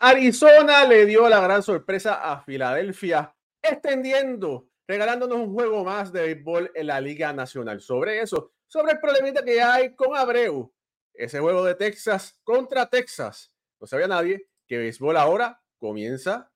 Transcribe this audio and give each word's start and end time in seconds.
Arizona 0.00 0.84
le 0.84 1.06
dio 1.06 1.28
la 1.28 1.40
gran 1.40 1.60
sorpresa 1.60 2.14
a 2.22 2.40
Filadelfia, 2.40 3.34
extendiendo, 3.60 4.68
regalándonos 4.86 5.38
un 5.38 5.52
juego 5.52 5.84
más 5.84 6.12
de 6.12 6.22
béisbol 6.22 6.70
en 6.72 6.86
la 6.86 7.00
Liga 7.00 7.32
Nacional. 7.32 7.80
Sobre 7.80 8.20
eso, 8.20 8.52
sobre 8.68 8.92
el 8.92 9.00
problemita 9.00 9.44
que 9.44 9.60
hay 9.60 9.96
con 9.96 10.16
Abreu, 10.16 10.72
ese 11.14 11.40
juego 11.40 11.64
de 11.64 11.74
Texas 11.74 12.38
contra 12.44 12.88
Texas. 12.88 13.52
No 13.80 13.88
sabía 13.88 14.06
nadie 14.06 14.48
que 14.68 14.78
béisbol 14.78 15.16
ahora 15.16 15.60
comienza 15.78 16.48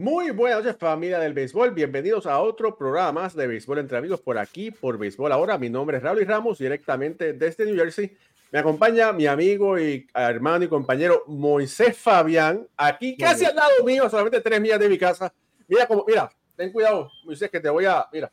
Muy 0.00 0.30
buenas 0.30 0.64
noches 0.64 0.78
familia 0.78 1.18
del 1.18 1.34
béisbol, 1.34 1.72
bienvenidos 1.72 2.24
a 2.24 2.40
otro 2.40 2.74
programa 2.74 3.20
más 3.20 3.34
de 3.36 3.46
béisbol 3.46 3.80
entre 3.80 3.98
amigos 3.98 4.22
por 4.22 4.38
aquí, 4.38 4.70
por 4.70 4.96
béisbol 4.96 5.30
ahora. 5.30 5.58
Mi 5.58 5.68
nombre 5.68 5.98
es 5.98 6.02
Raúl 6.02 6.24
Ramos, 6.24 6.56
directamente 6.56 7.34
desde 7.34 7.66
New 7.66 7.76
Jersey. 7.76 8.16
Me 8.50 8.60
acompaña 8.60 9.12
mi 9.12 9.26
amigo 9.26 9.78
y 9.78 10.06
hermano 10.14 10.64
y 10.64 10.68
compañero 10.68 11.24
Moisés 11.26 11.98
Fabián, 11.98 12.66
aquí 12.78 13.14
casi 13.14 13.44
al 13.44 13.54
lado 13.54 13.84
mío, 13.84 14.08
solamente 14.08 14.40
tres 14.40 14.58
millas 14.58 14.80
de 14.80 14.88
mi 14.88 14.96
casa. 14.96 15.34
Mira 15.68 15.86
como, 15.86 16.02
mira, 16.08 16.30
ten 16.56 16.72
cuidado, 16.72 17.12
Moisés, 17.26 17.50
que 17.50 17.60
te 17.60 17.68
voy 17.68 17.84
a, 17.84 18.06
mira, 18.10 18.32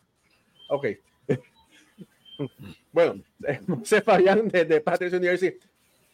ok. 0.70 0.86
bueno, 2.94 3.22
Moisés 3.68 4.02
Fabián 4.06 4.48
desde 4.48 4.80
Patricio, 4.80 5.20
New 5.20 5.32
Jersey. 5.32 5.60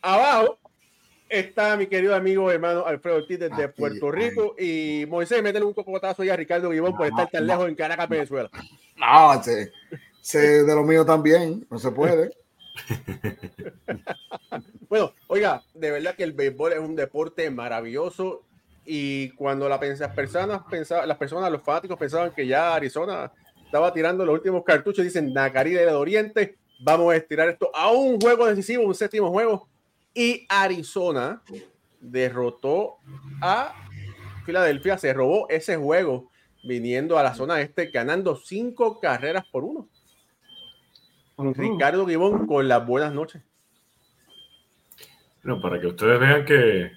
Abajo 0.02 0.58
está 1.30 1.78
mi 1.78 1.88
querido 1.88 2.16
amigo 2.16 2.52
hermano 2.52 2.86
Alfredo 2.86 3.18
Ortiz 3.18 3.40
desde 3.40 3.70
Puerto 3.70 4.12
Rico 4.12 4.56
y 4.58 5.06
Moisés, 5.08 5.42
métele 5.42 5.66
un 5.66 5.74
cocotazo 5.74 6.22
ahí 6.22 6.30
a 6.30 6.36
Ricardo 6.36 6.70
Guibón 6.70 6.96
por 6.96 7.08
estar 7.08 7.30
tan 7.30 7.48
lejos 7.48 7.68
en 7.68 7.76
Caracas, 7.76 8.10
Venezuela. 8.10 8.50
No, 8.98 9.44
sé, 9.44 9.72
de 10.40 10.76
lo 10.76 10.84
mío 10.84 11.06
también, 11.06 11.66
no 11.70 11.80
se 11.80 11.92
puede. 11.92 12.32
bueno, 14.90 15.14
oiga, 15.28 15.64
de 15.74 15.92
verdad 15.92 16.16
que 16.16 16.24
el 16.24 16.34
béisbol 16.34 16.74
es 16.74 16.80
un 16.80 16.96
deporte 16.96 17.50
maravilloso 17.50 18.44
y 18.86 19.30
cuando 19.32 19.70
la, 19.70 19.80
las 19.80 20.14
personas 20.14 20.62
pensaban, 20.70 21.08
las 21.08 21.18
personas, 21.18 21.52
los 21.52 21.62
fanáticos 21.62 21.98
pensaban 21.98 22.32
que 22.32 22.46
ya 22.46 22.76
Arizona 22.76 23.32
estaba 23.66 23.94
tirando 23.94 24.26
los 24.26 24.36
últimos 24.36 24.64
cartuchos, 24.64 25.04
dicen 25.04 25.34
Nacarida 25.34 25.82
del 25.82 25.96
Oriente, 25.96 26.58
vamos 26.80 27.14
a 27.14 27.16
estirar 27.16 27.50
esto 27.50 27.72
a 27.74 27.92
un 27.92 28.20
juego 28.20 28.46
decisivo, 28.46 28.84
un 28.84 28.94
séptimo 28.94 29.32
juego 29.32 29.68
y 30.14 30.46
Arizona 30.50 31.42
derrotó 32.00 32.98
a 33.42 33.74
Filadelfia, 34.46 34.98
se 34.98 35.14
robó 35.14 35.48
ese 35.50 35.78
juego 35.78 36.30
viniendo 36.64 37.18
a 37.18 37.24
la 37.24 37.34
zona 37.34 37.62
este, 37.62 37.88
ganando 37.88 38.36
cinco 38.36 39.00
carreras 39.00 39.46
por 39.52 39.64
uno. 39.64 39.90
Ricardo 41.38 42.06
Gibón 42.06 42.46
con 42.46 42.68
las 42.68 42.86
buenas 42.86 43.14
noches. 43.14 43.42
Bueno, 45.44 45.62
para 45.62 45.80
que 45.80 45.88
ustedes 45.88 46.20
vean 46.20 46.46
que 46.46 46.92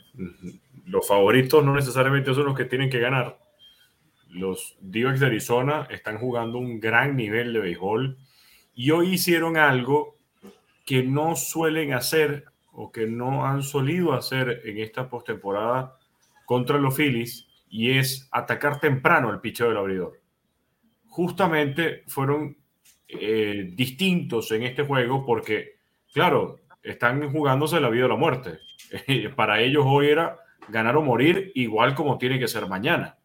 los 0.85 1.07
favoritos 1.07 1.65
no 1.65 1.75
necesariamente 1.75 2.33
son 2.35 2.47
los 2.47 2.57
que 2.57 2.65
tienen 2.65 2.91
que 2.91 3.01
ganar. 3.01 3.39
Los 4.29 4.77
d 4.81 5.01
de 5.01 5.27
Arizona 5.27 5.89
están 5.91 6.19
jugando 6.19 6.59
un 6.59 6.79
gran 6.79 7.17
nivel 7.17 7.53
de 7.53 7.61
béisbol 7.61 8.19
y 8.75 8.91
hoy 8.91 9.15
hicieron 9.15 9.57
algo 9.57 10.19
que 10.85 11.03
no 11.03 11.35
suelen 11.35 11.95
hacer 11.95 12.45
o 12.79 12.93
que 12.93 13.07
no 13.07 13.47
han 13.47 13.63
solido 13.63 14.13
hacer 14.13 14.61
en 14.65 14.79
esta 14.79 15.09
postemporada 15.09 15.97
contra 16.45 16.79
los 16.79 16.95
Phillies 16.95 17.49
y 17.71 17.93
es 17.93 18.29
atacar 18.31 18.79
temprano 18.81 19.31
el 19.31 19.41
picheo 19.41 19.69
del 19.69 19.79
abridor. 19.79 20.21
Justamente 21.07 22.05
fueron 22.07 22.57
eh, 23.09 23.71
distintos 23.73 24.53
en 24.53 24.65
este 24.65 24.83
juego 24.83 25.25
porque, 25.25 25.79
claro, 26.13 26.61
están 26.83 27.33
jugándose 27.33 27.81
la 27.81 27.89
vida 27.89 28.05
o 28.05 28.09
la 28.09 28.17
muerte. 28.17 28.59
Para 29.37 29.61
ellos 29.61 29.85
hoy 29.87 30.09
era 30.09 30.37
ganar 30.69 30.99
o 30.99 31.03
morir 31.03 31.53
igual 31.55 31.95
como 31.95 32.19
tiene 32.19 32.39
que 32.39 32.47
ser 32.47 32.69
mañana. 32.69 33.17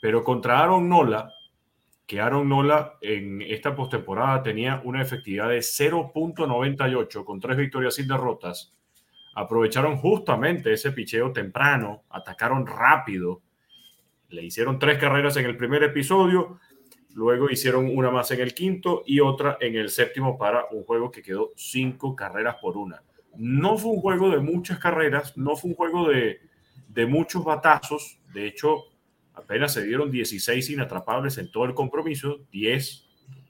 Pero 0.00 0.22
contra 0.22 0.60
Aaron 0.60 0.88
Nola, 0.88 1.32
que 2.06 2.20
Aaron 2.20 2.48
Nola 2.48 2.98
en 3.00 3.42
esta 3.42 3.74
postemporada 3.74 4.42
tenía 4.42 4.80
una 4.84 5.02
efectividad 5.02 5.48
de 5.48 5.58
0.98 5.58 7.24
con 7.24 7.40
tres 7.40 7.56
victorias 7.56 7.96
sin 7.96 8.06
derrotas, 8.06 8.72
aprovecharon 9.34 9.96
justamente 9.98 10.72
ese 10.72 10.92
picheo 10.92 11.32
temprano, 11.32 12.04
atacaron 12.10 12.66
rápido, 12.66 13.42
le 14.28 14.44
hicieron 14.44 14.78
tres 14.78 14.98
carreras 14.98 15.36
en 15.36 15.46
el 15.46 15.56
primer 15.56 15.82
episodio, 15.82 16.60
luego 17.14 17.50
hicieron 17.50 17.90
una 17.94 18.10
más 18.10 18.30
en 18.30 18.40
el 18.40 18.54
quinto 18.54 19.02
y 19.04 19.20
otra 19.20 19.58
en 19.60 19.74
el 19.74 19.90
séptimo 19.90 20.38
para 20.38 20.66
un 20.70 20.84
juego 20.84 21.10
que 21.10 21.22
quedó 21.22 21.52
cinco 21.56 22.14
carreras 22.14 22.56
por 22.62 22.76
una. 22.76 23.02
No 23.36 23.76
fue 23.76 23.90
un 23.90 24.00
juego 24.00 24.30
de 24.30 24.38
muchas 24.38 24.78
carreras, 24.78 25.36
no 25.36 25.56
fue 25.56 25.70
un 25.70 25.76
juego 25.76 26.08
de, 26.08 26.40
de 26.88 27.06
muchos 27.06 27.44
batazos, 27.44 28.20
de 28.32 28.46
hecho 28.46 28.84
apenas 29.36 29.74
se 29.74 29.84
dieron 29.84 30.10
16 30.10 30.70
inatrapables 30.70 31.38
en 31.38 31.50
todo 31.50 31.66
el 31.66 31.74
compromiso, 31.74 32.40
10 32.50 33.06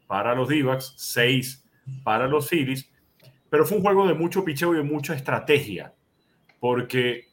para 0.06 0.34
los 0.34 0.48
d 0.48 0.64
6 0.96 1.64
para 2.02 2.26
los 2.26 2.48
Phillies, 2.48 2.90
pero 3.48 3.64
fue 3.64 3.78
un 3.78 3.82
juego 3.82 4.06
de 4.06 4.14
mucho 4.14 4.44
picheo 4.44 4.74
y 4.74 4.78
de 4.78 4.82
mucha 4.82 5.14
estrategia, 5.14 5.94
porque 6.60 7.28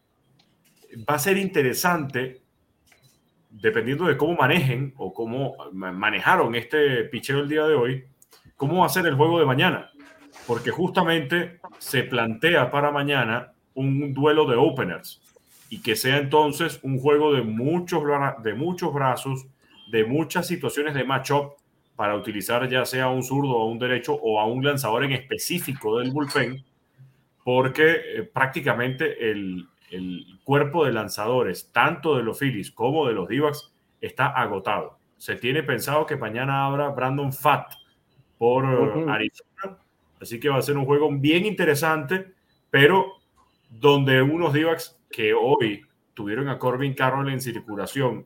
va 1.09 1.15
a 1.15 1.19
ser 1.19 1.37
interesante, 1.37 2.43
dependiendo 3.49 4.05
de 4.05 4.15
cómo 4.15 4.35
manejen 4.35 4.93
o 4.97 5.13
cómo 5.13 5.55
manejaron 5.73 6.55
este 6.55 7.05
picheo 7.05 7.39
el 7.39 7.49
día 7.49 7.65
de 7.65 7.75
hoy, 7.75 8.05
cómo 8.55 8.81
va 8.81 8.85
a 8.85 8.89
ser 8.89 9.07
el 9.07 9.15
juego 9.15 9.39
de 9.39 9.45
mañana, 9.45 9.91
porque 10.45 10.69
justamente 10.69 11.59
se 11.79 12.03
plantea 12.03 12.69
para 12.69 12.91
mañana 12.91 13.53
un 13.73 14.13
duelo 14.13 14.45
de 14.45 14.55
openers 14.55 15.23
y 15.73 15.81
que 15.81 15.95
sea 15.95 16.19
entonces 16.19 16.79
un 16.83 16.99
juego 16.99 17.33
de 17.33 17.41
muchos, 17.41 18.03
de 18.43 18.53
muchos 18.53 18.93
brazos, 18.93 19.47
de 19.89 20.05
muchas 20.05 20.45
situaciones 20.45 20.93
de 20.93 21.03
matchup 21.03 21.53
para 21.95 22.15
utilizar 22.15 22.69
ya 22.69 22.85
sea 22.85 23.09
un 23.09 23.23
zurdo 23.23 23.57
o 23.57 23.65
un 23.65 23.79
derecho 23.79 24.13
o 24.13 24.39
a 24.39 24.45
un 24.45 24.63
lanzador 24.63 25.03
en 25.03 25.13
específico 25.13 25.97
del 25.97 26.11
bullpen, 26.11 26.63
porque 27.43 27.85
eh, 27.85 28.23
prácticamente 28.31 29.31
el, 29.31 29.67
cuerpo 30.43 30.85
de 30.85 30.93
lanzadores, 30.93 31.71
tanto 31.71 32.17
de 32.17 32.23
los 32.23 32.37
Phillies 32.37 32.69
como 32.69 33.07
de 33.07 33.13
los 33.13 33.27
Divacs, 33.27 33.73
está 33.99 34.27
agotado. 34.27 34.99
Se 35.17 35.37
tiene 35.37 35.63
pensado 35.63 36.05
que 36.05 36.17
mañana 36.17 36.67
habrá 36.67 36.89
Brandon 36.89 37.33
Fatt 37.33 37.73
por 38.37 38.65
eh, 38.65 39.05
Arizona, 39.09 39.79
así 40.21 40.39
que 40.39 40.49
va 40.49 40.57
a 40.57 40.61
ser 40.61 40.77
un 40.77 40.85
juego 40.85 41.09
bien 41.11 41.47
interesante, 41.47 42.31
pero 42.69 43.13
donde 43.71 44.21
unos 44.21 44.53
Divacs 44.53 44.99
que 45.13 45.33
hoy 45.33 45.85
tuvieron 46.15 46.49
a 46.49 46.57
Corbin 46.57 46.95
Carroll 46.95 47.31
en 47.31 47.39
circulación 47.39 48.25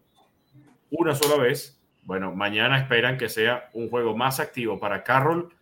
una 0.89 1.13
sola 1.13 1.35
vez, 1.35 1.77
bueno, 2.03 2.33
mañana 2.33 2.79
esperan 2.79 3.17
que 3.17 3.27
sea 3.27 3.69
un 3.73 3.89
juego 3.89 4.15
más 4.15 4.39
activo 4.39 4.79
para 4.79 5.03
Carroll 5.03 5.53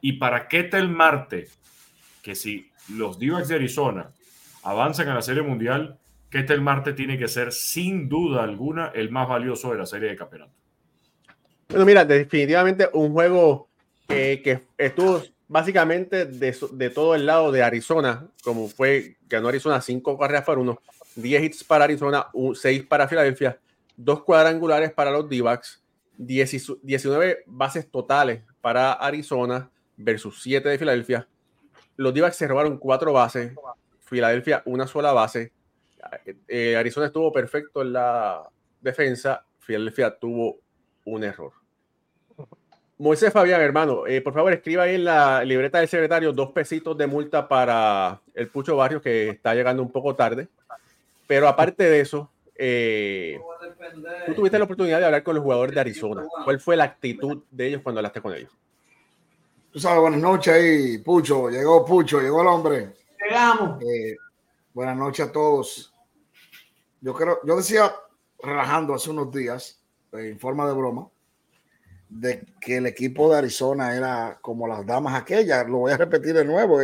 y 0.00 0.14
para 0.14 0.46
Ketel 0.46 0.88
Marte, 0.88 1.48
que 2.22 2.36
si 2.36 2.70
los 2.94 3.18
d 3.18 3.26
de 3.26 3.54
Arizona 3.56 4.12
avanzan 4.62 5.08
a 5.08 5.14
la 5.14 5.22
Serie 5.22 5.42
Mundial, 5.42 5.98
Ketel 6.30 6.60
Marte 6.60 6.92
tiene 6.92 7.18
que 7.18 7.26
ser 7.26 7.52
sin 7.52 8.08
duda 8.08 8.44
alguna 8.44 8.92
el 8.94 9.10
más 9.10 9.28
valioso 9.28 9.72
de 9.72 9.78
la 9.78 9.86
serie 9.86 10.10
de 10.10 10.16
campeonato. 10.16 10.52
Bueno, 11.68 11.84
mira, 11.84 12.04
definitivamente 12.04 12.88
un 12.92 13.12
juego 13.12 13.68
que 14.06 14.60
estuvo 14.78 15.22
básicamente 15.48 16.26
de, 16.26 16.90
todo 16.90 17.14
el 17.14 17.26
lado 17.26 17.50
de 17.50 17.62
Arizona, 17.62 18.28
como 18.44 18.68
fue, 18.68 19.16
ganó 19.28 19.48
Arizona 19.48 19.80
cinco 19.80 20.18
carreras 20.18 20.44
para 20.44 20.60
uno, 20.60 20.80
10 21.16 21.42
hits 21.42 21.64
para 21.64 21.84
Arizona, 21.84 22.28
6 22.54 22.84
para 22.86 23.08
Filadelfia, 23.08 23.58
dos 23.96 24.22
cuadrangulares 24.22 24.92
para 24.92 25.10
los 25.10 25.28
d 25.28 25.42
19 26.16 27.44
bases 27.46 27.90
totales 27.90 28.42
para 28.60 28.92
Arizona 28.92 29.70
versus 29.96 30.42
7 30.42 30.68
de 30.68 30.78
Filadelfia. 30.78 31.28
Los 31.96 32.14
d 32.14 32.30
se 32.30 32.46
robaron 32.46 32.78
4 32.78 33.12
bases, 33.12 33.52
Filadelfia 34.04 34.62
una 34.66 34.86
sola 34.86 35.12
base. 35.12 35.52
Eh, 36.46 36.76
Arizona 36.76 37.06
estuvo 37.06 37.32
perfecto 37.32 37.82
en 37.82 37.92
la 37.94 38.48
defensa, 38.80 39.44
Filadelfia 39.58 40.16
tuvo 40.16 40.60
un 41.04 41.24
error. 41.24 41.57
Moisés 42.98 43.32
Fabián, 43.32 43.60
hermano, 43.60 44.08
eh, 44.08 44.20
por 44.20 44.34
favor 44.34 44.52
escriba 44.52 44.82
ahí 44.82 44.96
en 44.96 45.04
la 45.04 45.44
libreta 45.44 45.78
del 45.78 45.88
secretario 45.88 46.32
dos 46.32 46.50
pesitos 46.50 46.98
de 46.98 47.06
multa 47.06 47.46
para 47.46 48.20
el 48.34 48.48
Pucho 48.48 48.76
Barrios 48.76 49.02
que 49.02 49.28
está 49.30 49.54
llegando 49.54 49.82
un 49.82 49.92
poco 49.92 50.16
tarde. 50.16 50.48
Pero 51.28 51.46
aparte 51.46 51.84
de 51.84 52.00
eso, 52.00 52.28
eh, 52.56 53.38
tú 54.26 54.34
tuviste 54.34 54.58
la 54.58 54.64
oportunidad 54.64 54.98
de 54.98 55.04
hablar 55.04 55.22
con 55.22 55.36
los 55.36 55.44
jugadores 55.44 55.76
de 55.76 55.80
Arizona. 55.80 56.24
¿Cuál 56.42 56.58
fue 56.58 56.76
la 56.76 56.84
actitud 56.84 57.44
de 57.52 57.68
ellos 57.68 57.82
cuando 57.82 58.00
hablaste 58.00 58.20
con 58.20 58.34
ellos? 58.34 58.50
Tú 59.70 59.78
sabes, 59.78 60.00
buenas 60.00 60.20
noches 60.20 60.52
ahí, 60.52 60.98
Pucho. 60.98 61.50
Llegó 61.50 61.84
Pucho, 61.84 62.20
llegó 62.20 62.42
el 62.42 62.48
hombre. 62.48 62.94
Llegamos. 63.22 63.80
Eh, 63.82 64.16
buenas 64.74 64.96
noches 64.96 65.28
a 65.28 65.30
todos. 65.30 65.94
Yo 67.00 67.14
creo, 67.14 67.38
yo 67.44 67.56
decía, 67.56 67.92
relajando 68.42 68.94
hace 68.94 69.10
unos 69.10 69.30
días, 69.30 69.80
en 70.12 70.36
forma 70.40 70.66
de 70.66 70.72
broma, 70.72 71.06
de 72.08 72.44
que 72.60 72.78
el 72.78 72.86
equipo 72.86 73.30
de 73.30 73.38
Arizona 73.38 73.94
era 73.94 74.38
como 74.40 74.66
las 74.66 74.84
damas 74.86 75.20
aquellas. 75.20 75.66
Lo 75.68 75.78
voy 75.78 75.92
a 75.92 75.96
repetir 75.96 76.34
de 76.34 76.44
nuevo. 76.44 76.80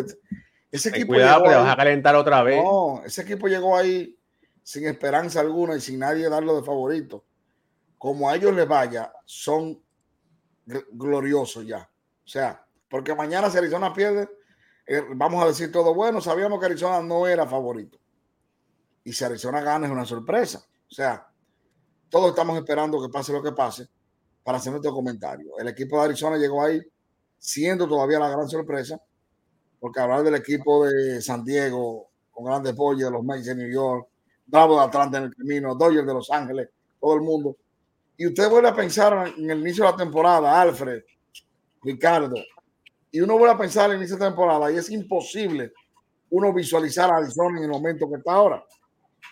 Ese 0.70 0.88
equipo 0.90 1.08
cuidado, 1.08 1.44
vas 1.44 1.72
a 1.72 1.76
calentar 1.76 2.14
otra 2.16 2.42
vez. 2.42 2.62
No, 2.62 3.02
ese 3.04 3.22
equipo 3.22 3.48
llegó 3.48 3.76
ahí 3.76 4.18
sin 4.62 4.86
esperanza 4.86 5.40
alguna 5.40 5.76
y 5.76 5.80
sin 5.80 5.98
nadie 5.98 6.28
darlo 6.28 6.56
de 6.56 6.62
favorito. 6.62 7.24
Como 7.98 8.28
a 8.28 8.36
ellos 8.36 8.54
les 8.54 8.68
vaya, 8.68 9.12
son 9.24 9.80
gloriosos 10.92 11.66
ya. 11.66 11.88
O 12.24 12.28
sea, 12.28 12.66
porque 12.88 13.14
mañana 13.14 13.50
si 13.50 13.58
Arizona 13.58 13.92
pierde, 13.92 14.28
eh, 14.86 15.02
vamos 15.14 15.42
a 15.42 15.46
decir 15.46 15.72
todo 15.72 15.94
bueno. 15.94 16.20
Sabíamos 16.20 16.60
que 16.60 16.66
Arizona 16.66 17.00
no 17.02 17.26
era 17.26 17.46
favorito. 17.46 17.98
Y 19.04 19.12
si 19.12 19.24
Arizona 19.24 19.60
gana 19.62 19.86
es 19.86 19.92
una 19.92 20.04
sorpresa. 20.04 20.64
O 20.90 20.94
sea, 20.94 21.26
todos 22.10 22.30
estamos 22.30 22.56
esperando 22.58 23.00
que 23.00 23.08
pase 23.08 23.32
lo 23.32 23.42
que 23.42 23.52
pase 23.52 23.88
para 24.44 24.58
hacer 24.58 24.72
nuestro 24.72 24.92
comentario. 24.92 25.58
El 25.58 25.68
equipo 25.68 25.98
de 25.98 26.04
Arizona 26.04 26.36
llegó 26.36 26.62
ahí 26.62 26.80
siendo 27.38 27.88
todavía 27.88 28.18
la 28.18 28.28
gran 28.28 28.48
sorpresa, 28.48 29.00
porque 29.80 30.00
hablar 30.00 30.22
del 30.22 30.36
equipo 30.36 30.86
de 30.86 31.20
San 31.20 31.44
Diego 31.44 32.10
con 32.30 32.44
grandes 32.44 32.72
apoyo 32.74 33.06
de 33.06 33.12
los 33.12 33.24
Mets 33.24 33.46
de 33.46 33.54
New 33.54 33.72
York, 33.72 34.08
Bravo 34.46 34.76
de 34.76 34.84
Atlanta 34.84 35.18
en 35.18 35.24
el 35.24 35.34
camino, 35.34 35.74
Dodgers 35.74 36.06
de 36.06 36.14
Los 36.14 36.30
Ángeles, 36.30 36.68
todo 37.00 37.14
el 37.14 37.22
mundo. 37.22 37.56
Y 38.16 38.26
usted 38.26 38.48
vuelve 38.50 38.68
a 38.68 38.74
pensar 38.74 39.32
en 39.36 39.50
el 39.50 39.60
inicio 39.60 39.84
de 39.84 39.90
la 39.90 39.96
temporada, 39.96 40.60
Alfred, 40.60 41.02
Ricardo, 41.82 42.36
y 43.10 43.20
uno 43.20 43.38
vuelve 43.38 43.54
a 43.54 43.58
pensar 43.58 43.86
en 43.86 43.92
el 43.92 43.98
inicio 43.98 44.16
de 44.16 44.24
la 44.24 44.30
temporada 44.30 44.70
y 44.70 44.76
es 44.76 44.90
imposible 44.90 45.72
uno 46.30 46.52
visualizar 46.52 47.10
a 47.10 47.16
Arizona 47.16 47.58
en 47.58 47.64
el 47.64 47.70
momento 47.70 48.08
que 48.08 48.16
está 48.16 48.32
ahora. 48.32 48.64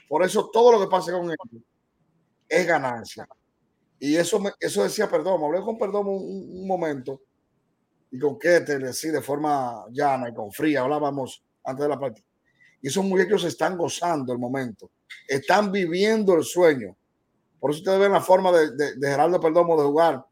Por 0.09 0.23
eso 0.23 0.49
todo 0.53 0.73
lo 0.73 0.81
que 0.81 0.91
pase 0.91 1.13
con 1.13 1.31
él 1.31 1.37
es 2.49 2.67
ganancia. 2.67 3.27
Y 4.05 4.17
eso, 4.17 4.41
me, 4.41 4.51
eso 4.59 4.83
decía 4.83 5.09
perdón, 5.09 5.41
me 5.41 5.47
hablé 5.47 5.61
con 5.61 5.79
perdón 5.79 6.09
un, 6.09 6.67
momento 6.67 7.21
y 8.11 8.19
con 8.19 8.37
Ketel, 8.37 8.83
así 8.87 9.11
de 9.11 9.23
forma 9.23 9.85
llana 9.93 10.29
y 10.29 10.35
con 10.35 10.51
fría, 10.51 10.81
hablábamos 10.81 11.45
antes 11.63 11.85
de 11.85 11.89
la 11.89 12.01
partida. 12.01 12.27
Y 12.81 12.89
esos 12.89 13.05
muchachos 13.05 13.45
están 13.45 13.79
gozando 13.79 14.33
el 14.33 14.41
momento, 14.41 14.91
están 15.29 15.71
viviendo 15.71 16.35
el 16.35 16.43
sueño. 16.43 16.97
Por 17.61 17.71
eso 17.71 17.79
ustedes 17.79 18.01
ven 18.01 18.11
la 18.11 18.21
forma 18.21 18.51
de, 18.51 18.73
de, 18.73 19.09
Gerardo 19.09 19.39
Perdomo 19.39 19.81
de 19.81 19.87
jugar 19.87 20.27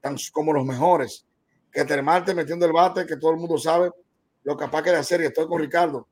tan 0.00 0.16
como 0.32 0.52
los 0.52 0.66
mejores. 0.66 1.24
Que 1.70 1.84
Termarte 1.84 2.34
metiendo 2.34 2.66
el 2.66 2.72
bate, 2.72 3.06
que 3.06 3.16
todo 3.16 3.30
el 3.30 3.36
mundo 3.36 3.58
sabe 3.58 3.92
lo 4.42 4.56
capaz 4.56 4.82
que 4.82 4.90
de 4.90 4.96
hacer. 4.96 5.20
Y 5.20 5.26
estoy 5.26 5.46
con 5.46 5.60
Ricardo. 5.60 6.08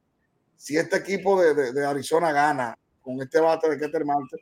Si 0.56 0.76
este 0.76 0.98
equipo 0.98 1.42
de, 1.42 1.72
de 1.72 1.84
Arizona 1.84 2.30
gana 2.30 2.78
con 3.00 3.20
este 3.20 3.40
bate 3.40 3.68
de 3.70 3.76
Keter 3.76 4.04
Marte, 4.04 4.36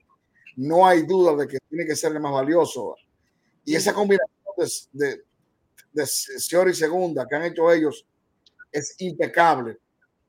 no 0.57 0.87
hay 0.87 1.07
duda 1.07 1.37
de 1.37 1.49
que 1.49 1.59
tiene 1.69 1.87
que 1.87 1.97
ser 1.97 2.13
el 2.13 2.21
más 2.21 2.33
valioso. 2.33 2.97
Y 3.65 3.75
esa 3.75 3.93
combinación 3.93 4.89
de, 4.93 5.23
de, 5.93 6.71
y 6.71 6.75
Segunda 6.75 7.27
que 7.29 7.37
han 7.37 7.45
hecho 7.45 7.71
ellos 7.71 8.07
es 8.73 8.95
impecable. 8.99 9.79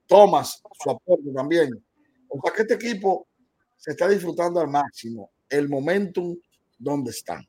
Thomas, 0.08 0.62
su 0.82 0.90
aporte 0.90 1.32
también. 1.34 1.84
O 2.28 2.40
sea 2.42 2.54
que 2.54 2.62
este 2.62 2.74
equipo 2.76 3.28
se 3.78 3.92
está 3.92 4.08
disfrutando 4.08 4.60
al 4.60 4.68
máximo 4.68 5.32
el 5.50 5.68
momentum 5.70 6.38
donde 6.78 7.12
están. 7.12 7.48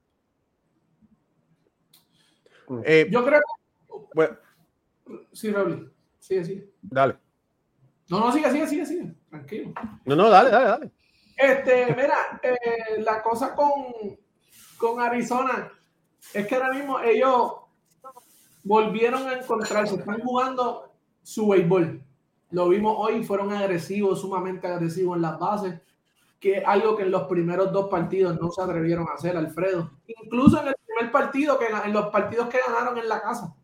Eh, 2.85 3.07
Yo 3.11 3.25
creo 3.25 3.41
bueno, 4.15 4.37
sí, 5.33 5.51
Raúl. 5.51 5.93
Sigue, 6.19 6.45
sigue. 6.45 6.73
Dale. 6.83 7.17
No, 8.09 8.21
no, 8.21 8.33
sigue, 8.33 8.51
sigue, 8.51 8.67
sigue, 8.67 8.87
sigue. 8.87 9.15
Tranquilo. 9.29 9.73
No, 10.05 10.17
no, 10.17 10.29
dale, 10.31 10.51
dale, 10.51 10.67
dale. 10.67 10.93
Este, 11.37 11.87
mira, 11.87 12.40
eh, 12.43 13.00
la 13.00 13.23
cosa 13.23 13.55
con, 13.55 13.73
con 14.76 15.00
Arizona 15.00 15.73
es 16.32 16.46
que 16.46 16.55
ahora 16.55 16.73
mismo 16.73 17.00
ellos 17.00 17.52
volvieron 18.64 19.26
a 19.29 19.34
encontrarse, 19.34 19.96
están 19.96 20.20
jugando 20.20 20.93
su 21.23 21.49
béisbol. 21.49 22.02
Lo 22.50 22.69
vimos 22.69 22.94
hoy, 22.99 23.25
fueron 23.25 23.52
agresivos, 23.52 24.20
sumamente 24.20 24.67
agresivos 24.67 25.17
en 25.17 25.23
las 25.23 25.38
bases, 25.38 25.81
que 26.38 26.58
es 26.58 26.64
algo 26.67 26.96
que 26.96 27.05
en 27.05 27.11
los 27.11 27.25
primeros 27.25 27.73
dos 27.73 27.88
partidos 27.88 28.38
no 28.40 28.50
se 28.50 28.62
atrevieron 28.62 29.08
a 29.08 29.14
hacer, 29.14 29.37
Alfredo. 29.37 29.90
Incluso 30.06 30.61
en 30.61 30.69
el 30.69 30.75
primer 30.85 31.12
partido, 31.12 31.58
que 31.58 31.67
en 31.67 31.93
los 31.93 32.11
partidos 32.11 32.49
que 32.49 32.58
ganaron 32.67 32.99
en 32.99 33.08
la 33.08 33.23
casa. 33.23 33.55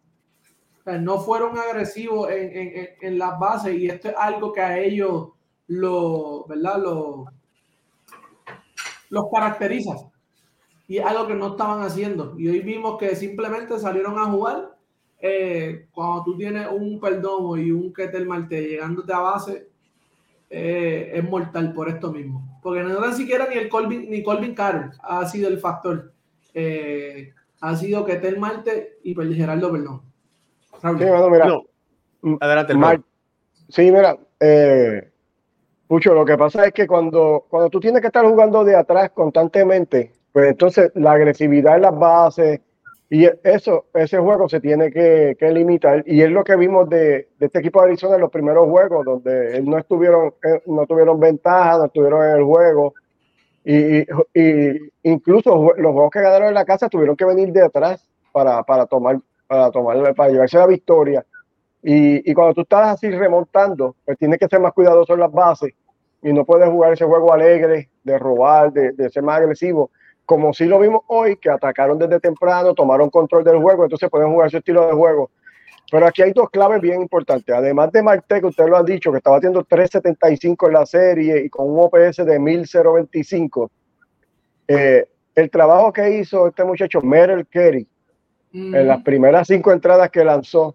no 1.00 1.20
fueron 1.20 1.58
agresivos 1.58 2.30
en, 2.30 2.56
en, 2.56 2.88
en, 3.00 3.18
las 3.18 3.38
bases 3.38 3.74
y 3.74 3.88
esto 3.88 4.08
es 4.08 4.14
algo 4.16 4.52
que 4.52 4.62
a 4.62 4.78
ellos 4.78 5.32
lo, 5.66 6.46
¿verdad? 6.46 6.78
Lo, 6.78 7.26
los 9.10 9.24
caracteriza. 9.32 9.94
Y 10.86 10.98
es 10.98 11.04
algo 11.04 11.26
que 11.26 11.34
no 11.34 11.48
estaban 11.48 11.82
haciendo. 11.82 12.34
Y 12.38 12.48
hoy 12.48 12.60
vimos 12.60 12.98
que 12.98 13.14
simplemente 13.14 13.78
salieron 13.78 14.18
a 14.18 14.26
jugar. 14.26 14.76
Eh, 15.20 15.86
cuando 15.92 16.24
tú 16.24 16.36
tienes 16.36 16.68
un 16.70 17.00
Perdomo 17.00 17.56
y 17.56 17.70
un 17.70 17.92
Ketel 17.92 18.26
Marte 18.26 18.62
llegándote 18.62 19.12
a 19.12 19.18
base, 19.18 19.68
eh, 20.50 21.10
es 21.14 21.28
mortal 21.28 21.72
por 21.74 21.88
esto 21.88 22.12
mismo. 22.12 22.58
Porque 22.62 22.82
no 22.82 22.96
tan 22.96 23.14
siquiera 23.14 23.46
ni 23.48 23.56
el 23.56 23.68
Colvin, 23.68 24.08
ni 24.08 24.22
Colvin 24.22 24.54
Carroll 24.54 24.92
ha 25.02 25.26
sido 25.26 25.48
el 25.48 25.58
factor. 25.58 26.12
Eh, 26.54 27.32
ha 27.60 27.76
sido 27.76 28.04
Ketel 28.04 28.38
Marte 28.38 28.98
y 29.02 29.14
Gerardo 29.34 29.70
Perdón. 29.72 30.02
Adelante, 32.40 32.74
Sí, 33.68 33.90
mira, 33.90 34.16
eh, 34.40 35.10
mucho, 35.88 36.12
lo 36.12 36.24
que 36.24 36.36
pasa 36.36 36.66
es 36.66 36.72
que 36.72 36.86
cuando, 36.86 37.46
cuando 37.48 37.70
tú 37.70 37.80
tienes 37.80 38.00
que 38.02 38.08
estar 38.08 38.24
jugando 38.26 38.62
de 38.64 38.76
atrás 38.76 39.10
constantemente, 39.10 40.12
pues 40.32 40.50
entonces 40.50 40.92
la 40.94 41.12
agresividad 41.12 41.76
en 41.76 41.82
las 41.82 41.98
bases 41.98 42.60
y 43.10 43.24
eso, 43.42 43.86
ese 43.94 44.18
juego 44.18 44.50
se 44.50 44.60
tiene 44.60 44.92
que, 44.92 45.34
limitar. 45.40 46.04
Y 46.06 46.20
es 46.20 46.30
lo 46.30 46.44
que 46.44 46.56
vimos 46.56 46.90
de, 46.90 47.28
este 47.40 47.60
equipo 47.60 47.80
de 47.80 47.88
Arizona 47.88 48.16
en 48.16 48.20
los 48.20 48.30
primeros 48.30 48.68
juegos, 48.68 49.04
donde 49.04 49.62
no 49.62 49.78
estuvieron, 49.78 50.34
eh, 50.44 50.62
no 50.66 50.86
tuvieron 50.86 51.18
ventaja, 51.18 51.78
no 51.78 51.86
estuvieron 51.86 52.22
en 52.28 52.36
el 52.36 52.44
juego. 52.44 52.94
Y, 53.64 54.04
incluso 55.04 55.72
los 55.76 55.92
juegos 55.92 56.10
que 56.10 56.20
ganaron 56.20 56.48
en 56.48 56.54
la 56.54 56.66
casa 56.66 56.88
tuvieron 56.88 57.16
que 57.16 57.24
venir 57.24 57.50
de 57.50 57.62
atrás 57.62 58.06
para, 58.30 58.62
para 58.62 58.84
tomar, 58.86 59.18
para 59.46 59.70
tomar, 59.70 60.14
para 60.14 60.30
llevarse 60.30 60.58
la 60.58 60.66
victoria. 60.66 61.24
Y, 61.82 62.34
cuando 62.34 62.54
tú 62.54 62.60
estás 62.62 62.88
así 62.88 63.10
remontando, 63.10 63.96
pues 64.04 64.18
tienes 64.18 64.38
que 64.38 64.48
ser 64.48 64.60
más 64.60 64.74
cuidadoso 64.74 65.14
en 65.14 65.20
las 65.20 65.32
bases 65.32 65.72
y 66.22 66.32
no 66.32 66.44
puedes 66.44 66.68
jugar 66.68 66.92
ese 66.92 67.04
juego 67.04 67.32
alegre 67.32 67.88
de 68.02 68.18
robar, 68.18 68.72
de, 68.72 69.10
ser 69.10 69.22
más 69.22 69.40
agresivo, 69.40 69.90
como 70.24 70.52
si 70.52 70.66
lo 70.66 70.78
vimos 70.78 71.02
hoy, 71.06 71.36
que 71.36 71.50
atacaron 71.50 71.98
desde 71.98 72.20
temprano, 72.20 72.74
tomaron 72.74 73.08
control 73.10 73.44
del 73.44 73.58
juego, 73.58 73.84
entonces 73.84 74.10
pueden 74.10 74.30
jugar 74.30 74.50
su 74.50 74.58
estilo 74.58 74.86
de 74.86 74.92
juego. 74.92 75.30
Pero 75.90 76.06
aquí 76.06 76.20
hay 76.20 76.32
dos 76.32 76.50
claves 76.50 76.82
bien 76.82 77.00
importantes. 77.00 77.54
Además 77.54 77.90
de 77.92 78.02
Marte, 78.02 78.40
que 78.40 78.46
usted 78.46 78.66
lo 78.66 78.76
ha 78.76 78.82
dicho, 78.82 79.10
que 79.10 79.18
estaba 79.18 79.38
haciendo 79.38 79.64
3.75 79.64 80.66
en 80.66 80.72
la 80.74 80.84
serie 80.84 81.44
y 81.44 81.48
con 81.48 81.70
un 81.70 81.80
OPS 81.80 82.26
de 82.26 82.38
1025, 82.38 83.70
eh, 84.68 85.08
el 85.34 85.50
trabajo 85.50 85.92
que 85.92 86.18
hizo 86.18 86.48
este 86.48 86.64
muchacho, 86.64 87.00
Merrill 87.00 87.46
Kerry, 87.46 87.86
en 88.52 88.86
las 88.86 89.02
primeras 89.02 89.46
cinco 89.46 89.72
entradas 89.72 90.10
que 90.10 90.24
lanzó, 90.24 90.74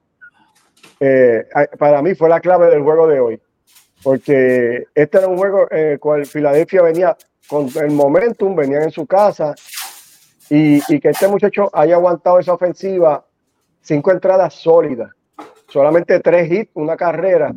eh, 1.00 1.46
para 1.78 2.02
mí 2.02 2.16
fue 2.16 2.30
la 2.30 2.40
clave 2.40 2.70
del 2.70 2.82
juego 2.82 3.08
de 3.08 3.20
hoy. 3.20 3.42
Porque 4.03 4.86
este 4.93 5.17
era 5.17 5.27
un 5.27 5.38
juego 5.38 5.67
en 5.72 5.88
el 5.93 6.00
cual 6.00 6.25
Filadelfia 6.25 6.81
venía 6.81 7.15
con 7.48 7.67
el 7.75 7.91
momentum, 7.91 8.55
venían 8.55 8.83
en 8.83 8.91
su 8.91 9.05
casa 9.05 9.55
y, 10.50 10.81
que 11.00 11.10
este 11.10 11.27
muchacho 11.27 11.69
haya 11.74 11.95
aguantado 11.95 12.39
esa 12.39 12.53
ofensiva, 12.53 13.25
cinco 13.81 14.12
entradas 14.12 14.53
sólidas, 14.55 15.12
solamente 15.67 16.19
tres 16.19 16.51
hits, 16.51 16.72
una 16.74 16.98
carrera. 16.98 17.53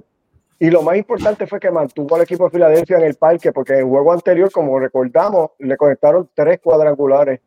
Y 0.58 0.70
lo 0.70 0.82
más 0.82 0.96
importante 0.96 1.46
fue 1.46 1.60
que 1.60 1.70
mantuvo 1.70 2.16
al 2.16 2.22
equipo 2.22 2.44
de 2.44 2.50
Filadelfia 2.50 2.96
en 2.96 3.04
el 3.04 3.16
parque, 3.16 3.52
porque 3.52 3.74
en 3.74 3.78
el 3.80 3.84
juego 3.84 4.12
anterior, 4.12 4.50
como 4.50 4.78
recordamos, 4.78 5.50
le 5.58 5.76
conectaron 5.76 6.30
tres 6.34 6.60
cuadrangulares 6.60 7.40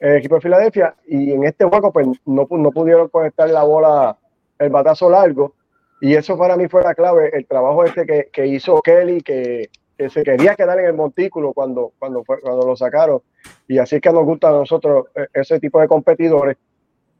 el 0.00 0.16
equipo 0.16 0.36
de 0.36 0.40
Filadelfia 0.40 0.94
y 1.06 1.30
en 1.32 1.44
este 1.44 1.66
juego 1.66 1.92
pues 1.92 2.08
no 2.24 2.46
pudieron 2.46 3.08
conectar 3.08 3.50
la 3.50 3.62
bola 3.62 4.16
el 4.58 4.70
batazo 4.70 5.10
largo. 5.10 5.54
Y 6.00 6.14
eso 6.14 6.38
para 6.38 6.56
mí 6.56 6.66
fue 6.68 6.82
la 6.82 6.94
clave, 6.94 7.30
el 7.34 7.46
trabajo 7.46 7.84
este 7.84 8.06
que, 8.06 8.30
que 8.32 8.46
hizo 8.46 8.80
Kelly, 8.80 9.20
que, 9.20 9.68
que 9.98 10.08
se 10.08 10.22
quería 10.22 10.54
quedar 10.54 10.78
en 10.80 10.86
el 10.86 10.94
montículo 10.94 11.52
cuando, 11.52 11.92
cuando, 11.98 12.24
cuando 12.24 12.66
lo 12.66 12.74
sacaron. 12.74 13.20
Y 13.68 13.78
así 13.78 13.96
es 13.96 14.02
que 14.02 14.10
nos 14.12 14.24
gusta 14.24 14.48
a 14.48 14.52
nosotros 14.52 15.06
eh, 15.14 15.26
ese 15.34 15.60
tipo 15.60 15.80
de 15.80 15.88
competidores. 15.88 16.56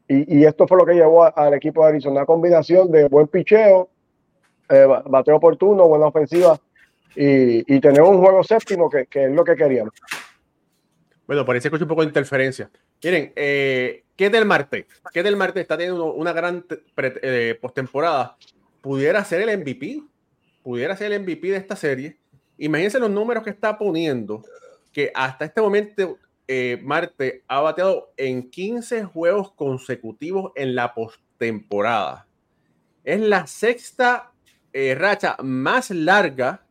Y, 0.07 0.39
y 0.39 0.45
esto 0.45 0.67
fue 0.67 0.77
lo 0.77 0.85
que 0.85 0.95
llevó 0.95 1.23
al 1.23 1.53
equipo 1.53 1.83
de 1.83 1.89
Arizona, 1.89 2.15
una 2.17 2.25
combinación 2.25 2.91
de 2.91 3.07
buen 3.07 3.27
picheo, 3.27 3.89
eh, 4.67 4.85
ba- 4.85 5.03
bateo 5.05 5.35
oportuno, 5.35 5.87
buena 5.87 6.07
ofensiva 6.07 6.59
y, 7.15 7.75
y 7.75 7.79
tener 7.79 8.01
un 8.01 8.19
juego 8.19 8.43
séptimo 8.43 8.89
que, 8.89 9.05
que 9.05 9.25
es 9.25 9.31
lo 9.31 9.43
que 9.43 9.55
queríamos. 9.55 9.93
Bueno, 11.27 11.45
ahí 11.47 11.61
se 11.61 11.67
escucha 11.67 11.85
un 11.85 11.89
poco 11.89 12.01
de 12.01 12.07
interferencia. 12.07 12.69
Miren, 13.03 13.31
eh, 13.35 14.03
¿qué 14.17 14.29
del 14.29 14.45
Marte? 14.45 14.87
¿Qué 15.13 15.23
del 15.23 15.37
Marte 15.37 15.61
está 15.61 15.77
teniendo 15.77 16.13
una 16.13 16.33
gran 16.33 16.65
eh, 16.97 17.57
postemporada? 17.61 18.35
¿Pudiera 18.81 19.23
ser 19.23 19.47
el 19.47 19.59
MVP? 19.59 20.03
¿Pudiera 20.63 20.97
ser 20.97 21.11
el 21.11 21.21
MVP 21.21 21.51
de 21.51 21.57
esta 21.57 21.75
serie? 21.75 22.17
Imagínense 22.57 22.99
los 22.99 23.09
números 23.09 23.43
que 23.43 23.51
está 23.51 23.77
poniendo, 23.77 24.43
que 24.91 25.11
hasta 25.13 25.45
este 25.45 25.61
momento 25.61 26.17
eh, 26.47 26.79
Marte 26.83 27.43
ha 27.47 27.61
bateado 27.61 28.11
en 28.17 28.49
15 28.49 29.05
juegos 29.05 29.51
consecutivos 29.53 30.51
en 30.55 30.75
la 30.75 30.93
postemporada. 30.93 32.27
Es 33.03 33.19
la 33.19 33.47
sexta 33.47 34.31
eh, 34.73 34.95
racha 34.95 35.37
más 35.41 35.91
larga 35.91 36.65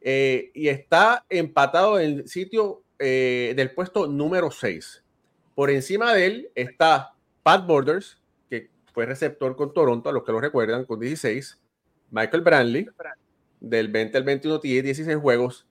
eh, 0.00 0.50
y 0.54 0.68
está 0.68 1.24
empatado 1.28 2.00
en 2.00 2.20
el 2.20 2.28
sitio 2.28 2.82
del 2.98 3.72
puesto 3.74 4.06
número 4.06 4.52
6. 4.52 5.02
Por 5.56 5.70
encima 5.70 6.14
de 6.14 6.26
él 6.26 6.50
está 6.54 7.14
Pat 7.42 7.66
Borders, 7.66 8.21
fue 8.92 9.06
receptor 9.06 9.56
con 9.56 9.72
Toronto, 9.72 10.08
a 10.08 10.12
los 10.12 10.24
que 10.24 10.32
lo 10.32 10.40
recuerdan, 10.40 10.84
con 10.84 11.00
16. 11.00 11.58
Michael 12.10 12.42
Brantley, 12.42 12.86
del 13.60 13.88
20 13.88 14.18
al 14.18 14.24
21 14.24 14.60
tiene 14.60 14.82
16 14.82 15.16
juegos. 15.16 15.66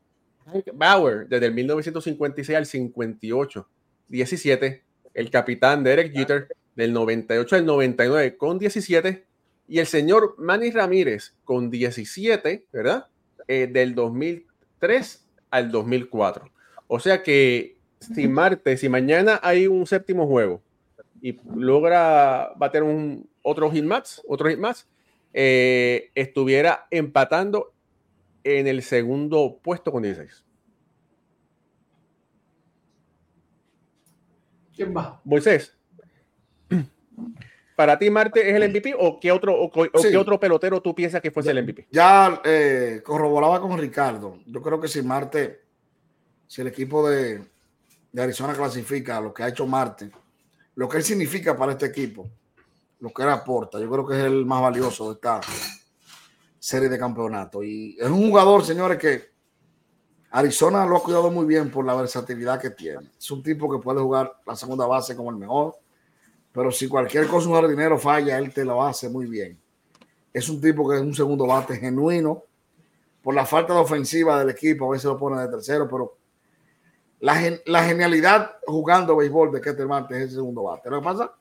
Bauer, 0.74 1.28
desde 1.28 1.46
el 1.46 1.54
1956 1.54 2.58
al 2.58 2.66
58, 2.66 3.68
17. 4.08 4.84
El 5.14 5.30
capitán 5.30 5.84
Derek 5.84 6.14
Jeter, 6.14 6.48
del 6.76 6.94
98 6.94 7.56
al 7.56 7.66
99, 7.66 8.38
con 8.38 8.58
17. 8.58 9.26
Y 9.68 9.80
el 9.80 9.86
señor 9.86 10.36
Manny 10.38 10.72
Ramírez, 10.72 11.36
con 11.44 11.70
17, 11.70 12.66
¿verdad? 12.74 13.08
Eh, 13.48 13.68
del 13.68 13.94
2003 13.94 15.26
al 15.52 15.72
2004. 15.72 16.52
O 16.88 17.00
sea 17.00 17.22
que 17.22 17.78
si 18.00 18.28
Marte, 18.28 18.78
si 18.78 18.90
mañana 18.90 19.40
hay 19.44 19.68
un 19.68 19.86
séptimo 19.86 20.28
juego 20.28 20.62
y 21.22 21.38
logra 21.56 22.52
bater 22.56 22.84
un 22.84 23.30
otro 23.44 23.70
hit 23.72 23.84
más, 23.84 24.22
otro 24.28 24.50
hit 24.50 24.58
más, 24.60 24.88
eh, 25.34 26.12
estuviera 26.16 26.88
empatando 26.92 27.74
en 28.44 28.68
el 28.68 28.82
segundo 28.82 29.60
puesto 29.62 29.92
con 29.92 30.02
16. 30.04 30.44
¿Quién 34.76 34.96
va? 34.96 35.22
Moisés, 35.24 35.78
¿para 37.76 38.00
ti 38.00 38.10
Marte 38.10 38.50
es 38.50 38.56
el 38.56 38.64
MVP 38.70 38.96
o 38.98 39.20
qué 39.20 39.32
otro, 39.32 39.60
o, 39.60 39.70
co- 39.70 39.88
o 39.94 40.00
Sí. 40.00 40.10
qué 40.10 40.18
otro 40.18 40.40
pelotero 40.40 40.82
tú 40.82 40.96
piensas 40.96 41.22
que 41.22 41.30
fuese 41.32 41.52
el 41.52 41.62
MVP? 41.64 41.88
Ya 41.92 42.42
eh, 42.44 43.02
corroboraba 43.04 43.60
con 43.62 43.78
Ricardo. 43.78 44.40
Yo 44.46 44.62
creo 44.62 44.80
que 44.80 44.88
si 44.88 45.02
Marte, 45.02 45.62
si 46.48 46.62
el 46.62 46.68
equipo 46.68 47.08
de, 47.08 47.42
de 48.12 48.22
Arizona 48.22 48.54
clasifica 48.54 49.20
lo 49.22 49.34
que 49.34 49.44
ha 49.44 49.50
hecho 49.50 49.68
Marte, 49.68 50.10
lo 50.76 50.88
que 50.88 50.98
él 50.98 51.04
significa 51.04 51.56
para 51.56 51.74
este 51.74 51.88
equipo, 51.88 52.30
lo 53.00 53.12
que 53.12 53.24
él 53.24 53.30
aporta, 53.30 53.80
yo 53.80 53.90
creo 53.90 54.06
que 54.06 54.20
es 54.20 54.26
el 54.26 54.46
más 54.46 54.62
valioso 54.62 55.10
de 55.10 55.16
esta 55.16 55.42
serie 56.60 56.90
de 56.90 57.00
campeonato. 57.00 57.64
Y 57.64 57.98
es 58.00 58.10
un 58.10 58.30
jugador, 58.30 58.64
señores, 58.64 58.98
que 58.98 59.32
Arizona 60.30 60.86
lo 60.86 60.98
ha 60.98 61.04
cuidado 61.04 61.30
muy 61.30 61.46
bien 61.46 61.70
por 61.70 61.86
la 61.86 61.96
versatilidad 61.96 62.62
que 62.62 62.70
tiene. 62.70 63.12
Es 63.18 63.32
un 63.32 63.44
tipo 63.44 63.70
que 63.70 63.84
puede 63.84 64.00
jugar 64.00 64.40
la 64.46 64.56
segunda 64.56 64.86
base 64.86 65.16
como 65.16 65.30
el 65.30 65.38
mejor, 65.38 65.76
pero 66.52 66.72
si 66.72 66.88
cualquier 66.88 67.28
cosa 67.28 67.50
un 67.50 67.56
jardinero 67.56 67.98
falla, 67.98 68.38
él 68.38 68.54
te 68.54 68.64
lo 68.64 68.84
hace 68.84 69.10
muy 69.10 69.26
bien. 69.26 69.60
Es 70.34 70.48
un 70.50 70.62
tipo 70.62 70.88
que 70.90 70.96
es 70.96 71.02
un 71.02 71.14
segundo 71.14 71.48
bate 71.48 71.78
genuino. 71.78 72.44
Por 73.22 73.36
la 73.36 73.46
falta 73.46 73.74
de 73.74 73.80
ofensiva 73.80 74.40
del 74.40 74.50
equipo, 74.50 74.88
a 74.88 74.92
veces 74.92 75.06
lo 75.06 75.18
pone 75.18 75.42
de 75.42 75.48
tercero, 75.48 75.88
pero 75.88 76.18
la, 77.22 77.40
la 77.66 77.84
genialidad 77.84 78.58
jugando 78.66 79.16
béisbol 79.16 79.52
de 79.52 79.62
Ketel 79.62 79.88
Marte 79.88 80.18
es 80.18 80.24
el 80.24 80.32
segundo 80.32 80.64
bate. 80.64 80.90
Lo 80.90 81.00
que 81.00 81.06
pasa 81.06 81.34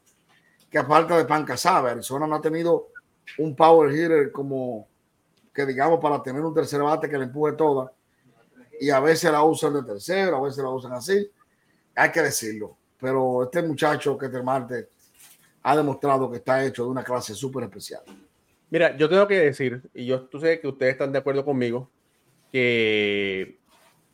que 0.70 0.78
a 0.78 0.84
falta 0.84 1.16
de 1.16 1.24
Pan 1.24 1.46
sabe, 1.56 1.90
Arizona 1.90 2.26
no 2.26 2.36
ha 2.36 2.40
tenido 2.40 2.88
un 3.38 3.56
power 3.56 3.92
hitter 3.92 4.30
como 4.30 4.86
que 5.52 5.66
digamos 5.66 5.98
para 5.98 6.22
tener 6.22 6.42
un 6.42 6.54
tercer 6.54 6.80
bate 6.82 7.08
que 7.08 7.18
le 7.18 7.24
empuje 7.24 7.54
toda. 7.54 7.92
Y 8.78 8.90
a 8.90 9.00
veces 9.00 9.32
la 9.32 9.42
usan 9.42 9.74
de 9.74 9.82
tercero, 9.82 10.36
a 10.36 10.42
veces 10.42 10.62
la 10.62 10.70
usan 10.70 10.92
así. 10.92 11.30
Hay 11.94 12.10
que 12.10 12.22
decirlo. 12.22 12.76
Pero 12.98 13.44
este 13.44 13.62
muchacho 13.62 14.16
Ketel 14.16 14.44
Marte 14.44 14.88
ha 15.62 15.76
demostrado 15.76 16.30
que 16.30 16.38
está 16.38 16.64
hecho 16.64 16.84
de 16.84 16.90
una 16.90 17.02
clase 17.02 17.34
súper 17.34 17.64
especial. 17.64 18.02
Mira, 18.68 18.96
yo 18.96 19.08
tengo 19.08 19.26
que 19.26 19.38
decir, 19.38 19.82
y 19.94 20.06
yo 20.06 20.28
tú 20.28 20.38
sé 20.38 20.60
que 20.60 20.68
ustedes 20.68 20.92
están 20.92 21.10
de 21.10 21.18
acuerdo 21.18 21.44
conmigo, 21.44 21.90
que 22.52 23.59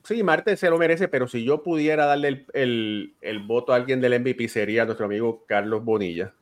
sí, 0.07 0.23
Marte 0.23 0.57
se 0.57 0.71
lo 0.71 0.79
merece, 0.79 1.09
pero 1.09 1.27
si 1.29 1.45
yo 1.45 1.63
pudiera 1.63 2.07
darle 2.07 2.29
el, 2.29 2.47
el- 2.55 3.13
el 3.21 3.39
voto 3.41 3.73
a 3.73 3.77
alguien 3.77 4.01
del 4.01 4.19
MVP 4.21 4.49
sería 4.49 4.85
nuestro 4.85 5.07
amigo 5.07 5.45
Carlos 5.47 5.85
Bonilla. 5.85 6.33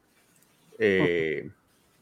Eh, 0.79 1.51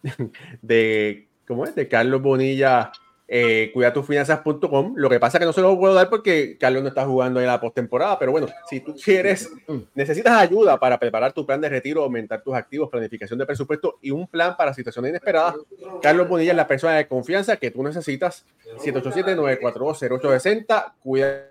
de, 0.63 1.27
¿cómo 1.47 1.65
es? 1.65 1.75
De 1.75 1.89
Carlos 1.89 2.21
Bonilla, 2.23 2.93
eh, 3.29 3.71
cuidatufinanzas.com. 3.73 4.93
Lo 4.97 5.09
que 5.09 5.19
pasa 5.21 5.39
es 5.39 5.41
que 5.41 5.47
no 5.47 5.53
se 5.55 5.61
lo 5.63 5.79
puedo 5.79 5.95
dar 5.95 6.11
porque 6.11 6.59
Carlos 6.59 6.83
no 6.83 6.89
está 6.89 7.07
jugando 7.07 7.41
en 7.41 7.47
la 7.47 7.59
postemporada, 7.61 8.19
pero 8.19 8.31
bueno, 8.33 8.49
si 8.69 8.81
tú 8.81 8.95
quieres, 9.03 9.51
necesitas 9.95 10.35
ayuda 10.39 10.79
para 10.79 10.99
preparar 10.99 11.33
tu 11.33 11.47
plan 11.47 11.61
de 11.61 11.69
retiro, 11.71 12.03
aumentar 12.03 12.43
tus 12.43 12.55
activos, 12.55 12.91
planificación 12.91 13.39
de 13.39 13.47
presupuesto 13.47 13.99
y 14.03 14.11
un 14.11 14.27
plan 14.27 14.55
para 14.57 14.75
situaciones 14.75 15.11
inesperadas, 15.11 15.55
Carlos 16.03 16.29
Bonilla 16.29 16.51
es 16.51 16.57
la 16.57 16.67
persona 16.67 16.95
de 16.95 17.07
confianza 17.09 17.57
que 17.57 17.71
tú 17.71 17.83
necesitas. 17.83 18.45
787-942-0860. 18.79 20.93
Cuida 21.03 21.49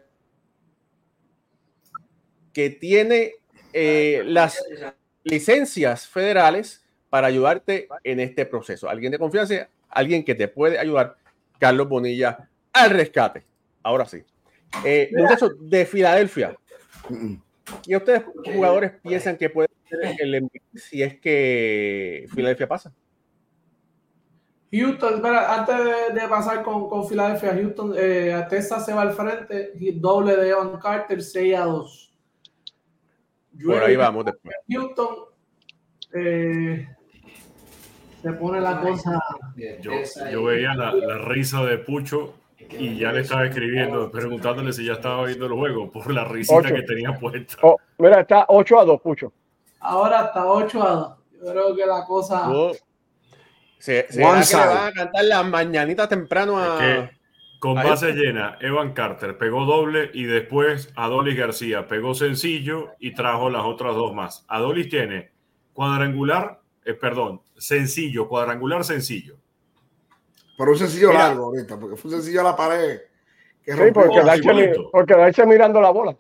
que 2.54 2.70
tiene 2.70 3.34
eh, 3.74 4.24
las 4.26 4.64
licencias 5.24 6.08
federales 6.08 6.84
para 7.10 7.28
ayudarte 7.28 7.88
en 8.04 8.20
este 8.20 8.46
proceso. 8.46 8.90
Alguien 8.90 9.12
de 9.12 9.20
confianza, 9.20 9.68
alguien 9.90 10.24
que 10.24 10.36
te 10.36 10.48
puede 10.48 10.80
ayudar, 10.80 11.18
Carlos 11.60 11.88
Bonilla, 11.88 12.50
al 12.74 12.90
rescate. 12.90 13.44
Ahora 13.84 14.06
sí. 14.06 14.24
Eh, 14.86 15.12
muchachos 15.14 15.52
de 15.60 15.86
Filadelfia, 15.86 16.56
¿y 17.86 17.96
ustedes 17.96 18.24
jugadores 18.46 18.94
piensan 19.04 19.36
que 19.36 19.50
puede 19.50 19.68
ser 19.90 20.16
el 20.20 20.44
MVP 20.44 20.62
si 20.76 21.04
es 21.04 21.20
que 21.20 22.26
Filadelfia 22.34 22.70
pasa? 22.70 22.94
Houston, 24.72 25.16
espera, 25.16 25.54
antes 25.54 25.76
de, 25.76 26.22
de 26.22 26.28
pasar 26.30 26.64
con, 26.64 26.88
con 26.88 27.06
Filadelfia, 27.06 27.54
Houston, 27.54 27.94
eh, 27.98 28.34
a 28.34 28.48
Texas 28.48 28.86
se 28.86 28.94
va 28.94 29.02
al 29.02 29.12
frente, 29.12 29.74
y 29.78 29.92
doble 29.92 30.38
de 30.38 30.50
Evan 30.50 30.80
Carter, 30.80 31.22
6 31.22 31.56
a 31.58 31.66
2. 31.66 32.11
Por 33.66 33.84
ahí 33.84 33.96
vamos 33.96 34.26
después. 34.26 34.56
Houston, 34.70 35.08
eh, 36.14 36.88
se 38.22 38.34
pone 38.34 38.62
la 38.62 38.80
cosa. 38.82 39.20
Yo, 39.82 39.92
yo 40.32 40.44
veía 40.44 40.74
la, 40.76 40.94
la 40.94 41.18
risa 41.20 41.64
de 41.64 41.78
Pucho 41.80 42.36
y 42.78 42.98
ya 42.98 43.12
le 43.12 43.22
estaba 43.22 43.46
escribiendo, 43.46 44.12
preguntándole 44.12 44.72
si 44.74 44.86
ya 44.86 44.94
estaba 44.94 45.26
viendo 45.26 45.46
el 45.46 45.54
juego 45.54 45.92
por 45.92 46.12
la 46.14 46.24
risita 46.26 46.58
Ocho. 46.60 46.76
que 46.76 46.82
tenía 46.84 47.18
puesta. 47.18 47.56
Oh, 47.64 47.78
mira, 47.98 48.22
está 48.22 48.46
8 48.48 48.80
a 48.80 48.86
2, 48.86 49.02
Pucho. 49.02 49.34
Ahora 49.80 50.20
hasta 50.22 50.46
8 50.46 50.84
a 50.84 50.90
2. 50.92 51.18
Yo 51.44 51.52
creo 51.52 51.76
que 51.76 51.86
la 51.86 52.06
cosa. 52.06 52.48
Yo- 52.52 52.72
se, 53.80 54.06
se 54.10 54.20
que 54.20 54.20
le 54.20 54.66
van 54.68 54.88
a 54.88 54.92
cantar 54.94 55.24
las 55.26 55.46
mañanitas 55.46 56.08
temprano 56.08 56.60
a. 56.60 56.66
Es 56.88 57.10
que 57.10 57.21
con 57.62 57.78
Ahí 57.78 57.88
base 57.88 58.14
llena, 58.14 58.58
Evan 58.60 58.94
Carter 58.94 59.38
pegó 59.38 59.66
doble 59.66 60.10
y 60.16 60.24
después 60.24 60.92
Adolis 60.96 61.38
García 61.38 61.88
pegó 61.88 62.16
sencillo 62.16 62.90
y 63.00 63.14
trajo 63.14 63.52
las 63.52 63.64
otras 63.64 63.94
dos 63.96 64.16
más. 64.16 64.44
Adolis 64.48 64.90
tiene 64.90 65.30
cuadrangular, 65.72 66.60
eh, 66.84 66.96
perdón, 66.96 67.42
sencillo, 67.56 68.28
cuadrangular, 68.28 68.84
sencillo. 68.84 69.36
Pero 70.58 70.72
un 70.72 70.78
sencillo 70.80 71.10
Mira. 71.10 71.28
largo 71.28 71.46
ahorita, 71.46 71.80
porque 71.80 71.96
fue 71.98 72.10
un 72.10 72.18
sencillo 72.18 72.42
a 72.42 72.46
la 72.46 72.56
pared. 72.56 73.00
Que 73.64 73.74
Sí, 73.74 73.78
rompió. 73.78 73.94
por 73.94 74.12
quedarse, 74.12 74.40
igualito. 74.42 74.90
por 74.92 75.06
quedarse 75.06 75.46
mirando 75.46 75.80
la 75.82 75.92
bola. 75.92 76.18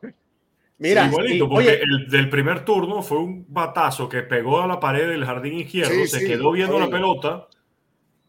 Mira, 0.77 1.07
Igualito, 1.07 1.45
y- 1.45 1.47
porque 1.47 1.67
oye, 1.69 1.81
el 1.81 2.07
del 2.07 2.29
primer 2.29 2.63
turno 2.63 3.01
fue 3.01 3.17
un 3.17 3.45
batazo 3.49 4.07
que 4.07 4.21
pegó 4.21 4.61
a 4.61 4.67
la 4.67 4.79
pared 4.79 5.07
del 5.09 5.25
jardín 5.25 5.55
izquierdo, 5.55 5.91
Sí, 5.91 6.05
se 6.07 6.19
sí, 6.19 6.27
quedó 6.27 6.51
viendo 6.51 6.75
sí. 6.75 6.81
la 6.83 6.89
pelota 6.91 7.47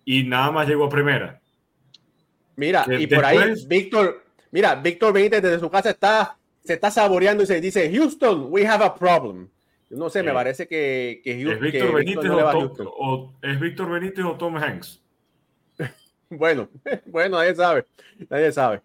y 0.06 0.24
nada 0.24 0.50
más 0.50 0.66
llegó 0.66 0.86
a 0.86 0.88
primera. 0.88 1.41
Mira, 2.56 2.84
y 2.98 3.06
por 3.06 3.24
ahí, 3.24 3.54
Víctor, 3.66 4.24
mira, 4.50 4.74
Víctor 4.76 5.12
Benítez 5.12 5.42
desde 5.42 5.60
su 5.60 5.70
casa 5.70 5.90
está, 5.90 6.36
se 6.64 6.74
está 6.74 6.90
saboreando 6.90 7.42
y 7.42 7.46
se 7.46 7.60
dice, 7.60 7.90
Houston, 7.94 8.46
we 8.50 8.66
have 8.66 8.84
a 8.84 8.94
problem. 8.94 9.48
No 9.90 10.08
sé, 10.08 10.22
me 10.22 10.32
parece 10.32 10.66
que, 10.66 11.20
que 11.22 11.32
¿Es 11.32 11.44
Houston, 11.44 11.60
Víctor 11.62 11.88
que 11.88 11.94
Benítez, 11.96 12.24
no 12.24 12.36
le 12.36 12.42
va 12.42 12.52
a 12.52 12.56
o, 12.56 12.60
Houston. 12.60 12.86
Tom- 12.86 12.94
o- 12.96 13.34
¿Es 13.42 13.60
Víctor 13.60 13.90
Benítez 13.90 14.24
o 14.24 14.32
Tom 14.36 14.56
Hanks? 14.56 15.00
Bueno, 16.30 16.68
bueno, 17.06 17.36
nadie 17.36 17.54
sabe, 17.54 17.84
nadie 18.30 18.50
sabe. 18.52 18.80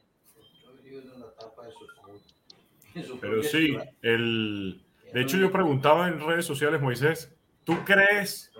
Pero 3.21 3.43
sí, 3.43 3.77
el... 4.01 4.81
de 5.13 5.21
hecho 5.21 5.37
yo 5.37 5.51
preguntaba 5.51 6.07
en 6.07 6.19
redes 6.19 6.45
sociales, 6.45 6.81
Moisés, 6.81 7.31
¿tú 7.63 7.77
crees 7.85 8.51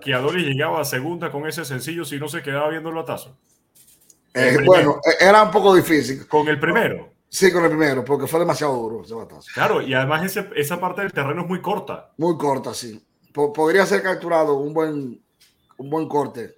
que 0.00 0.14
Adolis 0.14 0.46
llegaba 0.46 0.80
a 0.80 0.84
segunda 0.84 1.30
con 1.30 1.46
ese 1.46 1.64
sencillo 1.64 2.04
si 2.04 2.18
no 2.18 2.28
se 2.28 2.42
quedaba 2.42 2.70
viendo 2.70 2.88
el 2.90 2.94
batazo? 2.94 3.36
Eh, 4.36 4.58
bueno, 4.64 5.00
eh, 5.04 5.24
era 5.24 5.42
un 5.42 5.50
poco 5.50 5.74
difícil. 5.74 6.28
Con 6.28 6.46
el 6.48 6.60
primero. 6.60 7.08
Sí, 7.28 7.50
con 7.50 7.64
el 7.64 7.70
primero, 7.70 8.04
porque 8.04 8.26
fue 8.26 8.38
demasiado 8.38 8.74
duro 8.74 9.02
ese 9.02 9.14
batazo. 9.14 9.48
Claro, 9.52 9.80
y 9.80 9.94
además 9.94 10.24
ese, 10.24 10.48
esa 10.54 10.78
parte 10.78 11.02
del 11.02 11.12
terreno 11.12 11.42
es 11.42 11.48
muy 11.48 11.60
corta. 11.60 12.12
Muy 12.18 12.36
corta, 12.36 12.74
sí. 12.74 13.02
podría 13.32 13.84
ser 13.86 14.02
capturado 14.02 14.54
un 14.58 14.72
buen, 14.72 15.20
un 15.78 15.90
buen 15.90 16.06
corte. 16.06 16.54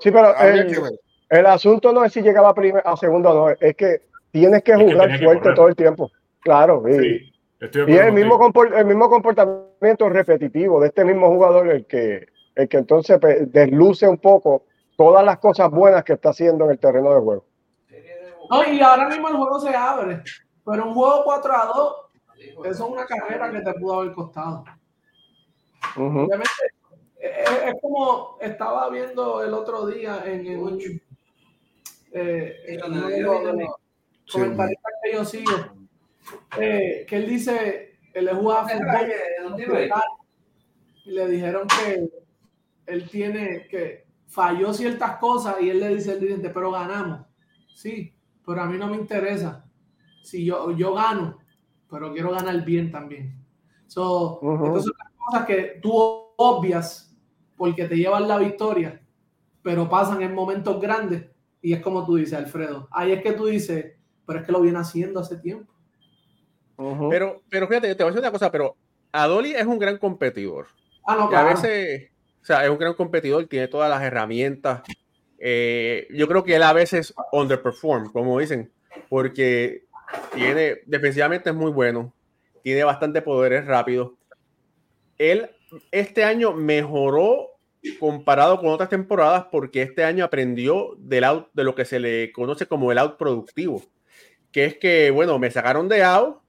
Sí, 0.00 0.10
pero 0.10 0.36
el, 0.38 0.98
el, 1.28 1.46
asunto 1.46 1.92
no 1.92 2.04
es 2.04 2.12
si 2.12 2.22
llegaba 2.22 2.50
a, 2.50 2.92
a 2.92 2.96
segundo 2.96 3.30
o 3.30 3.34
no, 3.34 3.56
es 3.60 3.76
que 3.76 4.02
tienes 4.30 4.62
que 4.62 4.74
jugar 4.74 5.18
fuerte 5.22 5.52
todo 5.54 5.68
el 5.68 5.76
tiempo. 5.76 6.10
Claro, 6.40 6.84
y, 6.88 7.32
y 7.60 7.96
el 7.96 8.12
mismo, 8.12 8.52
el 8.76 8.84
mismo 8.86 9.10
comportamiento 9.10 10.08
repetitivo 10.08 10.80
de 10.80 10.88
este 10.88 11.04
mismo 11.04 11.28
jugador 11.28 11.68
el 11.68 11.86
que, 11.86 12.28
el 12.54 12.68
que 12.68 12.76
entonces 12.76 13.18
pues, 13.20 13.52
desluce 13.52 14.06
un 14.06 14.18
poco 14.18 14.64
todas 14.98 15.24
las 15.24 15.38
cosas 15.38 15.70
buenas 15.70 16.02
que 16.02 16.14
está 16.14 16.30
haciendo 16.30 16.64
en 16.64 16.72
el 16.72 16.78
terreno 16.80 17.14
de 17.14 17.20
juego. 17.20 17.44
No, 18.50 18.64
y 18.66 18.80
ahora 18.80 19.08
mismo 19.08 19.28
el 19.28 19.36
juego 19.36 19.60
se 19.60 19.74
abre, 19.74 20.24
pero 20.64 20.88
un 20.88 20.94
juego 20.94 21.22
4 21.24 21.54
a 21.54 21.66
2, 21.66 21.96
eso 22.64 22.70
es 22.70 22.80
una 22.80 23.06
carrera 23.06 23.48
que 23.52 23.60
te 23.60 23.74
pudo 23.74 24.00
haber 24.00 24.12
costado. 24.12 24.64
Obviamente, 25.96 26.50
es, 27.20 27.74
como 27.80 28.38
estaba 28.40 28.90
viendo 28.90 29.44
el 29.44 29.54
otro 29.54 29.86
día 29.86 30.24
en, 30.24 30.44
el 30.46 31.00
eh, 32.12 32.56
en 32.66 32.80
comentaristas 34.32 34.92
que 35.04 35.12
yo 35.12 35.24
sigo, 35.24 35.52
eh, 36.58 37.06
que 37.08 37.16
él 37.16 37.28
dice, 37.28 37.98
él 38.14 38.24
le 38.24 38.34
jugaba 38.34 38.68
fútbol 38.68 39.12
y 41.04 41.10
le 41.12 41.28
dijeron 41.28 41.68
que 41.68 42.08
él 42.86 43.08
tiene 43.08 43.68
que 43.68 44.07
falló 44.28 44.72
ciertas 44.72 45.16
cosas 45.16 45.56
y 45.60 45.70
él 45.70 45.80
le 45.80 45.96
dice 45.96 46.12
al 46.12 46.20
dirigente, 46.20 46.50
pero 46.50 46.70
ganamos. 46.70 47.26
Sí, 47.74 48.14
pero 48.44 48.62
a 48.62 48.66
mí 48.66 48.78
no 48.78 48.86
me 48.86 48.96
interesa. 48.96 49.64
Si 50.22 50.44
yo, 50.44 50.70
yo 50.72 50.94
gano, 50.94 51.38
pero 51.90 52.12
quiero 52.12 52.30
ganar 52.30 52.64
bien 52.64 52.92
también. 52.92 53.42
So, 53.86 54.38
Entonces, 54.42 54.92
son 54.96 55.26
cosas 55.26 55.46
que 55.46 55.78
tú 55.82 55.92
obvias 56.36 57.16
porque 57.56 57.86
te 57.86 57.96
llevan 57.96 58.28
la 58.28 58.38
victoria, 58.38 59.02
pero 59.62 59.88
pasan 59.88 60.22
en 60.22 60.34
momentos 60.34 60.80
grandes 60.80 61.26
y 61.60 61.72
es 61.72 61.80
como 61.80 62.04
tú 62.06 62.16
dices, 62.16 62.34
Alfredo. 62.34 62.88
Ahí 62.90 63.12
es 63.12 63.22
que 63.22 63.32
tú 63.32 63.46
dices, 63.46 63.96
pero 64.26 64.40
es 64.40 64.46
que 64.46 64.52
lo 64.52 64.60
viene 64.60 64.78
haciendo 64.78 65.20
hace 65.20 65.38
tiempo. 65.38 65.72
Pero, 67.10 67.42
pero 67.48 67.66
fíjate, 67.66 67.94
te 67.94 68.04
voy 68.04 68.10
a 68.10 68.12
decir 68.12 68.22
una 68.22 68.30
cosa, 68.30 68.52
pero 68.52 68.76
Adoli 69.10 69.52
es 69.52 69.66
un 69.66 69.78
gran 69.78 69.98
competidor. 69.98 70.68
Ah, 71.04 71.16
no, 71.16 71.28
claro. 71.28 71.48
a 71.48 71.50
veces, 71.50 72.10
sea, 72.48 72.64
es 72.64 72.70
un 72.70 72.78
gran 72.78 72.94
competidor, 72.94 73.46
tiene 73.46 73.68
todas 73.68 73.88
las 73.90 74.02
herramientas. 74.02 74.82
Eh, 75.38 76.08
yo 76.10 76.26
creo 76.26 76.44
que 76.44 76.56
él 76.56 76.62
a 76.62 76.72
veces 76.72 77.14
underperform, 77.32 78.12
como 78.12 78.38
dicen, 78.38 78.70
porque 79.08 79.84
tiene, 80.34 80.78
defensivamente 80.86 81.50
es 81.50 81.56
muy 81.56 81.70
bueno, 81.70 82.12
tiene 82.62 82.84
bastante 82.84 83.22
poderes 83.22 83.66
rápidos. 83.66 84.12
Él 85.16 85.50
este 85.90 86.24
año 86.24 86.52
mejoró 86.52 87.50
comparado 88.00 88.58
con 88.58 88.70
otras 88.70 88.88
temporadas 88.88 89.46
porque 89.50 89.82
este 89.82 90.02
año 90.04 90.24
aprendió 90.24 90.96
del 90.98 91.24
out, 91.24 91.48
de 91.52 91.64
lo 91.64 91.74
que 91.74 91.84
se 91.84 92.00
le 92.00 92.32
conoce 92.32 92.66
como 92.66 92.90
el 92.90 92.98
out 92.98 93.16
productivo 93.16 93.82
que 94.52 94.64
es 94.64 94.76
que, 94.78 95.10
bueno, 95.10 95.38
me 95.38 95.50
sacaron 95.50 95.88
de 95.88 96.02
AO, 96.02 96.42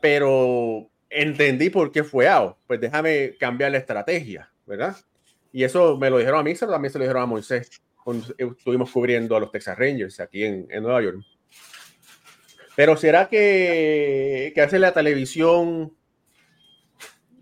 pero 0.00 0.90
entendí 1.10 1.70
por 1.70 1.92
qué 1.92 2.04
fue 2.04 2.28
AO. 2.28 2.58
Pues 2.66 2.80
déjame 2.80 3.36
cambiar 3.38 3.72
la 3.72 3.78
estrategia, 3.78 4.50
¿verdad? 4.66 4.96
Y 5.54 5.62
eso 5.62 5.96
me 5.96 6.10
lo 6.10 6.18
dijeron 6.18 6.40
a 6.40 6.42
mí, 6.42 6.52
pero 6.58 6.72
también 6.72 6.90
se 6.90 6.98
lo 6.98 7.04
dijeron 7.04 7.22
a 7.22 7.26
Moisés 7.26 7.80
cuando 8.02 8.26
estuvimos 8.36 8.90
cubriendo 8.90 9.36
a 9.36 9.40
los 9.40 9.52
Texas 9.52 9.78
Rangers 9.78 10.18
aquí 10.18 10.42
en, 10.42 10.66
Nueva 10.82 11.00
York. 11.00 11.20
Pero 12.74 12.96
¿será 12.96 13.28
que, 13.28 14.50
que 14.52 14.60
hace 14.60 14.80
la 14.80 14.92
televisión, 14.92 15.96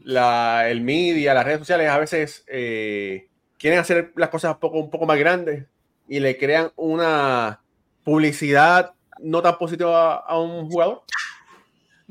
la, 0.05 0.69
el 0.69 0.83
media, 0.83 1.33
las 1.33 1.47
redes 1.47 1.61
sociales 1.61 1.89
a 1.89 1.99
veces 1.99 2.45
eh, 2.49 3.31
quieren 3.59 3.79
hacer 3.79 4.13
las 4.15 4.29
cosas 4.29 4.59
un 4.61 4.91
poco, 4.91 5.07
más 5.07 5.19
grandes 5.19 5.65
y 6.07 6.21
le 6.21 6.37
crean 6.37 6.71
una 6.77 7.63
publicidad 8.05 8.93
no 9.21 9.41
tan 9.41 9.57
positivo 9.57 9.97
a, 9.97 10.39
un 10.39 10.69
jugador? 10.69 11.01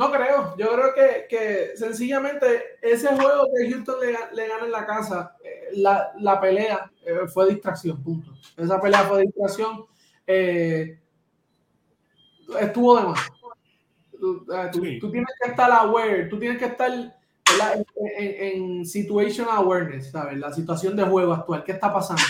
No 0.02 0.12
creo. 0.12 0.58
Yo 0.58 0.72
creo 0.72 0.94
que, 0.96 1.28
que 1.30 1.78
sencillamente 1.78 2.80
ese 2.82 3.08
juego 3.10 3.48
que 3.56 3.70
Houston 3.70 4.00
le, 4.00 4.36
le 4.36 4.48
gana 4.48 4.66
en 4.66 4.72
la 4.72 4.84
casa, 4.84 5.38
eh, 5.44 5.70
la, 5.74 6.12
la, 6.18 6.42
pelea 6.42 6.92
eh, 7.06 7.28
fue 7.32 7.50
distracción, 7.50 8.02
punto. 8.02 8.34
Esa 8.58 8.82
pelea 8.82 9.04
fue 9.04 9.22
distracción. 9.22 9.86
Eh, 10.26 11.00
estuvo 12.60 12.98
de 12.98 13.04
más. 13.04 13.20
Tú, 14.20 14.44
tú, 15.00 15.12
tienes 15.12 15.30
que 15.40 15.52
estar 15.52 15.72
aware, 15.72 16.26
tú 16.26 16.40
tienes 16.40 16.58
que 16.58 16.66
estar 16.66 16.92
en, 16.92 17.86
en, 18.18 18.70
en, 18.80 18.86
situation 18.88 19.48
awareness, 19.52 20.10
¿sabes? 20.10 20.40
La 20.40 20.52
situación 20.52 20.96
de 20.96 21.04
juego 21.04 21.34
actual, 21.34 21.64
¿qué 21.64 21.74
está 21.74 21.94
pasando? 21.94 22.24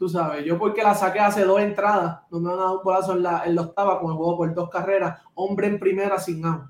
Tú 0.00 0.08
sabes, 0.08 0.46
yo 0.46 0.58
porque 0.58 0.82
la 0.82 0.94
saqué 0.94 1.20
hace 1.20 1.44
dos 1.44 1.60
entradas, 1.60 2.20
no 2.30 2.40
me 2.40 2.50
han 2.50 2.56
dado 2.56 2.78
un 2.78 2.82
bolazo 2.84 3.12
en 3.12 3.22
la, 3.22 3.44
en 3.44 3.54
la 3.54 3.60
octava 3.60 4.00
con 4.00 4.10
el 4.10 4.16
juego 4.16 4.38
por 4.38 4.54
dos 4.54 4.70
carreras, 4.70 5.20
hombre 5.34 5.66
en 5.66 5.78
primera 5.78 6.18
sin 6.18 6.42
out. 6.42 6.62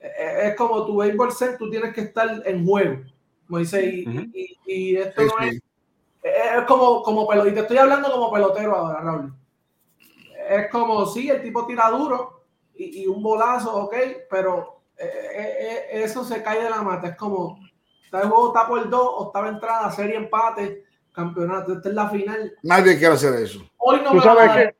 E, 0.00 0.08
e, 0.08 0.48
es 0.48 0.56
como 0.56 0.84
tu 0.84 0.96
béisbol 0.96 1.30
set, 1.30 1.56
tú 1.58 1.70
tienes 1.70 1.94
que 1.94 2.00
estar 2.00 2.42
en 2.44 2.66
juego. 2.66 3.04
Como 3.46 3.60
dice, 3.60 3.86
y, 3.86 4.58
y, 4.66 4.96
esto 4.96 5.22
no 5.22 5.46
es. 5.46 5.62
Es 6.24 6.64
como, 6.66 7.04
como 7.04 7.28
pelotero, 7.28 7.52
y 7.52 7.54
te 7.54 7.60
estoy 7.60 7.78
hablando 7.78 8.10
como 8.10 8.32
pelotero 8.32 8.74
ahora, 8.74 9.00
Raúl. 9.00 9.32
Es 10.50 10.68
como, 10.72 11.06
sí, 11.06 11.30
el 11.30 11.40
tipo 11.40 11.64
tira 11.64 11.88
duro 11.88 12.42
y, 12.74 13.06
un 13.06 13.22
bolazo, 13.22 13.76
ok, 13.76 13.94
pero 14.28 14.80
eh, 14.98 15.06
eh, 15.06 15.56
eh, 15.92 16.02
eso 16.02 16.24
se 16.24 16.42
cae 16.42 16.64
de 16.64 16.70
la 16.70 16.82
mata. 16.82 17.10
Es 17.10 17.16
como, 17.16 17.60
está 18.04 18.22
el 18.22 18.28
juego 18.28 18.48
está 18.48 18.66
por 18.66 18.90
dos, 18.90 19.08
octava 19.18 19.50
entrada, 19.50 19.88
serie 19.92 20.16
empate 20.16 20.90
campeonato, 21.12 21.74
esta 21.74 21.88
es 21.88 21.94
la 21.94 22.08
final. 22.08 22.52
Nadie 22.62 22.98
quiere 22.98 23.14
hacer 23.14 23.34
eso. 23.34 23.60
Hoy 23.78 24.00
no 24.02 24.12
¿Tú 24.12 24.20
sabes 24.20 24.50
que, 24.52 24.74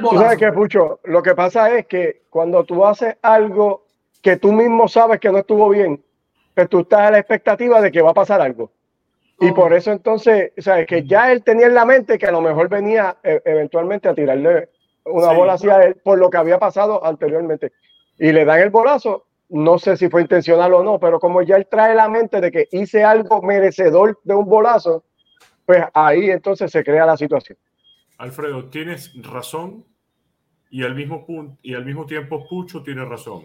¿Tú 0.00 0.10
sabes 0.16 0.38
que, 0.38 0.52
Pucho? 0.52 1.00
Lo 1.04 1.22
que 1.22 1.34
pasa 1.34 1.76
es 1.76 1.86
que 1.86 2.22
cuando 2.28 2.64
tú 2.64 2.84
haces 2.84 3.16
algo 3.22 3.86
que 4.20 4.36
tú 4.36 4.52
mismo 4.52 4.88
sabes 4.88 5.20
que 5.20 5.30
no 5.30 5.38
estuvo 5.38 5.68
bien, 5.70 6.02
pues 6.54 6.68
tú 6.68 6.80
estás 6.80 7.00
a 7.00 7.10
la 7.12 7.18
expectativa 7.18 7.80
de 7.80 7.90
que 7.90 8.02
va 8.02 8.10
a 8.10 8.14
pasar 8.14 8.40
algo. 8.40 8.70
Y 9.42 9.52
por 9.52 9.72
eso 9.72 9.90
entonces, 9.90 10.52
sabes 10.58 10.86
que 10.86 11.06
ya 11.06 11.32
él 11.32 11.42
tenía 11.42 11.66
en 11.66 11.74
la 11.74 11.86
mente 11.86 12.18
que 12.18 12.26
a 12.26 12.30
lo 12.30 12.42
mejor 12.42 12.68
venía 12.68 13.16
eh, 13.22 13.40
eventualmente 13.46 14.06
a 14.06 14.14
tirarle 14.14 14.68
una 15.06 15.32
bola 15.32 15.54
hacia 15.54 15.82
él 15.82 15.96
por 16.04 16.18
lo 16.18 16.28
que 16.28 16.36
había 16.36 16.58
pasado 16.58 17.02
anteriormente. 17.04 17.72
Y 18.18 18.32
le 18.32 18.44
dan 18.44 18.60
el 18.60 18.68
bolazo, 18.68 19.24
no 19.48 19.78
sé 19.78 19.96
si 19.96 20.10
fue 20.10 20.20
intencional 20.20 20.74
o 20.74 20.84
no, 20.84 21.00
pero 21.00 21.18
como 21.18 21.40
ya 21.40 21.56
él 21.56 21.66
trae 21.70 21.94
la 21.94 22.10
mente 22.10 22.42
de 22.42 22.52
que 22.52 22.68
hice 22.70 23.02
algo 23.02 23.40
merecedor 23.40 24.20
de 24.24 24.34
un 24.34 24.44
bolazo, 24.44 25.04
pues 25.70 25.84
ahí 25.94 26.30
entonces 26.30 26.68
se 26.72 26.82
crea 26.82 27.06
la 27.06 27.16
situación. 27.16 27.56
Alfredo, 28.18 28.64
tienes 28.70 29.12
razón 29.22 29.84
y 30.68 30.82
al 30.82 30.96
mismo, 30.96 31.24
punto, 31.24 31.60
y 31.62 31.74
al 31.74 31.84
mismo 31.84 32.06
tiempo 32.06 32.44
Pucho 32.48 32.82
tiene 32.82 33.04
razón. 33.04 33.44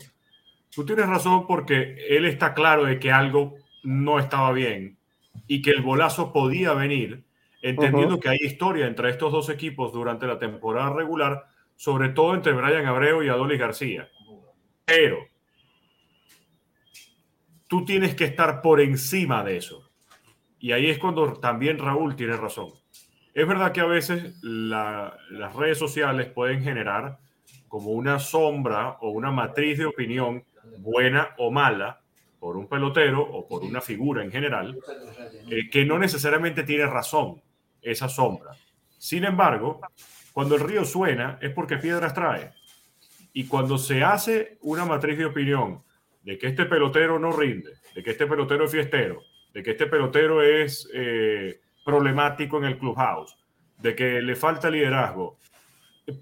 Tú 0.74 0.84
tienes 0.84 1.06
razón 1.06 1.46
porque 1.46 1.96
él 2.10 2.26
está 2.26 2.56
claro 2.56 2.86
de 2.86 2.98
que 2.98 3.12
algo 3.12 3.58
no 3.84 4.18
estaba 4.18 4.52
bien 4.54 4.98
y 5.46 5.62
que 5.62 5.70
el 5.70 5.84
bolazo 5.84 6.34
podía 6.34 6.74
venir, 6.74 7.26
entendiendo 7.62 8.20
que 8.20 8.30
hay 8.30 8.40
historia 8.42 8.88
entre 8.88 9.12
estos 9.12 9.32
dos 9.32 9.48
equipos 9.50 9.94
durante 9.94 10.26
la 10.26 10.40
temporada 10.40 10.92
regular, 10.94 11.46
sobre 11.76 12.10
todo 12.10 12.34
entre 12.34 12.54
Brian 12.54 12.88
Abreu 12.88 13.22
y 13.22 13.30
Adolis 13.30 13.60
García. 13.60 14.10
Pero 14.84 15.20
tú 17.68 17.86
tienes 17.86 18.16
que 18.16 18.24
estar 18.24 18.64
por 18.64 18.82
encima 18.82 19.44
de 19.44 19.58
eso. 19.58 19.85
Y 20.66 20.72
ahí 20.72 20.90
es 20.90 20.98
cuando 20.98 21.34
también 21.34 21.78
Raúl 21.78 22.16
tiene 22.16 22.36
razón. 22.38 22.70
Es 23.36 23.48
verdad 23.48 23.72
que 23.72 23.82
a 23.82 23.86
veces 23.86 24.34
las 24.42 25.56
redes 25.56 25.78
sociales 25.78 26.26
pueden 26.26 26.64
generar 26.64 27.20
como 27.68 27.92
una 27.92 28.18
sombra 28.18 28.98
o 29.02 29.12
una 29.12 29.30
matriz 29.30 29.78
de 29.78 29.86
opinión 29.86 30.44
buena 30.80 31.36
o 31.38 31.52
mala 31.52 32.02
por 32.40 32.58
un 32.58 32.68
pelotero 32.68 33.22
o 33.22 33.48
por 33.48 33.62
una 33.62 33.80
figura 33.80 34.24
en 34.24 34.32
general, 34.32 34.76
eh, 35.52 35.70
que 35.70 35.86
no 35.86 36.00
necesariamente 36.00 36.64
tiene 36.64 36.88
razón 36.88 37.44
esa 37.80 38.10
sombra. 38.10 38.50
Sin 38.98 39.24
embargo, 39.24 39.82
cuando 40.34 40.56
el 40.56 40.62
río 40.62 40.84
suena 40.84 41.38
es 41.44 41.52
porque 41.52 41.78
piedras 41.78 42.16
trae. 42.16 42.54
Y 43.34 43.46
cuando 43.46 43.78
se 43.78 44.04
hace 44.04 44.58
una 44.62 44.84
matriz 44.84 45.16
de 45.20 45.26
opinión 45.26 45.84
de 46.24 46.40
que 46.40 46.48
este 46.48 46.66
pelotero 46.66 47.20
no 47.20 47.32
rinde, 47.32 47.74
de 47.94 48.02
que 48.02 48.10
este 48.10 48.26
pelotero 48.26 48.66
es 48.66 48.72
fiestero, 48.72 49.22
de 49.56 49.64
que 49.64 49.72
este 49.72 49.88
pelotero 49.88 50.44
es 50.44 50.90
eh, 50.94 51.62
problemático 51.86 52.58
en 52.58 52.66
el 52.66 52.78
clubhouse, 52.78 53.38
de 53.78 53.96
que 53.96 54.22
le 54.22 54.36
falta 54.36 54.70
liderazgo, 54.70 55.40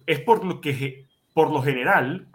es 0.05 0.19
por 0.19 0.45
lo 0.45 0.61
que 0.61 1.07
por 1.33 1.51
lo 1.51 1.63
general 1.63 2.27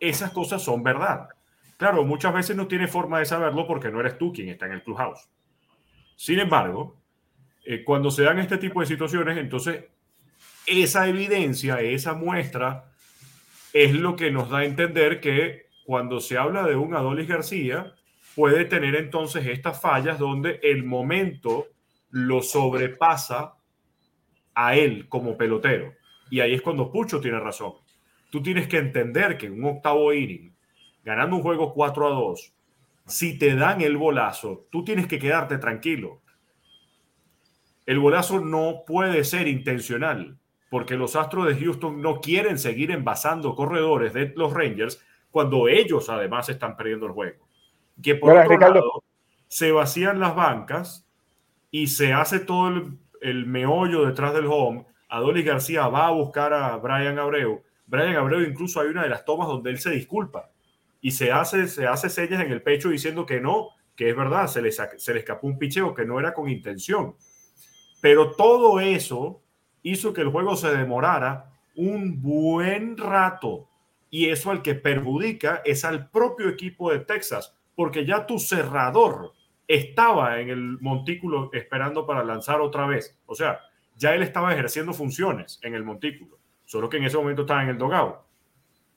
esas 0.00 0.32
cosas 0.32 0.62
son 0.62 0.82
verdad. 0.82 1.28
Claro, 1.76 2.04
muchas 2.04 2.34
veces 2.34 2.56
no 2.56 2.66
tiene 2.66 2.88
forma 2.88 3.20
de 3.20 3.26
saberlo 3.26 3.68
porque 3.68 3.88
no 3.88 4.00
eres 4.00 4.18
tú 4.18 4.32
quien 4.32 4.48
está 4.48 4.66
en 4.66 4.72
el 4.72 4.82
clubhouse. 4.82 5.28
Sin 6.16 6.40
embargo, 6.40 6.96
eh, 7.64 7.84
cuando 7.84 8.10
se 8.10 8.24
dan 8.24 8.40
este 8.40 8.58
tipo 8.58 8.80
de 8.80 8.86
situaciones, 8.86 9.38
entonces 9.38 9.84
esa 10.66 11.06
evidencia, 11.06 11.80
esa 11.80 12.14
muestra, 12.14 12.90
es 13.72 13.94
lo 13.94 14.16
que 14.16 14.32
nos 14.32 14.50
da 14.50 14.58
a 14.58 14.64
entender 14.64 15.20
que 15.20 15.68
cuando 15.84 16.18
se 16.18 16.36
habla 16.36 16.64
de 16.64 16.74
un 16.74 16.96
Adolis 16.96 17.28
García, 17.28 17.94
puede 18.38 18.66
tener 18.66 18.94
entonces 18.94 19.44
estas 19.48 19.80
fallas 19.80 20.16
donde 20.16 20.60
el 20.62 20.84
momento 20.84 21.66
lo 22.10 22.40
sobrepasa 22.40 23.56
a 24.54 24.76
él 24.76 25.08
como 25.08 25.36
pelotero. 25.36 25.94
Y 26.30 26.38
ahí 26.38 26.54
es 26.54 26.62
cuando 26.62 26.92
Pucho 26.92 27.20
tiene 27.20 27.40
razón. 27.40 27.72
Tú 28.30 28.40
tienes 28.40 28.68
que 28.68 28.76
entender 28.76 29.36
que 29.36 29.46
en 29.46 29.54
un 29.54 29.78
octavo 29.78 30.12
inning, 30.12 30.54
ganando 31.02 31.34
un 31.34 31.42
juego 31.42 31.74
4 31.74 32.06
a 32.06 32.10
2, 32.10 32.54
si 33.06 33.36
te 33.40 33.56
dan 33.56 33.80
el 33.80 33.96
bolazo, 33.96 34.68
tú 34.70 34.84
tienes 34.84 35.08
que 35.08 35.18
quedarte 35.18 35.58
tranquilo. 35.58 36.22
El 37.86 37.98
bolazo 37.98 38.38
no 38.38 38.84
puede 38.86 39.24
ser 39.24 39.48
intencional, 39.48 40.38
porque 40.70 40.94
los 40.94 41.16
Astros 41.16 41.48
de 41.48 41.56
Houston 41.56 42.00
no 42.00 42.20
quieren 42.20 42.56
seguir 42.56 42.92
envasando 42.92 43.56
corredores 43.56 44.12
de 44.12 44.32
los 44.36 44.52
Rangers 44.52 45.04
cuando 45.32 45.66
ellos 45.66 46.08
además 46.08 46.48
están 46.48 46.76
perdiendo 46.76 47.06
el 47.06 47.12
juego. 47.12 47.47
Que 48.02 48.14
por 48.14 48.36
otro 48.36 48.58
lado, 48.58 49.04
se 49.48 49.72
vacían 49.72 50.20
las 50.20 50.34
bancas 50.34 51.06
y 51.70 51.88
se 51.88 52.12
hace 52.12 52.40
todo 52.40 52.68
el, 52.68 52.98
el 53.20 53.46
meollo 53.46 54.06
detrás 54.06 54.34
del 54.34 54.46
home. 54.46 54.86
Adolis 55.08 55.44
García 55.44 55.88
va 55.88 56.06
a 56.06 56.12
buscar 56.12 56.52
a 56.52 56.76
Brian 56.76 57.18
Abreu. 57.18 57.62
Brian 57.86 58.16
Abreu 58.16 58.42
incluso 58.42 58.80
hay 58.80 58.88
una 58.88 59.02
de 59.02 59.08
las 59.08 59.24
tomas 59.24 59.48
donde 59.48 59.70
él 59.70 59.78
se 59.78 59.90
disculpa 59.90 60.50
y 61.00 61.12
se 61.12 61.32
hace, 61.32 61.68
se 61.68 61.86
hace 61.86 62.10
señas 62.10 62.42
en 62.42 62.52
el 62.52 62.62
pecho 62.62 62.88
diciendo 62.88 63.24
que 63.24 63.40
no, 63.40 63.70
que 63.96 64.10
es 64.10 64.16
verdad, 64.16 64.46
se 64.46 64.62
le, 64.62 64.70
se 64.70 65.14
le 65.14 65.20
escapó 65.20 65.46
un 65.46 65.58
picheo, 65.58 65.94
que 65.94 66.04
no 66.04 66.18
era 66.18 66.34
con 66.34 66.48
intención. 66.48 67.16
Pero 68.00 68.32
todo 68.32 68.80
eso 68.80 69.42
hizo 69.82 70.12
que 70.12 70.20
el 70.20 70.28
juego 70.28 70.56
se 70.56 70.74
demorara 70.74 71.52
un 71.76 72.20
buen 72.20 72.96
rato. 72.96 73.68
Y 74.10 74.28
eso 74.30 74.50
al 74.50 74.62
que 74.62 74.74
perjudica 74.74 75.62
es 75.64 75.84
al 75.84 76.10
propio 76.10 76.48
equipo 76.48 76.90
de 76.90 77.00
Texas, 77.00 77.57
porque 77.78 78.04
ya 78.04 78.26
tu 78.26 78.40
cerrador 78.40 79.34
estaba 79.68 80.40
en 80.40 80.48
el 80.48 80.80
montículo 80.80 81.50
esperando 81.52 82.04
para 82.04 82.24
lanzar 82.24 82.60
otra 82.60 82.88
vez. 82.88 83.16
O 83.26 83.36
sea, 83.36 83.60
ya 83.94 84.16
él 84.16 84.22
estaba 84.24 84.52
ejerciendo 84.52 84.92
funciones 84.92 85.60
en 85.62 85.76
el 85.76 85.84
montículo, 85.84 86.40
solo 86.64 86.88
que 86.88 86.96
en 86.96 87.04
ese 87.04 87.16
momento 87.16 87.42
estaba 87.42 87.62
en 87.62 87.68
el 87.68 87.78
dogado 87.78 88.26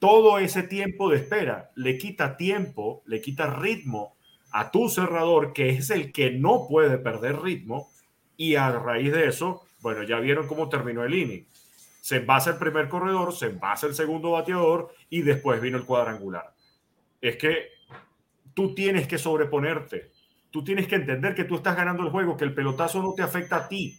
todo 0.01 0.39
ese 0.39 0.63
tiempo 0.63 1.11
de 1.11 1.17
espera 1.17 1.69
le 1.75 1.99
quita 1.99 2.35
tiempo, 2.35 3.03
le 3.05 3.21
quita 3.21 3.53
ritmo 3.53 4.17
a 4.51 4.71
tu 4.71 4.89
cerrador, 4.89 5.53
que 5.53 5.69
es 5.69 5.91
el 5.91 6.11
que 6.11 6.31
no 6.31 6.65
puede 6.67 6.97
perder 6.97 7.39
ritmo, 7.39 7.87
y 8.35 8.55
a 8.55 8.71
raíz 8.71 9.13
de 9.13 9.27
eso, 9.27 9.61
bueno, 9.81 10.01
ya 10.01 10.19
vieron 10.19 10.47
cómo 10.47 10.69
terminó 10.69 11.03
el 11.03 11.13
inning. 11.13 11.45
Se 12.01 12.17
basa 12.17 12.49
el 12.49 12.57
primer 12.57 12.89
corredor, 12.89 13.31
se 13.31 13.49
basa 13.49 13.85
el 13.85 13.93
segundo 13.93 14.31
bateador 14.31 14.91
y 15.07 15.21
después 15.21 15.61
vino 15.61 15.77
el 15.77 15.85
cuadrangular. 15.85 16.51
Es 17.21 17.37
que 17.37 17.67
tú 18.53 18.73
tienes 18.73 19.07
que 19.07 19.17
sobreponerte, 19.17 20.11
tú 20.49 20.63
tienes 20.63 20.87
que 20.87 20.95
entender 20.95 21.35
que 21.35 21.45
tú 21.45 21.55
estás 21.55 21.75
ganando 21.75 22.03
el 22.03 22.09
juego, 22.09 22.37
que 22.37 22.45
el 22.45 22.53
pelotazo 22.53 23.01
no 23.01 23.13
te 23.13 23.23
afecta 23.23 23.57
a 23.57 23.67
ti, 23.67 23.97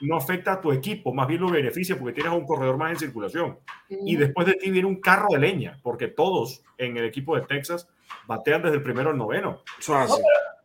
no 0.00 0.16
afecta 0.16 0.54
a 0.54 0.60
tu 0.60 0.72
equipo, 0.72 1.12
más 1.12 1.28
bien 1.28 1.40
lo 1.40 1.50
beneficia 1.50 1.98
porque 1.98 2.14
tienes 2.14 2.32
a 2.32 2.36
un 2.36 2.46
corredor 2.46 2.76
más 2.76 2.92
en 2.92 2.98
circulación. 2.98 3.58
Y 3.88 4.16
después 4.16 4.46
de 4.46 4.54
ti 4.54 4.70
viene 4.70 4.88
un 4.88 5.00
carro 5.00 5.28
de 5.30 5.38
leña, 5.38 5.78
porque 5.82 6.08
todos 6.08 6.62
en 6.78 6.96
el 6.96 7.04
equipo 7.04 7.36
de 7.36 7.42
Texas 7.42 7.88
batean 8.26 8.62
desde 8.62 8.76
el 8.76 8.82
primero 8.82 9.10
al 9.10 9.18
noveno. 9.18 9.62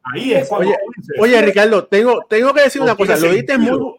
Ahí 0.03 0.33
es 0.33 0.51
oye, 0.51 0.75
oye, 1.19 1.41
Ricardo, 1.41 1.85
tengo, 1.85 2.25
tengo 2.27 2.53
que 2.53 2.63
decir 2.63 2.81
una 2.81 2.95
cosa, 2.95 3.17
lo 3.17 3.31
dices 3.31 3.59
muy... 3.59 3.95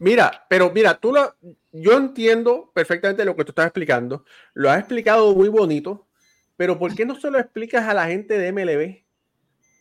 Mira, 0.00 0.44
pero 0.48 0.72
mira, 0.72 0.98
tú 0.98 1.12
lo, 1.12 1.34
yo 1.72 1.96
entiendo 1.96 2.70
perfectamente 2.74 3.24
lo 3.24 3.36
que 3.36 3.44
tú 3.44 3.52
estás 3.52 3.66
explicando, 3.66 4.24
lo 4.52 4.68
has 4.68 4.80
explicado 4.80 5.32
muy 5.34 5.48
bonito, 5.48 6.08
pero 6.56 6.78
¿por 6.78 6.94
qué 6.94 7.04
no 7.04 7.18
se 7.18 7.30
lo 7.30 7.38
explicas 7.38 7.86
a 7.88 7.94
la 7.94 8.06
gente 8.06 8.38
de 8.38 8.52
MLB? 8.52 9.04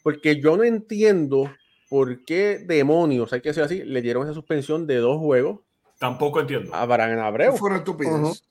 Porque 0.04 0.40
yo 0.40 0.58
no 0.58 0.64
entiendo 0.64 1.50
¿por 1.94 2.26
qué 2.26 2.58
demonios, 2.58 3.32
hay 3.34 3.42
que 3.42 3.50
decir 3.50 3.62
así, 3.62 3.84
le 3.84 4.02
dieron 4.02 4.24
esa 4.24 4.34
suspensión 4.34 4.88
de 4.88 4.96
dos 4.96 5.20
juegos? 5.20 5.60
Tampoco 6.00 6.42
entiendo. 6.42 6.74
A 6.74 6.82
Abreu. 6.82 7.56
Fue 7.56 7.70
una 7.70 7.78
estupidez. 7.78 8.44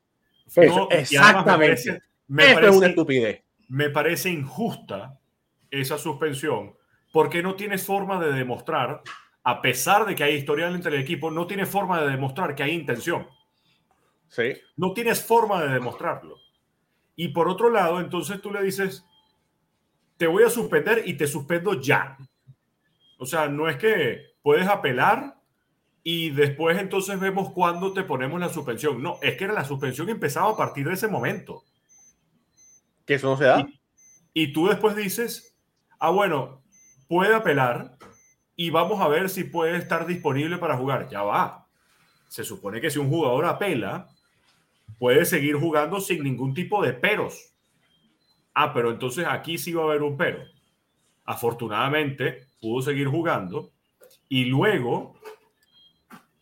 exactamente. 0.91 2.03
Me 2.29 2.55
parece, 2.55 2.71
una 2.71 2.87
estupidez. 2.87 3.43
Me 3.67 3.91
parece 3.91 4.31
injusta 4.31 5.19
esa 5.73 5.99
suspensión 5.99 6.77
porque 7.13 7.43
no 7.43 7.57
tienes 7.57 7.85
forma 7.85 8.25
de 8.25 8.33
demostrar, 8.33 9.03
a 9.43 9.61
pesar 9.61 10.07
de 10.07 10.15
que 10.15 10.23
hay 10.23 10.37
historial 10.37 10.77
entre 10.77 10.95
el 10.95 11.03
equipo, 11.03 11.29
no 11.33 11.49
tienes 11.49 11.69
forma 11.69 12.01
de 12.01 12.11
demostrar 12.11 12.55
que 12.55 12.63
hay 12.63 12.71
intención. 12.71 13.27
Sí. 14.29 14.53
No 14.77 14.93
tienes 14.93 15.21
forma 15.21 15.65
de 15.65 15.75
demostrarlo. 15.75 16.37
Y 17.17 17.29
por 17.29 17.49
otro 17.49 17.71
lado, 17.71 18.01
entonces 18.01 18.41
tú 18.41 18.51
le 18.51 18.63
dices, 18.63 19.05
te 20.17 20.27
voy 20.27 20.45
a 20.45 20.51
suspender 20.51 21.03
y 21.07 21.15
te 21.15 21.27
suspendo 21.27 21.81
ya. 21.81 22.17
O 23.19 23.27
sea, 23.27 23.49
no 23.49 23.69
es 23.69 23.77
que 23.77 24.35
puedes 24.43 24.67
apelar 24.67 25.37
y 26.03 26.31
después 26.31 26.79
entonces 26.79 27.21
vemos 27.21 27.51
cuándo 27.53 27.93
te 27.93 28.03
ponemos 28.03 28.41
la 28.41 28.49
suspensión. 28.49 29.03
No, 29.03 29.19
es 29.23 29.37
que 29.37 29.47
la 29.47 29.65
suspensión 29.65 30.09
empezaba 30.09 30.51
a 30.51 30.57
partir 30.57 30.87
de 30.89 30.95
ese 30.95 31.09
momento. 31.09 31.65
Que 33.07 33.15
eso 33.15 33.31
no 33.31 33.37
se 33.37 33.45
da. 33.45 33.61
Y, 33.61 34.45
y 34.45 34.53
tú 34.53 34.69
después 34.69 34.97
dices, 34.97 35.57
ah, 35.99 36.11
bueno, 36.11 36.63
puede 37.09 37.35
apelar 37.35 37.97
y 38.57 38.71
vamos 38.71 39.01
a 39.01 39.09
ver 39.09 39.29
si 39.29 39.45
puede 39.45 39.77
estar 39.77 40.07
disponible 40.07 40.59
para 40.59 40.77
jugar. 40.77 41.09
Ya 41.09 41.23
va. 41.23 41.69
Se 42.29 42.45
supone 42.45 42.81
que 42.81 42.91
si 42.91 42.99
un 42.99 43.11
jugador 43.11 43.45
apela, 43.45 44.09
puede 44.99 45.25
seguir 45.25 45.57
jugando 45.57 46.01
sin 46.01 46.23
ningún 46.23 46.55
tipo 46.55 46.83
de 46.83 46.93
peros. 46.93 47.55
Ah, 48.55 48.73
pero 48.75 48.91
entonces 48.91 49.27
aquí 49.29 49.59
sí 49.59 49.73
va 49.73 49.83
a 49.83 49.87
haber 49.87 50.03
un 50.03 50.17
pero. 50.17 50.43
Afortunadamente, 51.25 52.47
pudo 52.61 52.83
seguir 52.83 53.09
jugando 53.09 53.73
y 54.29 54.47
luego, 54.47 55.15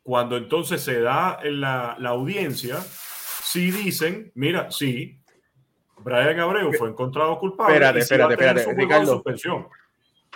cuando 0.02 0.36
entonces 0.36 0.82
se 0.82 1.00
da 1.00 1.38
la, 1.44 1.96
la 1.98 2.10
audiencia, 2.10 2.80
sí 2.80 3.70
dicen, 3.70 4.32
mira, 4.34 4.70
sí, 4.70 5.20
Brian 6.02 6.38
Abreu 6.40 6.72
fue 6.72 6.88
encontrado 6.88 7.38
culpable. 7.38 7.74
Espérate, 7.74 7.98
espérate, 8.00 8.34
espérate, 8.34 8.74
Ricardo. 8.74 9.22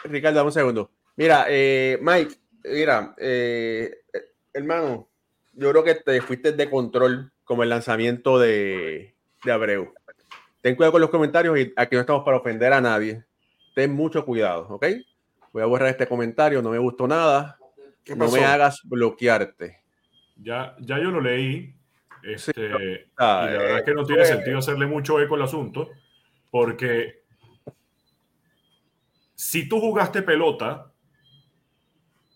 Ricardo, 0.05 0.37
dame 0.37 0.48
un 0.48 0.53
segundo. 0.53 0.90
Mira, 1.16 1.46
eh, 1.48 1.98
Mike, 2.03 2.35
mira, 2.64 3.14
eh, 3.18 4.03
hermano, 4.53 5.09
yo 5.53 5.70
creo 5.70 5.85
que 5.85 5.94
te 5.94 6.20
fuiste 6.20 6.53
de 6.53 6.68
control 6.68 7.33
como 7.45 7.63
el 7.63 7.69
lanzamiento 7.69 8.39
de, 8.39 9.15
de 9.45 9.53
Abreu. 9.53 9.93
Ten 10.61 10.77
cuidado 10.77 10.93
con 10.93 11.01
los 11.03 11.11
comentarios 11.11 11.59
y 11.59 11.73
aquí 11.77 11.95
no 11.95 12.01
estamos 12.01 12.25
para 12.25 12.39
ofender 12.39 12.73
a 12.73 12.81
nadie. 12.81 13.25
Ten 13.75 13.93
mucho 13.93 14.25
cuidado, 14.25 14.67
¿ok? 14.69 14.87
voy 15.55 15.63
a 15.63 15.67
borrar 15.67 15.89
este 15.89 16.09
comentario, 16.09 16.61
no 16.61 16.71
me 16.71 16.79
gustó 16.79 17.07
nada. 17.07 17.59
No 18.17 18.29
me 18.31 18.45
hagas 18.45 18.81
bloquearte. 18.85 19.81
Ya, 20.37 20.75
ya 20.81 20.99
yo 20.99 21.11
lo 21.11 21.21
leí. 21.21 21.75
Este, 22.23 22.61
y 22.61 23.05
la 23.19 23.47
verdad 23.47 23.79
es 23.79 23.85
que 23.85 23.95
no 23.95 24.05
tiene 24.05 24.25
sentido 24.25 24.59
hacerle 24.59 24.87
mucho 24.87 25.21
eco 25.21 25.37
al 25.37 25.43
asunto, 25.43 25.91
porque 26.51 27.23
si 29.35 29.69
tú 29.69 29.79
jugaste 29.79 30.23
pelota, 30.23 30.93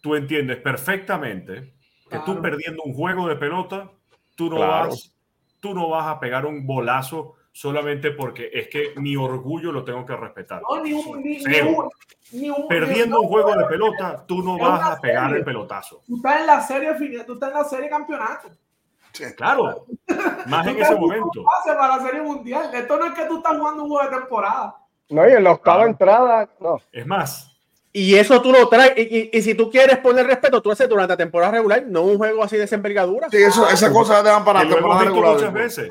tú 0.00 0.14
entiendes 0.14 0.58
perfectamente 0.58 1.74
que 2.10 2.18
tú 2.24 2.40
perdiendo 2.40 2.82
un 2.84 2.94
juego 2.94 3.28
de 3.28 3.36
pelota, 3.36 3.90
tú 4.38 4.48
no, 4.48 4.60
vas, 4.60 5.12
tú 5.58 5.74
no 5.74 5.88
vas 5.88 6.06
a 6.06 6.20
pegar 6.20 6.46
un 6.46 6.64
bolazo 6.64 7.34
solamente 7.50 8.12
porque 8.12 8.48
es 8.54 8.68
que 8.68 8.92
mi 8.94 9.16
orgullo 9.16 9.72
lo 9.72 9.82
tengo 9.82 10.06
que 10.06 10.14
respetar. 10.14 10.62
Perdiendo 12.68 13.20
un 13.20 13.26
juego 13.26 13.56
de 13.56 13.64
pelota, 13.64 14.24
tú 14.24 14.40
no 14.40 14.56
vas 14.56 14.92
a 14.92 15.00
pegar 15.00 15.34
el 15.34 15.44
pelotazo. 15.44 16.02
Tú 16.06 16.16
estás 16.16 16.40
en 16.40 16.46
la 16.46 16.60
serie 16.60 17.24
tú 17.24 17.32
estás 17.32 17.48
en 17.50 17.54
la 17.56 17.64
serie 17.64 17.90
campeonato. 17.90 18.48
Claro, 19.36 19.86
más 20.46 20.66
en 20.68 20.80
ese 20.80 20.94
momento. 20.94 21.42
Para 21.66 21.96
la 21.96 22.02
serie 22.04 22.22
mundial. 22.22 22.70
Esto 22.72 22.96
no 22.96 23.06
es 23.06 23.14
que 23.14 23.24
tú 23.24 23.38
estás 23.38 23.58
jugando 23.58 23.82
un 23.82 23.88
juego 23.88 24.08
de 24.08 24.16
temporada. 24.18 24.76
No, 25.10 25.28
y 25.28 25.32
en 25.32 25.42
la 25.42 25.50
octava 25.50 25.84
entrada, 25.84 26.48
no. 26.60 26.76
Es 26.92 27.04
más, 27.04 27.47
y 27.98 28.14
eso 28.14 28.40
tú 28.40 28.52
lo 28.52 28.68
traes. 28.68 28.92
Y, 28.96 29.30
y, 29.36 29.42
si 29.42 29.54
tú 29.54 29.70
quieres 29.70 29.98
poner 29.98 30.26
respeto, 30.26 30.62
tú 30.62 30.70
haces 30.70 30.88
durante 30.88 31.14
la 31.14 31.16
temporada 31.16 31.52
regular, 31.52 31.84
no 31.86 32.02
un 32.02 32.16
juego 32.16 32.44
así 32.44 32.54
de 32.54 32.62
desenvergadura. 32.62 33.28
Sí, 33.28 33.38
eso, 33.38 33.68
esa 33.68 33.92
cosa 33.92 34.22
la 34.22 34.44
para 34.44 34.62
la 34.62 34.70
temporada 34.70 35.04
regular. 35.04 35.34
muchas 35.34 35.52
veces. 35.52 35.88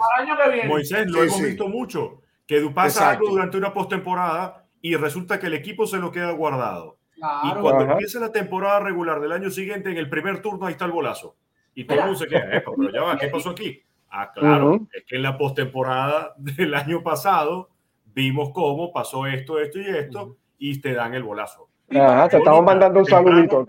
Moisés, 0.66 1.08
lo 1.08 1.24
hemos 1.24 1.42
visto 1.42 1.68
mucho. 1.68 2.22
Que 2.46 2.62
tú 2.62 2.74
pasas 2.74 3.04
algo 3.04 3.30
durante 3.30 3.58
una 3.58 3.74
postemporada 3.74 4.66
y 4.82 4.96
resulta 4.96 5.38
que 5.38 5.48
el 5.48 5.54
equipo 5.54 5.86
se 5.86 5.98
lo 5.98 6.12
queda 6.12 6.32
guardado. 6.32 6.98
y 7.18 7.52
cuando 7.60 7.92
empieza 7.92 8.20
la 8.20 8.32
temporada 8.32 8.80
regular 8.80 9.20
del 9.20 9.34
año 9.34 9.50
siguiente, 9.50 9.92
en 9.92 9.98
el 9.98 10.10
primer 10.10 10.42
turno, 10.42 10.66
ahí 10.66 10.72
está 10.72 10.86
el 10.86 10.92
bolazo. 10.92 11.36
Y 11.76 11.84
todo 11.84 11.98
el 11.98 12.06
mundo 12.06 12.20
se 12.20 12.28
queda, 12.28 12.64
pero 12.64 12.92
ya 12.92 13.02
va, 13.02 13.18
¿qué 13.18 13.28
pasó 13.28 13.50
aquí? 13.50 13.84
Ah, 14.10 14.32
claro, 14.34 14.88
es 14.94 15.04
que 15.06 15.18
en 15.18 15.24
la 15.24 15.38
postemporada 15.38 16.34
del 16.38 16.74
año 16.74 17.04
pasado 17.04 17.70
vimos 18.06 18.52
cómo 18.54 18.94
pasó 18.94 19.28
esto, 19.28 19.60
esto 19.60 19.80
y 19.80 19.90
esto, 19.90 20.38
y 20.58 20.80
te 20.80 20.94
dan 20.94 21.14
el 21.14 21.24
bolazo. 21.24 21.70
Ajá, 21.90 22.30
te 22.30 22.38
estamos 22.38 22.64
mandando 22.66 23.00
un 23.00 23.06
saludito. 23.06 23.66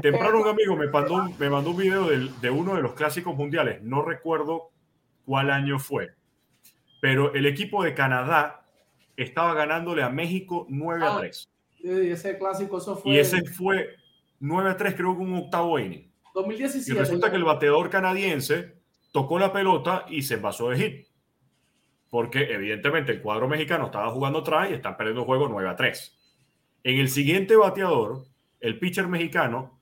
Temprano 0.00 0.40
un 0.40 0.48
amigo 0.48 0.76
me 0.76 0.86
mandó 0.88 1.14
un, 1.14 1.38
me 1.38 1.50
mandó 1.50 1.70
un 1.70 1.76
video 1.76 2.08
del- 2.08 2.40
de, 2.40 2.50
uno 2.50 2.74
de 2.76 2.82
los 2.82 2.94
clásicos 2.94 3.34
mundiales, 3.34 3.82
no 3.82 4.02
recuerdo 4.02 4.70
cuál 5.24 5.50
año 5.50 5.78
fue, 5.78 6.12
pero 7.00 7.34
el 7.34 7.44
equipo 7.46 7.82
de 7.82 7.92
Canadá 7.94 8.62
estaba 9.16 9.52
ganándole 9.54 10.02
a 10.02 10.08
México 10.08 10.66
9 10.68 11.04
a 11.04 11.16
Ah, 11.16 11.18
3. 11.20 11.50
Y 11.82 12.10
ese 12.10 12.38
clásico, 12.38 12.78
eso 12.78 12.96
fue 12.96 13.12
Y 13.12 13.18
ese 13.18 13.44
fue 13.44 13.96
9 14.38 14.70
a 14.70 14.76
3, 14.76 14.94
creo 14.94 15.16
que 15.16 15.22
un 15.22 15.34
octavo 15.34 15.78
inning. 15.78 16.00
Y 16.00 16.12
2017. 16.34 16.98
resulta 17.00 17.30
que 17.30 17.36
el 17.36 17.44
bateador 17.44 17.90
canadiense 17.90 18.76
tocó 19.12 19.38
la 19.38 19.52
pelota 19.52 20.04
y 20.08 20.22
se 20.22 20.38
pasó 20.38 20.70
de 20.70 20.76
hit. 20.78 21.06
Porque 22.10 22.52
evidentemente 22.52 23.12
el 23.12 23.20
cuadro 23.22 23.48
mexicano 23.48 23.86
estaba 23.86 24.10
jugando 24.10 24.40
atrás 24.40 24.70
y 24.70 24.74
están 24.74 24.96
perdiendo 24.96 25.22
el 25.22 25.26
juego 25.26 25.48
9 25.48 25.68
a 25.68 25.76
3. 25.76 26.16
En 26.82 26.98
el 26.98 27.08
siguiente 27.08 27.56
bateador, 27.56 28.24
el 28.60 28.78
pitcher 28.78 29.06
mexicano 29.06 29.78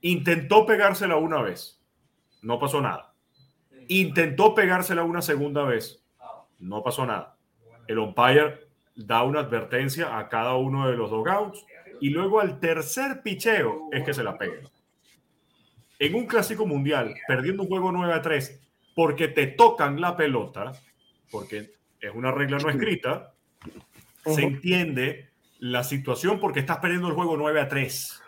intentó 0.00 0.66
pegársela 0.66 1.16
una 1.16 1.42
vez. 1.42 1.80
No 2.42 2.58
pasó 2.58 2.80
nada. 2.80 3.14
Intentó 3.88 4.54
pegársela 4.54 5.04
una 5.04 5.22
segunda 5.22 5.64
vez. 5.64 6.04
No 6.58 6.82
pasó 6.82 7.06
nada. 7.06 7.36
El 7.88 7.98
umpire 7.98 8.68
da 8.94 9.22
una 9.24 9.40
advertencia 9.40 10.18
a 10.18 10.28
cada 10.28 10.54
uno 10.54 10.88
de 10.88 10.96
los 10.96 11.10
dogouts 11.10 11.64
y 12.00 12.10
luego 12.10 12.40
al 12.40 12.60
tercer 12.60 13.22
picheo 13.22 13.88
es 13.92 14.04
que 14.04 14.14
se 14.14 14.22
la 14.22 14.36
pega. 14.38 14.68
En 15.98 16.14
un 16.14 16.26
clásico 16.26 16.66
mundial, 16.66 17.14
perdiendo 17.26 17.62
un 17.62 17.68
juego 17.68 17.92
9 17.92 18.12
a 18.12 18.22
3 18.22 18.60
porque 18.94 19.28
te 19.28 19.46
tocan 19.46 20.00
la 20.00 20.16
pelota, 20.16 20.72
porque 21.30 21.72
es 22.00 22.14
una 22.14 22.30
regla 22.32 22.58
no 22.58 22.70
escrita, 22.70 23.32
se 24.24 24.42
entiende 24.42 25.31
la 25.62 25.84
situación 25.84 26.40
porque 26.40 26.58
estás 26.58 26.78
perdiendo 26.78 27.06
el 27.06 27.14
juego 27.14 27.36
9 27.36 27.60
a 27.60 27.68
3. 27.68 28.20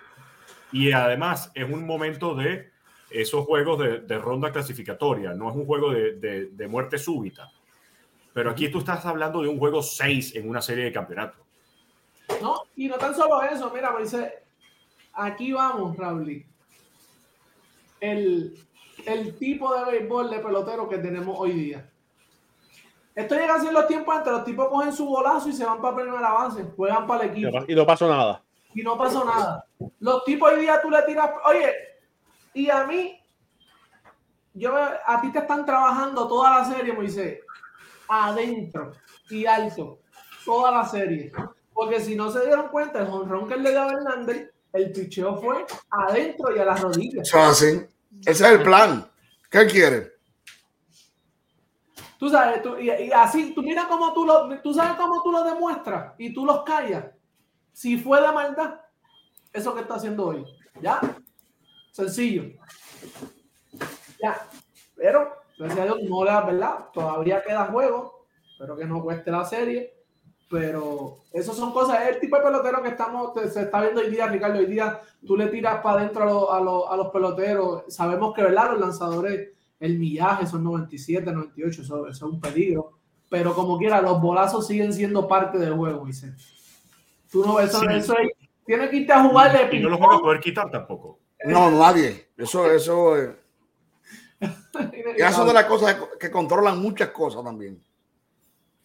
Y 0.70 0.92
además 0.92 1.51
es 1.55 1.68
un 1.68 1.85
momento 1.85 2.37
de 2.37 2.70
esos 3.11 3.44
juegos 3.44 3.81
de, 4.07 4.18
ronda 4.18 4.53
clasificatoria, 4.53 5.35
no 5.35 5.51
es 5.51 5.57
un 5.57 5.66
juego 5.66 5.90
de, 5.92 6.12
de- 6.14 6.47
de 6.47 6.68
muerte 6.68 6.97
súbita. 6.97 7.51
Pero 8.33 8.51
aquí 8.51 8.68
tú 8.68 8.79
estás 8.79 9.05
hablando 9.05 9.42
de 9.42 9.49
un 9.49 9.59
juego 9.59 9.83
6 9.83 10.37
en 10.37 10.49
una 10.49 10.62
serie 10.62 10.85
de 10.85 10.92
campeonato. 10.92 11.38
No, 12.40 12.62
y 12.77 12.87
no 12.87 12.97
tan 12.99 13.12
solo 13.16 13.42
eso, 13.42 13.68
mira, 13.75 13.90
me 13.92 14.03
dice, 14.05 14.33
aquí 15.14 15.53
vamos, 15.53 15.97
Raúl. 15.97 16.44
El, 18.01 18.55
el 19.07 19.37
tipo 19.38 19.75
de 19.75 19.90
béisbol 19.90 20.31
de 20.31 20.38
pelotero 20.38 20.88
que 20.88 20.99
tenemos 20.99 21.37
hoy 21.38 21.51
día. 21.53 21.90
Esto 23.14 23.35
llega 23.37 23.55
así 23.55 23.68
en 23.68 23.74
los 23.74 23.87
tiempos 23.87 24.16
antes, 24.16 24.33
los 24.33 24.44
tipos 24.44 24.68
cogen 24.68 24.92
su 24.92 25.07
golazo 25.07 25.48
y 25.48 25.53
se 25.53 25.64
van 25.64 25.81
para 25.81 25.96
primera 25.96 26.33
base, 26.33 26.64
juegan 26.77 27.07
para 27.07 27.24
el 27.24 27.31
equipo 27.31 27.64
Y 27.68 27.74
no 27.74 27.87
pasó 27.87 28.09
nada. 28.09 28.42
y 28.74 28.83
no 28.83 28.98
pasó 28.98 29.24
nada. 29.24 29.64
Los 30.00 30.24
tipos 30.24 30.50
hoy 30.53 30.61
día 30.61 30.81
tú 30.83 30.90
le 30.90 31.00
tiras, 31.03 31.31
oye, 31.44 31.72
y 32.55 32.68
a 32.70 32.85
mí, 32.85 33.20
yo 34.53 34.74
a 34.77 35.20
ti 35.20 35.31
te 35.31 35.38
están 35.40 35.64
trabajando 35.64 36.27
toda 36.27 36.59
la 36.59 36.64
serie, 36.64 36.92
me 36.92 37.03
dice, 37.05 37.42
adentro 38.09 38.92
y 39.31 39.46
alto, 39.46 40.00
toda 40.44 40.70
la 40.72 40.85
serie. 40.85 41.33
Porque 41.72 42.00
si 42.00 42.14
no 42.16 42.31
se 42.31 42.44
dieron 42.44 42.68
cuenta, 42.68 43.00
el 43.00 43.07
jonrón 43.09 43.48
que 43.48 43.57
le 43.57 43.70
dio 43.70 43.83
a 43.83 43.92
Hernández, 43.92 44.50
el 44.72 44.92
picheo 44.92 45.37
fue 45.40 45.64
adentro 45.90 46.55
y 46.55 46.59
a 46.59 46.64
las 46.64 46.81
rodillas. 46.81 47.29
Eso 47.29 47.38
es 47.38 47.44
así. 47.48 47.87
Ese 48.27 48.31
es 48.44 48.50
el 48.53 48.62
plan. 48.62 49.09
¿Qué 49.50 49.66
quiere? 49.66 50.13
Tú 52.25 52.31
sabes, 52.31 52.63
tú- 52.63 52.79
y, 52.79 52.89
así, 53.13 53.53
tú 53.55 53.61
mira 53.63 53.87
cómo 53.87 54.15
tú 54.15 54.25
lo, 54.25 54.49
tú 54.63 54.73
sabes 54.73 54.95
cómo 54.97 55.23
tú 55.23 55.31
lo 55.31 55.45
demuestras 55.45 56.15
y 56.17 56.33
tú 56.33 56.47
los 56.47 56.63
callas. 56.63 57.05
Si 57.71 57.99
fue 57.99 58.19
de 58.23 58.33
maldad, 58.33 58.81
eso 59.53 59.75
que 59.75 59.83
está 59.83 59.97
haciendo 59.97 60.29
hoy. 60.29 60.43
¿Ya? 60.81 61.01
Sencillo. 61.93 62.45
Ya. 64.23 64.49
Pero, 64.97 65.35
gracias 65.59 65.81
a 65.81 65.85
Dios, 65.85 65.99
no 66.09 66.25
le 66.25 66.31
da 66.31 66.41
verdad. 66.41 66.79
Todavía 66.95 67.43
queda 67.43 67.67
juego. 67.67 68.27
Espero 68.53 68.75
que 68.75 68.87
no 68.87 69.03
cueste 69.03 69.31
la 69.31 69.45
serie. 69.45 69.93
Pero 70.49 71.19
eso 71.31 71.53
son 71.53 71.73
cosas, 71.75 72.09
el 72.09 72.21
tipo 72.21 72.37
de 72.39 72.43
pelotero 72.43 72.83
que 72.83 72.89
estamos, 72.89 73.35
se 73.53 73.61
está 73.65 73.83
viendo 73.83 74.01
hoy 74.01 74.09
día, 74.09 74.29
Ricardo. 74.29 74.61
Hoy 74.61 74.67
día 74.67 74.99
tú 75.27 75.37
le 75.37 75.49
tiras 75.49 75.83
para 75.83 76.01
adentro 76.01 76.51
a, 76.51 76.59
los- 76.61 76.89
a 76.89 76.95
a 76.95 76.97
los 76.97 77.09
peloteros. 77.09 77.83
Sabemos 77.95 78.33
que, 78.35 78.45
¿verdad? 78.45 78.71
Los 78.71 78.81
lanzadores, 78.81 79.51
el 79.81 79.99
millaje 79.99 80.47
son 80.47 80.65
97, 80.65 81.31
98, 81.33 81.83
eso, 81.83 82.09
eso 82.09 82.27
es 82.27 82.33
un 82.33 82.41
peligro. 82.41 82.99
Pero 83.31 83.55
como 83.55 83.79
quiera, 83.79 84.01
los 84.01 84.21
bolazos 84.21 84.67
siguen 84.67 84.93
siendo 84.93 85.27
parte 85.27 85.59
del 85.59 85.75
juego, 85.75 86.05
dice. 86.07 86.35
Tú 87.31 87.45
no, 87.45 87.59
eso, 87.59 87.81
Sí. 87.81 87.87
eso 87.91 88.17
es, 88.19 88.31
tienes 88.65 88.91
que 88.91 88.97
irte 88.97 89.13
a 89.13 89.25
jugar 89.25 89.53
de 89.71 89.77
Y 89.77 89.81
no 89.81 89.89
los 89.91 89.99
van 89.99 90.09
a 90.09 90.11
ping-pong. 90.13 90.23
poder 90.23 90.41
quitar 90.41 90.71
tampoco. 90.71 91.19
No, 91.45 91.71
nadie. 91.71 92.29
Eso, 92.37 92.71
eso, 92.71 93.19
eh, 93.19 93.37
y 94.41 95.23
eso 95.23 95.41
es 95.43 95.47
de 95.47 95.53
las 95.53 95.65
cosas 95.65 95.97
que 96.19 96.31
controlan 96.31 96.79
muchas 96.81 97.09
cosas 97.11 97.43
también. 97.43 97.83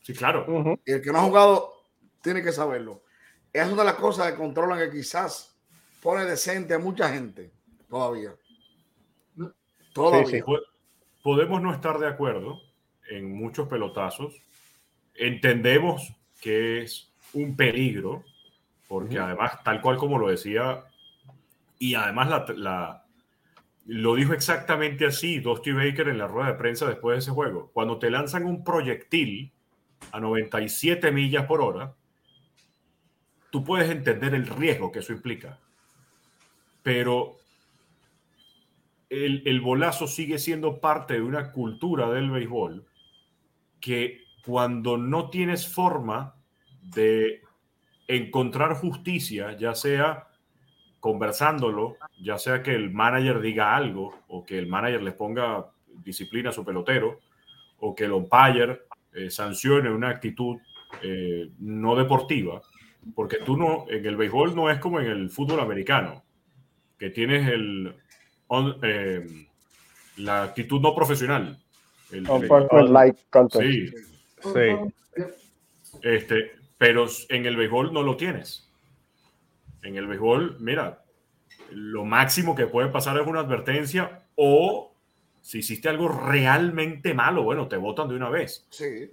Sí, 0.01 0.13
claro. 0.13 0.79
Y 0.85 0.91
el 0.93 1.01
que 1.01 1.11
no 1.11 1.19
ha 1.19 1.23
jugado 1.23 1.73
tiene 2.21 2.41
que 2.41 2.51
saberlo. 2.51 3.03
Es 3.53 3.67
una 3.67 3.83
de 3.83 3.85
las 3.85 3.95
cosas 3.95 4.31
que 4.31 4.37
controlan 4.37 4.79
que 4.79 4.89
quizás 4.89 5.55
pone 6.01 6.25
decente 6.25 6.73
a 6.73 6.79
mucha 6.79 7.09
gente 7.09 7.51
todavía. 7.89 8.33
Todavía. 9.93 10.25
Sí, 10.25 10.37
sí. 10.37 10.43
Po- 11.29 11.35
Podemos 11.35 11.61
no 11.61 11.71
estar 11.73 11.99
de 11.99 12.07
acuerdo 12.07 12.59
en 13.09 13.31
muchos 13.35 13.67
pelotazos. 13.67 14.33
Entendemos 15.15 16.13
que 16.41 16.81
es 16.81 17.11
un 17.33 17.55
peligro, 17.55 18.23
porque 18.87 19.19
además, 19.19 19.63
tal 19.63 19.81
cual 19.81 19.97
como 19.97 20.17
lo 20.17 20.29
decía, 20.29 20.83
y 21.79 21.95
además 21.95 22.29
la, 22.29 22.45
la- 22.55 23.05
lo 23.85 24.15
dijo 24.15 24.33
exactamente 24.33 25.05
así 25.07 25.39
Dusty 25.39 25.71
Baker 25.71 26.09
en 26.09 26.17
la 26.17 26.27
rueda 26.27 26.49
de 26.49 26.59
prensa 26.59 26.87
después 26.87 27.15
de 27.15 27.19
ese 27.19 27.31
juego. 27.31 27.71
Cuando 27.73 27.99
te 27.99 28.11
lanzan 28.11 28.45
un 28.45 28.63
proyectil 28.63 29.51
a 30.11 30.19
97 30.19 31.11
millas 31.11 31.45
por 31.45 31.61
hora, 31.61 31.95
tú 33.51 33.63
puedes 33.63 33.89
entender 33.89 34.33
el 34.33 34.47
riesgo 34.47 34.91
que 34.91 34.99
eso 34.99 35.13
implica. 35.13 35.59
Pero 36.83 37.38
el, 39.09 39.43
el 39.45 39.61
bolazo 39.61 40.07
sigue 40.07 40.37
siendo 40.37 40.79
parte 40.79 41.15
de 41.15 41.21
una 41.21 41.51
cultura 41.51 42.09
del 42.09 42.29
béisbol 42.29 42.85
que 43.79 44.21
cuando 44.45 44.97
no 44.97 45.29
tienes 45.29 45.67
forma 45.67 46.35
de 46.81 47.41
encontrar 48.07 48.73
justicia, 48.73 49.55
ya 49.57 49.75
sea 49.75 50.27
conversándolo, 50.99 51.97
ya 52.21 52.37
sea 52.37 52.61
que 52.61 52.73
el 52.73 52.91
manager 52.91 53.39
diga 53.39 53.75
algo 53.75 54.19
o 54.27 54.45
que 54.45 54.57
el 54.57 54.67
manager 54.67 55.01
les 55.01 55.13
ponga 55.13 55.67
disciplina 56.03 56.49
a 56.49 56.53
su 56.53 56.65
pelotero 56.65 57.19
o 57.79 57.95
que 57.95 58.05
el 58.05 58.11
umpire 58.11 58.81
eh, 59.13 59.29
sancione 59.29 59.89
una 59.91 60.09
actitud 60.09 60.57
eh, 61.01 61.49
no 61.59 61.95
deportiva, 61.95 62.61
porque 63.15 63.37
tú 63.45 63.55
no, 63.55 63.85
en 63.89 64.05
el 64.05 64.17
béisbol 64.17 64.55
no 64.55 64.69
es 64.69 64.79
como 64.79 64.99
en 64.99 65.07
el 65.07 65.29
fútbol 65.29 65.59
americano, 65.59 66.23
que 66.97 67.11
tienes 67.11 67.47
el, 67.47 67.95
on- 68.49 68.77
eh, 68.83 69.25
la 70.17 70.43
actitud 70.43 70.79
no 70.81 70.93
profesional. 70.93 71.57
El- 72.11 72.19
el- 72.25 72.29
Unsportsmanlike 72.29 73.17
content. 73.29 73.63
sí, 73.63 73.89
Sí. 74.53 75.23
este, 76.03 76.51
pero 76.77 77.07
en 77.29 77.45
el 77.45 77.55
béisbol 77.55 77.93
no 77.93 78.03
lo 78.03 78.15
tienes. 78.17 78.67
En 79.83 79.95
el 79.95 80.07
béisbol, 80.07 80.57
mira, 80.59 81.03
lo 81.71 82.03
máximo 82.05 82.55
que 82.55 82.67
puede 82.67 82.89
pasar 82.89 83.17
es 83.19 83.27
una 83.27 83.39
advertencia 83.41 84.23
o 84.35 84.93
si 85.41 85.59
hiciste 85.59 85.87
algo 85.89 86.07
realmente 86.09 87.13
malo, 87.13 87.43
bueno, 87.43 87.67
te 87.67 87.77
votan 87.77 88.09
de 88.09 88.15
una 88.15 88.29
vez. 88.29 88.65
Sí. 88.69 89.09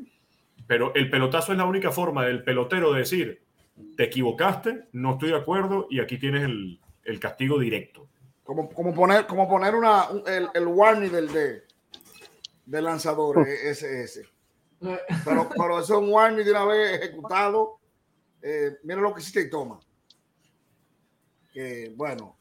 Pero 0.66 0.92
el 0.94 1.08
pelotazo 1.10 1.52
es 1.52 1.58
la 1.58 1.64
única 1.64 1.92
forma 1.92 2.24
del 2.24 2.42
pelotero 2.42 2.92
de 2.92 3.00
decir, 3.00 3.42
te 3.96 4.04
equivocaste, 4.04 4.84
no 4.92 5.12
estoy 5.12 5.30
de 5.30 5.36
acuerdo 5.36 5.86
y 5.90 6.00
aquí 6.00 6.18
tienes 6.18 6.44
el, 6.44 6.80
el 7.04 7.20
castigo 7.20 7.58
directo. 7.58 8.08
Como, 8.46 8.70
como 8.72 8.94
poner, 8.94 9.26
como 9.26 9.48
poner 9.48 9.74
una, 9.74 10.08
un- 10.10 10.22
el, 10.26 10.48
el 10.54 10.66
warning 10.68 11.10
del, 11.10 11.32
de, 11.32 11.64
del 12.64 12.84
lanzador, 12.84 13.46
eh, 13.46 13.70
ese, 13.70 14.02
ese. 14.04 14.22
Pero, 15.24 15.48
pero 15.56 15.80
eso 15.80 15.94
es 15.94 16.00
un 16.00 16.10
warning 16.12 16.44
de 16.44 16.50
una 16.52 16.64
vez 16.64 17.00
ejecutado. 17.00 17.80
Eh, 18.40 18.76
mira 18.84 19.00
lo 19.00 19.12
que 19.12 19.20
hiciste 19.20 19.40
y 19.40 19.50
toma. 19.50 19.80
Que 21.52 21.92
bueno, 21.96 22.36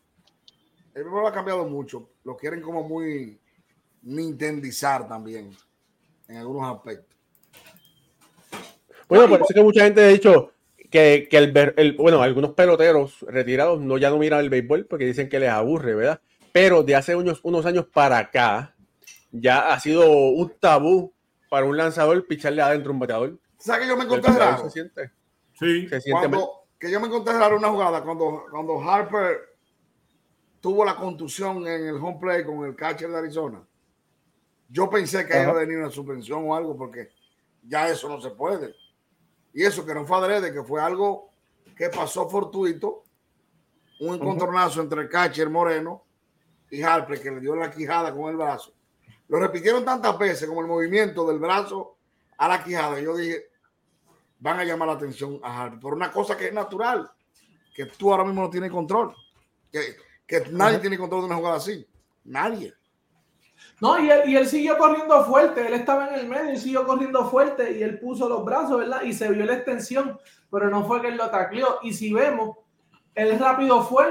el 0.94 1.04
béisbol 1.04 1.26
ha 1.26 1.32
cambiado 1.32 1.66
mucho. 1.66 2.10
Lo 2.24 2.36
quieren 2.38 2.62
como 2.62 2.84
muy 2.88 3.40
nintendizar 4.04 5.08
también 5.08 5.56
en 6.28 6.38
algunos 6.38 6.76
aspectos. 6.76 7.18
Bueno, 9.08 9.28
por 9.28 9.38
eso 9.42 9.46
es 9.50 9.56
que 9.56 9.64
mucha 9.64 9.84
gente 9.86 10.04
ha 10.04 10.08
dicho 10.10 10.52
que, 10.96 11.28
que 11.30 11.38
el, 11.38 11.74
el- 11.76 11.94
bueno, 11.98 12.22
algunos 12.22 12.54
peloteros 12.54 13.26
retirados 13.28 13.82
no 13.82 13.98
ya 13.98 14.10
no 14.10 14.18
miran 14.18 14.40
el 14.40 14.50
béisbol 14.50 14.86
porque 14.86 15.06
dicen 15.06 15.28
que 15.28 15.40
les 15.40 15.50
aburre, 15.50 15.94
¿verdad? 15.94 16.22
Pero 16.54 16.84
de 16.84 16.96
hace 16.96 17.18
unos, 17.18 17.42
unos 17.44 17.66
años 17.66 17.86
para 17.94 18.18
acá 18.18 18.74
ya 19.30 19.74
ha 19.74 19.80
sido 19.82 20.10
un 20.10 20.54
tabú 20.58 21.14
para 21.50 21.66
un 21.66 21.76
lanzador 21.76 22.26
picharle 22.26 22.62
adentro 22.62 22.92
a 22.92 22.94
un 22.94 23.00
bateador. 23.00 23.38
¿Sabes 23.58 23.82
que 23.82 23.88
yo 23.90 23.98
me 23.98 24.06
encontré 24.06 24.32
raro? 24.32 24.64
se 24.64 24.70
siente, 24.70 25.12
Sí, 25.60 25.90
se 25.90 26.00
siente. 26.00 26.30
Cuando, 26.30 26.50
que 26.80 26.90
yo 26.90 27.02
me 27.02 27.08
encontré 27.08 27.34
raro 27.34 27.58
una 27.58 27.68
jugada 27.68 28.02
cuando, 28.02 28.46
cuando 28.50 28.82
Harper 28.82 29.38
tuvo 30.62 30.86
la 30.86 30.96
contusión 30.96 31.68
en 31.68 31.88
el 31.88 31.96
home 31.96 32.20
play 32.22 32.46
con 32.46 32.64
el 32.64 32.74
catcher 32.74 33.10
de 33.10 33.18
Arizona. 33.18 33.62
Yo 34.70 34.90
pensé 34.90 35.26
que 35.26 35.34
Ajá. 35.34 35.44
iba 35.44 35.52
a 35.52 35.56
venir 35.56 35.78
una 35.78 35.92
suspensión 35.92 36.44
o 36.48 36.56
algo 36.56 36.78
porque 36.78 37.10
ya 37.64 37.90
eso 37.90 38.08
no 38.08 38.22
se 38.22 38.30
puede. 38.30 38.74
Y 39.56 39.64
eso 39.64 39.86
que 39.86 39.94
no 39.96 40.06
fue 40.06 40.18
adrede, 40.18 40.52
que 40.52 40.64
fue 40.64 40.82
algo 40.82 41.32
que 41.78 41.90
pasó 41.90 42.30
fortuito, 42.30 43.06
un 44.02 44.16
encontronazo 44.16 44.82
entre 44.82 45.04
el 45.04 45.10
catcher 45.10 45.50
Moreno 45.50 46.04
y 46.70 46.82
Harper 46.82 47.22
que 47.22 47.32
le 47.32 47.40
dio 47.40 47.56
la 47.56 47.72
quijada 47.72 48.14
con 48.14 48.30
el 48.30 48.36
brazo. 48.36 48.74
Lo 49.30 49.40
repitieron 49.40 49.86
tantas 49.86 50.20
veces 50.20 50.50
como 50.50 50.60
el 50.60 50.68
movimiento 50.68 51.26
del 51.26 51.40
brazo 51.40 51.96
a 52.38 52.50
la 52.50 52.62
quijada. 52.62 53.00
Yo 53.00 53.16
dije, 53.16 53.46
van 54.40 54.60
a 54.60 54.66
llamar 54.66 54.90
la 54.90 54.96
atención 54.96 55.40
a 55.42 55.64
Harper 55.64 55.80
por 55.80 55.94
una 55.94 56.12
cosa 56.12 56.36
que 56.36 56.48
es 56.48 56.54
natural, 56.54 57.10
que 57.74 57.86
tú 57.86 58.12
ahora 58.12 58.26
mismo 58.26 58.42
no 58.42 58.50
tienes 58.50 58.70
control, 58.70 59.16
que, 59.72 59.96
que 60.28 60.50
nadie 60.52 60.80
tiene 60.80 60.98
control 60.98 61.22
de 61.22 61.28
una 61.28 61.38
jugada 61.38 61.56
así. 61.56 61.88
Nadie. 62.26 62.74
No, 63.82 64.00
y 64.00 64.10
él, 64.10 64.30
y 64.30 64.36
él 64.36 64.48
siguió 64.48 64.78
corriendo 64.78 65.26
fuerte, 65.26 65.68
él 65.68 65.74
estaba 65.74 66.08
en 66.08 66.16
el 66.16 66.28
medio 66.28 66.54
y 66.54 66.58
siguió 66.58 66.86
corriendo 66.86 67.26
fuerte 67.30 67.78
y 67.78 67.84
él 67.84 68.00
puso 68.00 68.30
los 68.30 68.46
brazos, 68.46 68.80
¿verdad? 68.80 69.02
Y 69.04 69.14
se 69.14 69.30
vio 69.30 69.46
la 69.46 69.56
extensión, 69.56 70.18
pero 70.50 70.70
no 70.70 70.86
fue 70.86 71.02
que 71.02 71.10
él 71.10 71.18
lo 71.18 71.30
tacleó. 71.30 71.80
Y 71.84 71.94
si 71.94 72.14
vemos, 72.14 72.58
él 73.14 73.38
rápido 73.38 73.82
fue, 73.84 74.06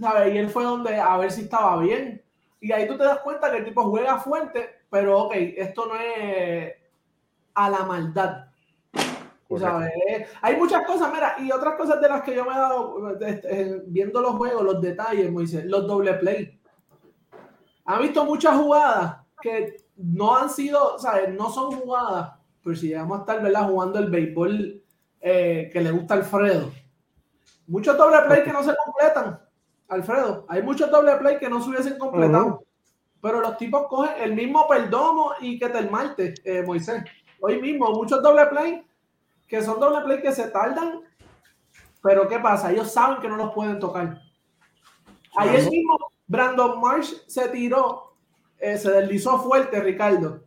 ¿sabes? 0.00 0.34
Y 0.34 0.38
él 0.38 0.48
fue 0.48 0.64
donde 0.64 0.96
a 0.96 1.16
ver 1.16 1.32
si 1.32 1.42
estaba 1.42 1.80
bien. 1.80 2.22
Y 2.60 2.72
ahí 2.72 2.86
tú 2.86 2.96
te 2.96 3.04
das 3.04 3.18
cuenta 3.18 3.50
que 3.50 3.58
el 3.58 3.64
tipo 3.64 3.90
juega 3.90 4.18
fuerte, 4.18 4.80
pero 4.90 5.24
ok, 5.24 5.34
esto 5.34 5.86
no 5.86 5.96
es 5.96 6.74
a 7.54 7.70
la 7.70 7.84
maldad. 7.84 8.46
Sabes, 9.58 9.92
Hay 10.40 10.56
muchas 10.56 10.84
cosas, 10.84 11.12
mira, 11.12 11.36
y 11.38 11.52
otras 11.52 11.74
cosas 11.76 12.00
de 12.00 12.08
las 12.08 12.22
que 12.22 12.34
yo 12.34 12.44
me 12.44 12.52
he 12.52 12.58
dado 12.58 13.18
eh, 13.20 13.82
viendo 13.86 14.20
los 14.20 14.36
juegos, 14.36 14.64
los 14.64 14.80
detalles, 14.80 15.30
Moisés, 15.30 15.64
los 15.66 15.86
doble 15.86 16.14
play. 16.14 16.58
Han 17.84 18.02
visto 18.02 18.24
muchas 18.24 18.56
jugadas 18.56 19.16
que 19.40 19.84
no 19.96 20.36
han 20.36 20.50
sido, 20.50 20.98
¿sabes? 20.98 21.34
No 21.34 21.50
son 21.50 21.72
jugadas, 21.72 22.32
pero 22.62 22.76
si 22.76 22.88
llegamos 22.88 23.18
a 23.18 23.20
estar, 23.20 23.42
¿verdad? 23.42 23.68
Jugando 23.68 23.98
el 23.98 24.10
béisbol 24.10 24.82
eh, 25.20 25.70
que 25.72 25.80
le 25.80 25.90
gusta 25.90 26.14
a 26.14 26.16
Alfredo. 26.18 26.72
Muchos 27.66 27.96
doble 27.96 28.18
play 28.26 28.42
que 28.42 28.52
no 28.52 28.62
se 28.62 28.74
completan, 28.84 29.40
Alfredo. 29.88 30.46
Hay 30.48 30.62
muchos 30.62 30.90
doble 30.90 31.16
play 31.16 31.38
que 31.38 31.48
no 31.48 31.62
se 31.62 31.70
hubiesen 31.70 31.98
completado. 31.98 32.64
Pero 33.20 33.40
los 33.40 33.56
tipos 33.56 33.86
cogen 33.88 34.12
el 34.18 34.34
mismo 34.34 34.68
perdomo 34.68 35.32
y 35.40 35.58
que 35.58 35.68
te 35.70 35.78
el 35.78 35.90
martes, 35.90 36.40
eh, 36.44 36.62
Moisés. 36.62 37.02
Hoy 37.40 37.60
mismo, 37.60 37.90
muchos 37.90 38.22
doble 38.22 38.46
play 38.46 38.84
que 39.48 39.62
son 39.62 39.78
doble 39.78 40.02
play 40.02 40.20
que 40.20 40.32
se 40.32 40.48
tardan, 40.48 41.00
pero 42.02 42.28
¿qué 42.28 42.38
pasa? 42.38 42.72
Ellos 42.72 42.90
saben 42.90 43.20
que 43.20 43.28
no 43.28 43.36
los 43.36 43.52
pueden 43.54 43.78
tocar. 43.78 44.20
Ayer 45.36 45.70
mismo 45.70 45.96
Brandon 46.26 46.80
Marsh 46.80 47.12
se 47.26 47.48
tiró, 47.48 48.14
eh, 48.58 48.78
se 48.78 48.90
deslizó 48.90 49.38
fuerte, 49.40 49.80
Ricardo, 49.80 50.44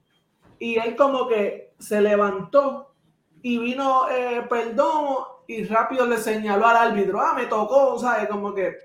y 0.59 0.77
él 0.77 0.95
como 0.95 1.27
que 1.27 1.73
se 1.79 2.01
levantó 2.01 2.93
y 3.41 3.57
vino 3.59 4.09
eh, 4.09 4.43
Perdomo 4.49 5.43
y 5.47 5.63
rápido 5.65 6.05
le 6.05 6.17
señaló 6.17 6.65
al 6.67 6.75
árbitro, 6.91 7.19
ah, 7.21 7.33
me 7.35 7.45
tocó, 7.45 7.97
¿sabes? 7.99 8.27
Como 8.27 8.53
que, 8.53 8.75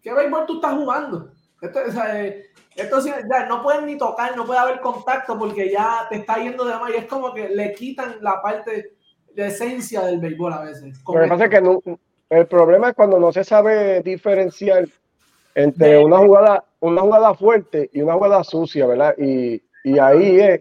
¿qué 0.00 0.12
béisbol 0.12 0.46
tú 0.46 0.54
estás 0.56 0.74
jugando? 0.74 1.32
Esto, 1.60 1.92
sea, 1.92 2.24
eh, 2.24 2.46
esto 2.74 3.00
ya 3.04 3.46
no 3.46 3.62
pueden 3.62 3.86
ni 3.86 3.98
tocar, 3.98 4.36
no 4.36 4.44
puede 4.46 4.60
haber 4.60 4.80
contacto 4.80 5.38
porque 5.38 5.70
ya 5.70 6.06
te 6.08 6.16
está 6.16 6.36
yendo 6.38 6.64
de 6.64 6.74
más 6.76 6.90
y 6.90 6.94
es 6.96 7.04
como 7.06 7.34
que 7.34 7.48
le 7.50 7.72
quitan 7.74 8.16
la 8.22 8.40
parte 8.40 8.96
de 9.34 9.46
esencia 9.46 10.02
del 10.02 10.18
béisbol 10.18 10.52
a 10.52 10.60
veces. 10.62 10.98
Lo 11.06 11.20
que 11.20 11.28
pasa 11.28 11.44
es 11.44 11.50
que 11.50 11.60
no- 11.60 11.82
el 12.30 12.46
problema 12.46 12.88
es 12.90 12.94
cuando 12.94 13.18
no 13.20 13.32
se 13.32 13.44
sabe 13.44 14.02
diferenciar 14.02 14.86
entre 15.62 15.98
una 16.04 16.18
jugada, 16.18 16.64
una 16.80 17.02
jugada 17.02 17.34
fuerte 17.34 17.90
y 17.92 18.00
una 18.00 18.14
jugada 18.14 18.44
sucia, 18.44 18.86
¿verdad? 18.86 19.14
Y, 19.18 19.60
y 19.82 19.98
ahí 19.98 20.38
es, 20.40 20.60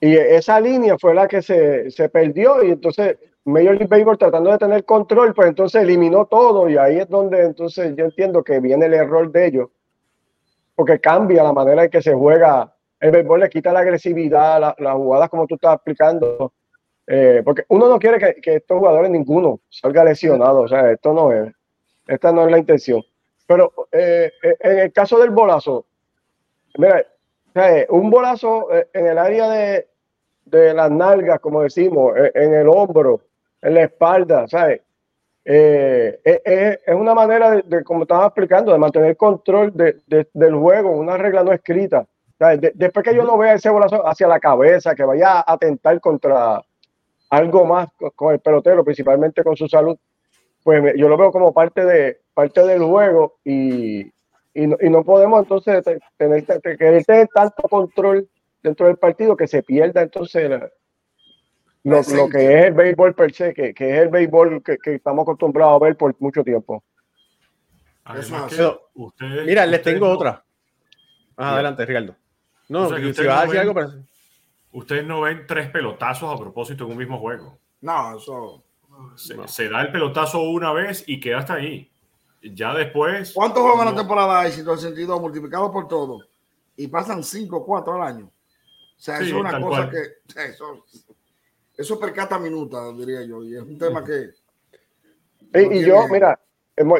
y 0.00 0.14
esa 0.16 0.60
línea 0.60 0.96
fue 0.98 1.14
la 1.14 1.26
que 1.26 1.40
se, 1.42 1.90
se 1.90 2.08
perdió 2.10 2.62
y 2.62 2.72
entonces 2.72 3.16
Major 3.44 3.72
League 3.76 3.86
Baseball 3.88 4.18
tratando 4.18 4.50
de 4.50 4.58
tener 4.58 4.84
control, 4.84 5.32
pues 5.34 5.48
entonces 5.48 5.82
eliminó 5.82 6.26
todo 6.26 6.68
y 6.68 6.76
ahí 6.76 6.98
es 6.98 7.08
donde 7.08 7.42
entonces 7.42 7.94
yo 7.96 8.04
entiendo 8.04 8.44
que 8.44 8.60
viene 8.60 8.84
el 8.86 8.94
error 8.94 9.32
de 9.32 9.46
ellos, 9.46 9.68
porque 10.74 11.00
cambia 11.00 11.42
la 11.42 11.52
manera 11.52 11.84
en 11.84 11.90
que 11.90 12.02
se 12.02 12.12
juega. 12.14 12.72
El 13.00 13.10
béisbol 13.12 13.40
le 13.40 13.48
quita 13.48 13.72
la 13.72 13.80
agresividad, 13.80 14.60
la- 14.60 14.74
las 14.78 14.94
jugadas 14.94 15.28
como 15.30 15.46
tú 15.46 15.54
estás 15.54 15.74
explicando. 15.76 16.52
Eh, 17.06 17.40
porque 17.44 17.62
uno 17.70 17.88
no 17.88 17.98
quiere 17.98 18.18
que, 18.18 18.40
que 18.42 18.56
estos 18.56 18.78
jugadores 18.78 19.10
ninguno 19.10 19.60
salga 19.70 20.04
lesionado, 20.04 20.60
o 20.60 20.68
sea, 20.68 20.92
esto 20.92 21.14
no 21.14 21.32
es, 21.32 21.50
esta 22.06 22.30
no 22.32 22.44
es 22.44 22.50
la 22.50 22.58
intención. 22.58 23.02
Pero 23.48 23.72
eh, 23.90 24.30
eh, 24.42 24.56
en 24.60 24.78
el 24.80 24.92
caso 24.92 25.18
del 25.18 25.30
bolazo, 25.30 25.86
mira, 26.76 27.02
eh, 27.54 27.86
un 27.88 28.10
bolazo 28.10 28.72
eh, 28.74 28.88
en 28.92 29.06
el 29.06 29.16
área 29.18 29.48
de, 29.48 29.88
de 30.44 30.74
las 30.74 30.90
nalgas, 30.90 31.40
como 31.40 31.62
decimos, 31.62 32.12
en 32.34 32.52
el 32.54 32.68
hombro, 32.68 33.22
en 33.62 33.72
la 33.74 33.84
espalda, 33.84 34.46
¿sabes? 34.48 34.82
Eh, 35.46 36.20
es 36.86 36.94
una 36.94 37.14
manera 37.14 37.52
de, 37.64 37.82
como 37.82 38.02
estaba 38.02 38.26
explicando, 38.26 38.70
de 38.70 38.78
mantener 38.78 39.16
control 39.16 39.74
de- 39.74 39.96
de- 40.06 40.28
del 40.34 40.54
juego, 40.54 40.90
una 40.90 41.16
regla 41.16 41.42
no 41.42 41.52
escrita. 41.52 42.06
después 42.74 43.02
que 43.04 43.14
yo 43.16 43.24
no 43.24 43.38
vea 43.38 43.54
ese 43.54 43.70
bolazo 43.70 44.06
hacia 44.06 44.28
la 44.28 44.38
cabeza, 44.38 44.94
que 44.94 45.04
vaya 45.04 45.38
a 45.40 45.52
atentar 45.54 45.98
contra 46.00 46.62
algo 47.30 47.64
más 47.64 47.88
con 48.14 48.32
el 48.34 48.40
pelotero, 48.40 48.84
principalmente 48.84 49.42
con 49.42 49.56
su 49.56 49.66
salud, 49.68 49.96
pues 50.68 50.92
yo 50.98 51.08
lo 51.08 51.16
veo 51.16 51.32
como 51.32 51.54
parte 51.54 51.82
de 51.86 52.20
parte 52.34 52.60
del 52.66 52.82
juego 52.82 53.38
y, 53.42 54.00
y, 54.52 54.66
no, 54.66 54.76
y 54.82 54.90
no 54.90 55.02
podemos 55.02 55.40
entonces 55.40 55.82
te- 55.82 55.98
tener, 56.18 56.44
te- 56.44 56.60
te- 56.60 56.76
querer 56.76 57.02
tener 57.06 57.26
tanto 57.32 57.62
control 57.62 58.28
dentro 58.62 58.86
del 58.86 58.98
partido 58.98 59.34
que 59.34 59.46
se 59.48 59.62
pierda 59.62 60.02
entonces 60.02 60.50
la- 60.50 60.70
lo, 61.84 62.02
lo 62.14 62.28
que 62.28 62.58
es 62.58 62.64
el 62.66 62.74
béisbol 62.74 63.14
per 63.14 63.32
se, 63.32 63.54
que, 63.54 63.72
que 63.72 63.94
es 63.96 64.02
el 64.02 64.08
béisbol 64.10 64.62
que, 64.62 64.76
que 64.76 64.96
estamos 64.96 65.22
acostumbrados 65.22 65.80
a 65.80 65.84
ver 65.86 65.96
por 65.96 66.14
mucho 66.18 66.44
tiempo. 66.44 66.84
Además 68.04 68.52
ustedes, 68.94 69.46
Mira, 69.46 69.64
les 69.64 69.80
tengo 69.80 70.06
no- 70.06 70.12
otra. 70.12 70.44
Ah, 71.38 71.54
adelante, 71.54 71.86
Ricardo. 71.86 72.14
No, 72.68 72.82
O 72.82 72.88
sea, 72.90 72.98
que 72.98 73.14
si 73.14 73.24
vas 73.24 73.38
a 73.38 73.40
decir 73.42 73.52
ven- 73.52 73.60
algo, 73.62 73.74
pero... 73.74 73.88
Ustedes 74.72 75.06
no 75.06 75.22
ven 75.22 75.46
tres 75.46 75.70
pelotazos 75.70 76.30
a 76.34 76.36
propósito 76.38 76.84
en 76.84 76.90
un 76.90 76.98
mismo 76.98 77.18
juego. 77.18 77.56
No, 77.80 78.18
eso. 78.18 78.62
Se, 79.16 79.34
No. 79.36 79.46
se 79.48 79.68
da 79.68 79.82
el 79.82 79.92
pelotazo 79.92 80.40
una 80.42 80.72
vez 80.72 81.04
y 81.06 81.20
queda 81.20 81.38
hasta 81.38 81.54
ahí. 81.54 81.90
Ya 82.42 82.74
después. 82.74 83.32
¿Cuántos 83.32 83.62
juegos 83.62 83.80
en 83.80 83.94
la 83.94 83.96
temporada 83.96 84.40
hay? 84.40 84.52
162 84.52 85.20
multiplicado 85.20 85.70
por 85.72 85.88
todo. 85.88 86.20
Y 86.76 86.86
pasan 86.86 87.22
5 87.24 87.56
o 87.56 87.64
4 87.66 87.94
al 87.94 88.02
año. 88.02 88.26
O 88.26 89.00
sea, 89.00 89.18
Sí, 89.18 89.24
eso 89.26 89.36
es 89.36 89.40
una 89.40 89.60
cosa 89.60 89.88
cual. 89.88 89.90
que. 89.90 90.42
Eso, 90.42 90.84
eso 91.76 91.98
percata 92.00 92.38
minuta, 92.38 92.92
diría 92.92 93.22
yo. 93.24 93.42
Y 93.44 93.56
es 93.56 93.62
un 93.62 93.76
tema 93.78 94.04
que. 94.04 94.30
Y, 95.54 95.66
no 95.66 95.72
y 95.74 95.84
yo, 95.84 96.08
mira, 96.08 96.38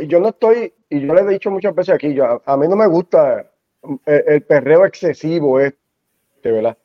yo 0.06 0.20
no 0.20 0.28
estoy, 0.30 0.72
y 0.88 1.06
yo 1.06 1.14
le 1.14 1.20
he 1.20 1.26
dicho 1.26 1.50
muchas 1.50 1.74
veces 1.74 1.94
aquí, 1.94 2.14
yo, 2.14 2.24
a, 2.24 2.42
a 2.46 2.56
mí 2.56 2.66
no 2.66 2.76
me 2.76 2.86
gusta 2.86 3.50
el, 4.06 4.24
el 4.26 4.42
perreo 4.42 4.86
excesivo 4.86 5.60
este, 5.60 6.50
¿verdad? 6.50 6.76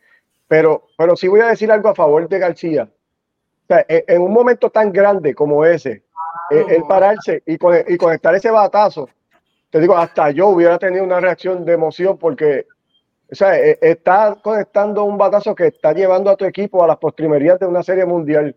Pero, 0.47 0.87
pero 0.97 1.15
sí 1.15 1.27
voy 1.27 1.39
a 1.39 1.47
decir 1.47 1.71
algo 1.71 1.89
a 1.89 1.95
favor 1.95 2.27
de 2.27 2.37
García. 2.39 2.91
Sea, 3.73 3.85
en, 3.87 4.03
en 4.07 4.21
un 4.21 4.31
momento 4.33 4.69
tan 4.69 4.91
grande 4.91 5.33
como 5.33 5.65
ese, 5.65 6.03
eh, 6.51 6.65
el 6.69 6.83
pararse 6.83 7.41
y, 7.45 7.57
con- 7.57 7.75
y 7.87 7.97
conectar 7.97 8.35
ese 8.35 8.51
batazo, 8.51 9.09
te 9.69 9.79
digo, 9.79 9.97
hasta 9.97 10.29
yo 10.31 10.49
hubiera 10.49 10.77
tenido 10.77 11.03
una 11.03 11.19
reacción 11.19 11.65
de 11.65 11.73
emoción 11.73 12.17
porque, 12.17 12.67
o 13.31 13.35
sea, 13.35 13.57
eh, 13.59 13.79
está 13.81 14.37
conectando 14.41 15.03
un 15.03 15.17
batazo 15.17 15.55
que 15.55 15.67
está 15.67 15.93
llevando 15.93 16.29
a 16.29 16.35
tu 16.35 16.45
equipo 16.45 16.83
a 16.83 16.87
las 16.87 16.97
postrimerías 16.97 17.59
de 17.59 17.65
una 17.65 17.81
serie 17.81 18.05
mundial. 18.05 18.55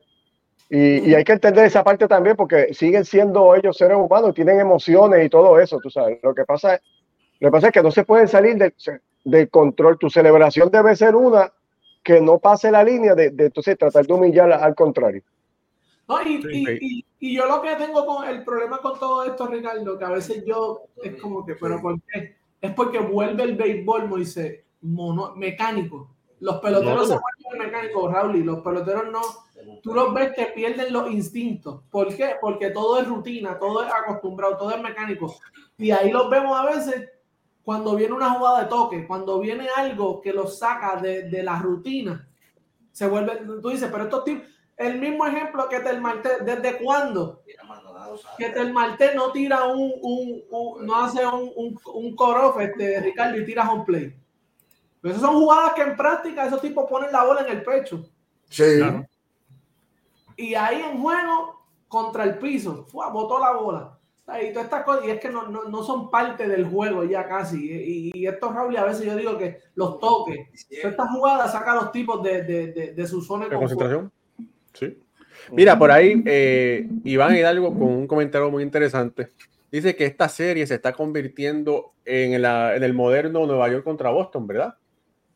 Y, 0.68 1.08
y 1.10 1.14
hay 1.14 1.22
que 1.24 1.32
entender 1.32 1.64
esa 1.64 1.84
parte 1.84 2.08
también 2.08 2.34
porque 2.36 2.74
siguen 2.74 3.04
siendo 3.04 3.54
ellos 3.54 3.76
seres 3.76 3.96
humanos, 3.96 4.34
tienen 4.34 4.58
emociones 4.60 5.24
y 5.24 5.28
todo 5.30 5.58
eso, 5.60 5.78
tú 5.78 5.88
sabes. 5.90 6.18
Lo 6.22 6.34
que 6.34 6.44
pasa 6.44 6.74
es, 6.74 6.80
lo 7.40 7.48
que 7.48 7.52
pasa 7.52 7.66
es 7.68 7.72
que 7.72 7.82
no 7.82 7.90
se 7.92 8.04
pueden 8.04 8.26
salir 8.28 8.56
del, 8.56 8.74
del 9.24 9.48
control. 9.48 9.96
Tu 9.98 10.10
celebración 10.10 10.70
debe 10.70 10.96
ser 10.96 11.14
una 11.14 11.52
que 12.06 12.20
no 12.20 12.38
pase 12.38 12.70
la 12.70 12.84
línea 12.84 13.16
de, 13.16 13.30
de 13.30 13.46
entonces 13.46 13.76
tratar 13.76 14.06
de 14.06 14.12
humillar 14.12 14.52
al 14.52 14.76
contrario. 14.76 15.24
No, 16.08 16.22
y, 16.22 16.40
y- 16.52 17.04
y 17.18 17.34
yo 17.36 17.46
lo 17.46 17.60
que 17.60 17.74
tengo 17.74 18.06
con 18.06 18.28
el 18.28 18.44
problema 18.44 18.78
con 18.78 18.96
todo 18.96 19.24
esto, 19.24 19.48
Ricardo, 19.48 19.98
que 19.98 20.04
a 20.04 20.10
veces 20.10 20.44
yo 20.46 20.82
es 21.02 21.20
como 21.20 21.44
que, 21.44 21.56
pero 21.56 21.82
¿por 21.82 22.00
qué? 22.02 22.36
Es 22.60 22.72
porque 22.74 23.00
vuelve 23.00 23.42
el 23.42 23.56
béisbol, 23.56 24.06
Moisés, 24.06 24.60
mono, 24.82 25.34
mecánico. 25.34 26.08
Los 26.38 26.58
peloteros 26.60 26.94
No, 26.94 27.00
no. 27.00 27.06
se 27.06 27.18
vuelven 27.48 27.66
mecánicos, 27.72 28.12
Raúl, 28.12 28.36
y 28.36 28.44
los 28.44 28.60
peloteros 28.60 29.10
no. 29.10 29.20
Tú 29.82 29.92
los 29.94 30.14
ves 30.14 30.32
que 30.36 30.46
pierden 30.54 30.92
los 30.92 31.10
instintos. 31.10 31.82
¿Por 31.90 32.14
qué? 32.14 32.36
Porque 32.40 32.70
todo 32.70 33.00
es 33.00 33.08
rutina, 33.08 33.58
todo 33.58 33.82
es 33.84 33.90
acostumbrado, 33.92 34.56
todo 34.56 34.70
es 34.70 34.80
mecánico. 34.80 35.34
Y 35.76 35.90
ahí 35.90 36.12
los 36.12 36.30
vemos 36.30 36.56
a 36.56 36.66
veces 36.66 37.08
cuando 37.66 37.96
viene 37.96 38.14
una 38.14 38.30
jugada 38.30 38.60
de 38.62 38.68
toque, 38.68 39.08
cuando 39.08 39.40
viene 39.40 39.66
algo 39.76 40.20
que 40.20 40.32
los 40.32 40.56
saca 40.56 41.00
de, 41.00 41.24
de 41.24 41.42
la 41.42 41.58
rutina, 41.58 42.28
se 42.92 43.08
vuelve, 43.08 43.38
tú 43.60 43.70
dices, 43.70 43.88
pero 43.90 44.04
estos 44.04 44.22
tipos, 44.22 44.46
el 44.76 45.00
mismo 45.00 45.26
ejemplo 45.26 45.68
que 45.68 45.80
Tel 45.80 46.00
Marte, 46.00 46.44
¿desde 46.44 46.78
cuándo? 46.78 47.42
Que 48.38 48.50
Tel 48.50 48.72
Marte 48.72 49.16
no 49.16 49.32
tira 49.32 49.64
un, 49.64 49.92
un, 50.00 50.44
un 50.48 50.86
no 50.86 51.04
hace 51.04 51.26
un, 51.26 51.50
un, 51.56 51.80
un 51.92 52.60
este, 52.60 53.00
Ricardo, 53.00 53.36
y 53.36 53.44
tira 53.44 53.68
home 53.68 53.84
play. 53.84 54.16
Pero 55.00 55.16
esas 55.16 55.28
son 55.28 55.40
jugadas 55.40 55.74
que 55.74 55.82
en 55.82 55.96
práctica 55.96 56.46
esos 56.46 56.60
tipos 56.60 56.88
ponen 56.88 57.10
la 57.10 57.24
bola 57.24 57.40
en 57.40 57.48
el 57.48 57.64
pecho. 57.64 58.08
Sí. 58.48 58.76
Claro. 58.78 59.04
Y 60.36 60.54
ahí 60.54 60.82
en 60.82 61.02
juego, 61.02 61.66
contra 61.88 62.22
el 62.22 62.38
piso, 62.38 62.86
fue, 62.88 63.10
botó 63.10 63.40
la 63.40 63.50
bola. 63.54 63.95
Y, 64.42 64.50
todas 64.50 64.64
estas 64.64 64.82
cosas, 64.84 65.04
y 65.06 65.10
es 65.10 65.20
que 65.20 65.28
no, 65.30 65.46
no, 65.48 65.64
no 65.68 65.82
son 65.84 66.10
parte 66.10 66.48
del 66.48 66.64
juego 66.66 67.04
ya 67.04 67.28
casi. 67.28 67.70
Y, 67.70 68.10
y 68.12 68.26
estos 68.26 68.52
Raúl, 68.54 68.76
a 68.76 68.84
veces 68.84 69.06
yo 69.06 69.14
digo 69.16 69.38
que 69.38 69.60
los 69.76 70.00
toques, 70.00 70.38
estas 70.68 71.10
jugadas 71.10 71.52
sacan 71.52 71.78
a 71.78 71.82
los 71.82 71.92
tipos 71.92 72.22
de, 72.24 72.42
de, 72.42 72.72
de, 72.72 72.92
de 72.92 73.06
su 73.06 73.22
zona 73.22 73.44
de 73.44 73.50
¿De 73.50 73.56
confort. 73.56 73.78
concentración? 73.80 74.12
Sí. 74.72 74.98
Mira, 75.52 75.78
por 75.78 75.92
ahí 75.92 76.22
eh, 76.26 76.88
Iván 77.04 77.36
Hidalgo 77.36 77.72
con 77.72 77.82
un 77.84 78.06
comentario 78.08 78.50
muy 78.50 78.64
interesante. 78.64 79.28
Dice 79.70 79.94
que 79.94 80.06
esta 80.06 80.28
serie 80.28 80.66
se 80.66 80.74
está 80.74 80.92
convirtiendo 80.92 81.92
en, 82.04 82.40
la- 82.42 82.74
en 82.74 82.82
el 82.82 82.94
moderno 82.94 83.46
Nueva 83.46 83.68
York 83.68 83.84
contra 83.84 84.10
Boston, 84.10 84.46
¿verdad? 84.46 84.74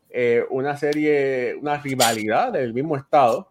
Eh, 0.09 0.43
una 0.49 0.75
serie, 0.75 1.55
una 1.61 1.77
rivalidad 1.77 2.51
del 2.51 2.73
mismo 2.73 2.97
estado. 2.97 3.47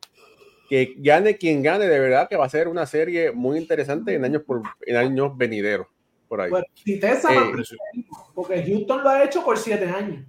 Que 0.71 0.95
gane 0.99 1.37
quien 1.37 1.65
gane, 1.65 1.89
de 1.89 1.99
verdad 1.99 2.29
que 2.29 2.37
va 2.37 2.45
a 2.45 2.49
ser 2.49 2.69
una 2.69 2.87
serie 2.87 3.33
muy 3.33 3.59
interesante 3.59 4.15
en 4.15 4.25
años, 4.25 4.43
por, 4.47 4.63
en 4.83 4.97
años 4.97 5.37
venideros. 5.37 5.89
Por 6.29 6.41
ahí. 6.41 6.49
Bueno, 6.49 6.65
si 6.75 7.01
Texas, 7.01 7.33
Eh, 7.33 7.41
mantiene, 7.41 8.09
porque 8.33 8.63
Houston 8.63 9.03
lo 9.03 9.09
ha 9.09 9.25
hecho 9.25 9.45
por 9.45 9.59
siete 9.59 9.87
años. 9.87 10.25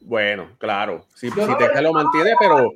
Bueno, 0.00 0.48
claro. 0.56 1.04
Si, 1.14 1.30
si 1.30 1.38
no 1.38 1.54
Texas 1.58 1.82
lo 1.82 1.92
mantiene, 1.92 2.30
pero 2.40 2.72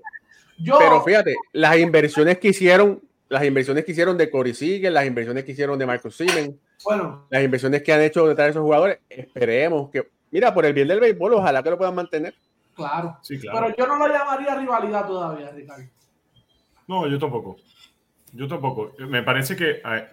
Yo, 0.59 0.77
Pero 0.79 1.03
fíjate, 1.03 1.35
las 1.53 1.79
inversiones 1.79 2.39
que 2.39 2.49
hicieron, 2.49 3.01
las 3.31 3.43
inversiones 3.43 3.87
que 3.87 3.93
hicieron 3.93 4.19
de 4.19 4.29
Corey 4.29 4.53
Seager, 4.53 4.93
las 4.93 5.07
inversiones 5.07 5.45
que 5.45 5.53
hicieron 5.53 5.79
de 5.79 5.87
Marcus 5.87 6.15
Siemens, 6.15 6.57
bueno, 6.85 7.27
las 7.31 7.43
inversiones 7.43 7.83
que 7.83 7.93
han 7.93 8.03
hecho 8.03 8.29
detrás 8.29 8.49
de 8.49 8.51
esos 8.51 8.63
jugadores, 8.63 8.99
esperemos 9.09 9.89
que, 9.91 10.07
mira, 10.31 10.53
por 10.53 10.67
el 10.67 10.75
bien 10.75 10.89
del 10.89 11.01
béisbol, 11.01 11.33
ojalá 11.33 11.63
que 11.63 11.71
lo 11.71 11.79
puedan 11.79 11.95
mantener. 11.95 12.35
claro. 12.77 13.17
Sí, 13.23 13.39
claro. 13.39 13.61
Pero 13.61 13.77
yo 13.79 13.87
no 13.87 14.07
lo 14.07 14.13
llamaría 14.13 14.55
rivalidad 14.57 15.07
todavía, 15.07 15.51
Ricardo. 15.51 15.85
No, 16.87 17.07
yo 17.07 17.19
tampoco. 17.19 17.57
Yo 18.33 18.49
tampoco. 18.49 18.93
Me 18.99 19.23
parece 19.23 19.57
que 19.57 19.81
eh, 19.85 20.09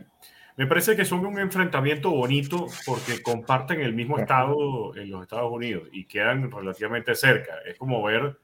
me 0.57 0.67
parece 0.67 0.95
que 0.95 1.05
son 1.05 1.25
un 1.25 1.39
enfrentamiento 1.39 2.11
bonito 2.11 2.67
porque 2.85 3.21
comparten 3.23 3.81
el 3.81 3.93
mismo 3.93 4.19
estado 4.19 4.95
en 4.95 5.09
los 5.09 5.23
Estados 5.23 5.51
Unidos 5.51 5.87
y 5.91 6.05
quedan 6.05 6.51
relativamente 6.51 7.15
cerca. 7.15 7.55
Es 7.65 7.77
como 7.77 8.01
ver 8.03 8.37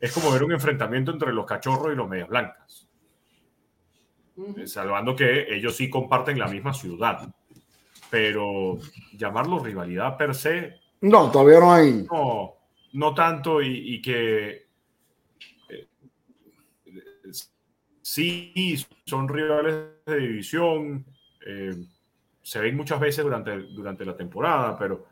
es 0.00 0.12
como 0.12 0.30
ver 0.30 0.44
un 0.44 0.52
enfrentamiento 0.52 1.10
entre 1.10 1.32
los 1.32 1.44
cachorros 1.44 1.92
y 1.92 1.96
los 1.96 2.08
medias 2.08 2.28
blancas, 2.28 2.88
eh, 4.56 4.66
salvando 4.66 5.16
que 5.16 5.52
ellos 5.52 5.74
sí 5.74 5.90
comparten 5.90 6.38
la 6.38 6.46
misma 6.46 6.72
ciudad. 6.72 7.28
Pero 8.08 8.78
llamarlo 9.14 9.58
rivalidad 9.58 10.16
per 10.16 10.34
se, 10.34 10.78
No, 11.00 11.30
todavía 11.32 11.58
no 11.60 11.72
hay. 11.72 12.06
no, 12.10 12.54
no 12.92 13.14
tanto 13.14 13.60
y, 13.60 13.94
y 13.96 14.00
que 14.02 14.68
eh, 15.68 15.88
sí 18.08 18.86
son 19.04 19.28
rivales 19.28 19.74
de 20.06 20.16
división, 20.16 21.04
eh, 21.46 21.74
se 22.42 22.58
ven 22.58 22.74
muchas 22.74 22.98
veces 22.98 23.22
durante, 23.22 23.54
durante 23.74 24.04
la 24.06 24.16
temporada, 24.16 24.78
pero 24.78 25.06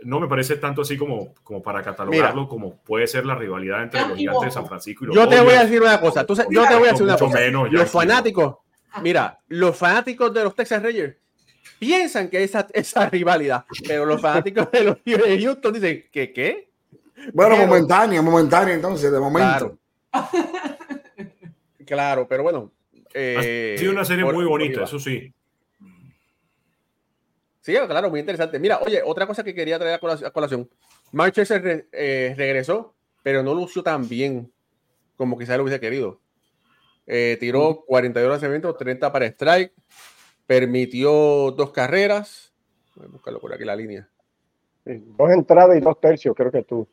no 0.00 0.18
me 0.18 0.26
parece 0.26 0.56
tanto 0.56 0.82
así 0.82 0.96
como, 0.96 1.32
como 1.44 1.62
para 1.62 1.80
catalogarlo 1.82 2.48
como 2.48 2.76
puede 2.78 3.06
ser 3.06 3.24
la 3.24 3.36
rivalidad 3.36 3.84
entre 3.84 4.00
los 4.00 4.18
gigantes 4.18 4.46
de 4.46 4.50
San 4.50 4.66
Francisco 4.66 5.04
y 5.04 5.06
los 5.08 5.16
Yo 5.16 5.28
te 5.28 5.40
voy 5.40 5.54
a 5.54 5.62
decir 5.62 5.80
una 5.80 6.00
cosa, 6.00 6.26
tú 6.26 6.34
yo 6.50 6.66
te 6.66 6.74
voy 6.74 6.88
a 6.88 6.90
decir 6.90 7.04
una 7.04 7.12
Mucho 7.12 7.26
cosa. 7.26 7.38
menos 7.38 7.70
Los 7.70 7.90
fanáticos, 7.90 8.56
mira, 9.00 9.38
los 9.48 9.76
fanáticos 9.76 10.34
de 10.34 10.42
los 10.42 10.56
Texas 10.56 10.82
Rangers 10.82 11.16
piensan 11.78 12.28
que 12.28 12.42
esa, 12.42 12.66
esa 12.72 13.08
rivalidad, 13.08 13.64
pero 13.86 14.04
los 14.04 14.20
fanáticos 14.20 14.68
de 14.72 14.82
los 14.82 15.04
de 15.04 15.40
Houston 15.40 15.72
dicen 15.72 16.04
que 16.10 16.32
qué. 16.32 16.70
Bueno, 17.32 17.56
momentánea, 17.56 18.20
momentánea, 18.22 18.74
entonces, 18.74 19.12
de 19.12 19.20
momento. 19.20 19.78
Claro. 20.10 20.28
Claro, 21.88 22.28
pero 22.28 22.42
bueno. 22.44 22.72
eh, 23.14 23.74
Ha 23.74 23.78
sido 23.80 23.92
una 23.92 24.04
serie 24.04 24.24
por- 24.24 24.34
muy 24.34 24.44
bonita, 24.44 24.84
eso 24.84 24.98
sí. 24.98 25.32
Sí, 27.60 27.74
claro, 27.86 28.08
muy 28.10 28.20
interesante. 28.20 28.58
Mira, 28.58 28.78
oye, 28.78 29.02
otra 29.04 29.26
cosa 29.26 29.44
que 29.44 29.54
quería 29.54 29.78
traer 29.78 29.94
a 29.94 29.98
colación. 29.98 30.28
A 30.28 30.30
colación. 30.32 30.70
Mark 31.12 31.32
Scherzer 31.32 31.62
re- 31.62 31.88
eh, 31.92 32.34
regresó, 32.36 32.94
pero 33.22 33.42
no 33.42 33.54
lució 33.54 33.82
tan 33.82 34.08
bien 34.08 34.50
como 35.16 35.36
quizás 35.38 35.56
lo 35.56 35.64
hubiese 35.64 35.80
querido. 35.80 36.20
Eh, 37.06 37.36
tiró 37.40 37.84
42 37.86 38.30
lanzamientos, 38.30 38.76
30 38.76 39.10
para 39.12 39.26
strike, 39.26 39.72
permitió 40.46 41.50
dos 41.52 41.72
carreras. 41.72 42.52
Voy 42.94 43.06
a 43.06 43.08
buscarlo 43.08 43.40
por 43.40 43.52
aquí 43.52 43.64
la 43.64 43.76
línea. 43.76 44.08
Sí, 44.86 45.02
Dos 45.18 45.30
entradas 45.30 45.76
y 45.76 45.80
dos 45.80 46.00
tercios, 46.00 46.34
creo 46.36 46.50
que 46.52 46.62
tú. 46.62 46.86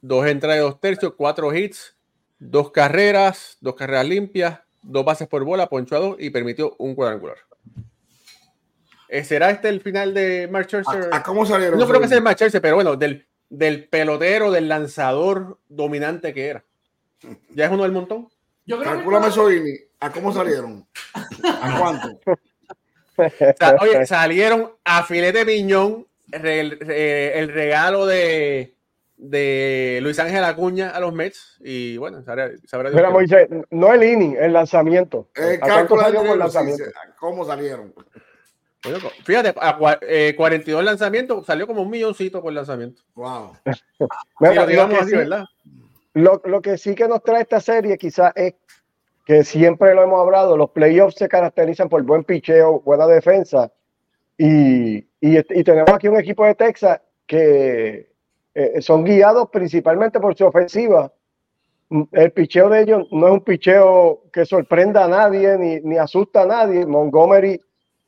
Dos 0.00 0.26
entradas 0.26 0.58
de 0.58 0.62
dos 0.62 0.80
tercios, 0.80 1.14
cuatro 1.16 1.54
hits, 1.54 1.96
dos 2.38 2.70
carreras, 2.70 3.56
dos 3.60 3.74
carreras 3.74 4.06
limpias, 4.06 4.60
dos 4.82 5.04
bases 5.04 5.28
por 5.28 5.44
bola, 5.44 5.68
ponchó 5.68 5.96
a 5.96 6.00
dos 6.00 6.16
y 6.18 6.30
permitió 6.30 6.74
un 6.78 6.94
cuadrangular. 6.94 7.36
Eh, 9.08 9.24
¿Será 9.24 9.50
este 9.50 9.68
el 9.68 9.80
final 9.80 10.12
de 10.12 10.48
Mark 10.48 10.66
Scherzer? 10.66 11.08
¿A, 11.12 11.16
a 11.16 11.22
cómo 11.22 11.46
salieron? 11.46 11.78
No 11.78 11.88
creo 11.88 12.00
que 12.00 12.08
sea 12.08 12.18
el? 12.18 12.22
Max 12.22 12.36
Scherzer, 12.36 12.60
pero 12.60 12.74
bueno, 12.74 12.94
del, 12.96 13.26
del 13.48 13.88
pelotero, 13.88 14.50
del 14.50 14.68
lanzador 14.68 15.58
dominante 15.68 16.34
que 16.34 16.48
era. 16.48 16.64
¿Ya 17.50 17.66
es 17.66 17.70
uno 17.72 17.84
del 17.84 17.92
montón? 17.92 18.28
Yo 18.66 18.78
creo 18.78 18.92
Calcúlame 18.92 19.28
que. 19.30 19.88
¿A 20.00 20.12
cómo 20.12 20.32
salieron? 20.32 20.86
¿A 21.42 21.78
cuánto? 21.80 22.20
O 23.16 23.56
sea, 23.58 23.76
oye, 23.80 24.06
salieron 24.06 24.72
a 24.84 25.02
filete 25.02 25.44
piñón 25.44 26.06
re- 26.28 26.76
re- 26.78 27.38
el 27.40 27.48
regalo 27.48 28.06
de, 28.06 28.74
de 29.18 29.98
Luis 30.02 30.18
Ángel 30.18 30.44
Acuña 30.44 30.90
a 30.90 31.00
los 31.00 31.12
Mets. 31.12 31.58
Y 31.60 31.96
bueno, 31.98 32.22
sabrá, 32.22 32.50
sabrá 32.66 32.90
Mira, 32.90 33.10
Moisés, 33.10 33.48
no 33.70 33.92
el 33.92 34.04
inning, 34.04 34.36
el 34.38 34.52
lanzamiento. 34.52 35.28
El 35.34 35.60
¿A 35.62 35.82
de 35.84 36.36
lanzamiento? 36.36 36.84
¿Cómo 37.18 37.44
salieron? 37.44 37.92
Fíjate, 39.24 39.54
a 39.60 39.98
eh, 40.02 40.34
42 40.36 40.84
lanzamientos, 40.84 41.44
salió 41.44 41.66
como 41.66 41.82
un 41.82 41.90
milloncito 41.90 42.40
por 42.40 42.52
lanzamiento. 42.52 43.02
Wow. 43.14 43.56
Mira, 44.40 44.64
lo 44.66 44.72
lo, 44.72 44.88
que 44.88 44.96
así, 44.96 45.10
sí, 45.10 45.16
¿verdad? 45.16 45.44
lo- 46.14 46.42
lo 46.44 46.62
que 46.62 46.78
sí 46.78 46.94
que 46.94 47.08
nos 47.08 47.22
trae 47.22 47.42
esta 47.42 47.60
serie 47.60 47.98
quizás 47.98 48.32
es 48.36 48.54
que 49.26 49.44
siempre 49.44 49.94
lo 49.94 50.04
hemos 50.04 50.20
hablado, 50.20 50.56
los 50.56 50.70
playoffs 50.70 51.16
se 51.16 51.28
caracterizan 51.28 51.88
por 51.88 52.02
buen 52.02 52.24
picheo, 52.24 52.80
buena 52.80 53.06
defensa 53.06 53.70
y, 54.38 54.98
y, 54.98 55.06
y 55.20 55.64
tenemos 55.64 55.90
aquí 55.92 56.08
un 56.08 56.18
equipo 56.18 56.46
de 56.46 56.54
Texas 56.54 57.00
que 57.26 58.10
eh, 58.60 58.82
son 58.82 59.04
guiados 59.04 59.48
principalmente 59.50 60.18
por 60.20 60.34
su 60.34 60.44
ofensiva. 60.46 61.12
Mm, 61.90 62.02
El 62.12 62.32
picheo 62.32 62.68
de 62.68 62.82
ellos 62.82 63.06
no 63.10 63.26
es 63.28 63.32
un 63.34 63.44
picheo 63.44 64.22
que 64.32 64.44
sorprenda 64.44 65.04
a 65.04 65.08
nadie 65.08 65.56
ni, 65.58 65.80
ni 65.80 65.96
asusta 65.96 66.42
a 66.42 66.46
nadie. 66.46 66.84
Montgomery 66.86 67.60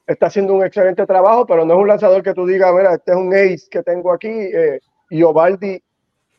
está 0.06 0.26
haciendo 0.26 0.54
un 0.54 0.64
excelente 0.64 1.06
trabajo, 1.06 1.46
pero 1.46 1.64
no 1.64 1.74
es 1.74 1.80
un 1.80 1.88
lanzador 1.88 2.22
que 2.22 2.34
tú 2.34 2.46
digas, 2.46 2.72
mira, 2.74 2.94
este 2.94 3.12
es 3.12 3.16
un 3.16 3.32
ace 3.32 3.68
que 3.70 3.82
tengo 3.82 4.12
aquí. 4.12 4.28
Eh, 4.28 4.80
y 5.10 5.22
Ovaldi 5.22 5.82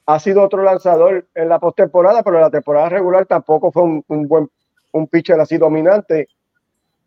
ha 0.05 0.19
sido 0.19 0.43
otro 0.43 0.61
lanzador 0.63 1.25
en 1.35 1.47
la 1.47 1.59
postemporada, 1.59 2.21
pero 2.21 2.35
en 2.37 2.41
la 2.41 2.49
temporada 2.49 2.89
regular 2.89 3.25
tampoco 3.25 3.71
fue 3.71 3.83
un, 3.83 4.03
un 4.07 4.27
buen 4.27 4.49
un 4.93 5.07
pitcher 5.07 5.39
así 5.39 5.57
dominante. 5.57 6.27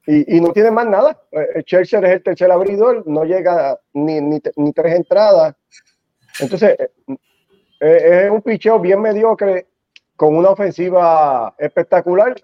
Y, 0.06 0.36
y 0.36 0.40
no 0.40 0.52
tiene 0.52 0.70
más 0.70 0.86
nada. 0.86 1.18
Eh, 1.30 1.62
Scherzer 1.62 2.04
es 2.04 2.12
el 2.12 2.22
tercer 2.22 2.50
abridor, 2.50 3.06
no 3.06 3.24
llega 3.24 3.78
ni, 3.92 4.20
ni, 4.20 4.38
ni 4.56 4.72
tres 4.72 4.94
entradas. 4.94 5.54
Entonces, 6.40 6.76
eh, 6.78 6.90
eh, 7.80 8.22
es 8.26 8.30
un 8.30 8.42
picheo 8.42 8.78
bien 8.80 9.00
mediocre 9.00 9.66
con 10.16 10.36
una 10.36 10.50
ofensiva 10.50 11.54
espectacular. 11.58 12.34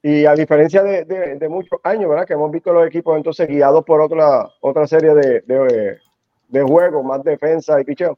Y 0.00 0.24
a 0.26 0.34
diferencia 0.34 0.82
de, 0.82 1.04
de- 1.04 1.34
de 1.36 1.48
muchos 1.48 1.80
años, 1.82 2.08
¿verdad? 2.08 2.24
Que 2.26 2.34
hemos 2.34 2.52
visto 2.52 2.72
los 2.72 2.86
equipos 2.86 3.16
entonces 3.16 3.48
guiados 3.48 3.84
por 3.84 4.00
otra, 4.00 4.48
otra 4.60 4.86
serie 4.86 5.12
de, 5.12 5.40
de, 6.48 6.62
juegos, 6.62 7.04
más 7.04 7.22
defensa 7.24 7.80
y 7.80 7.84
picheo. 7.84 8.16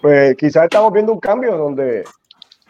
Pues 0.00 0.34
quizás 0.36 0.64
estamos 0.64 0.90
viendo 0.92 1.12
un 1.12 1.20
cambio 1.20 1.56
donde, 1.58 2.04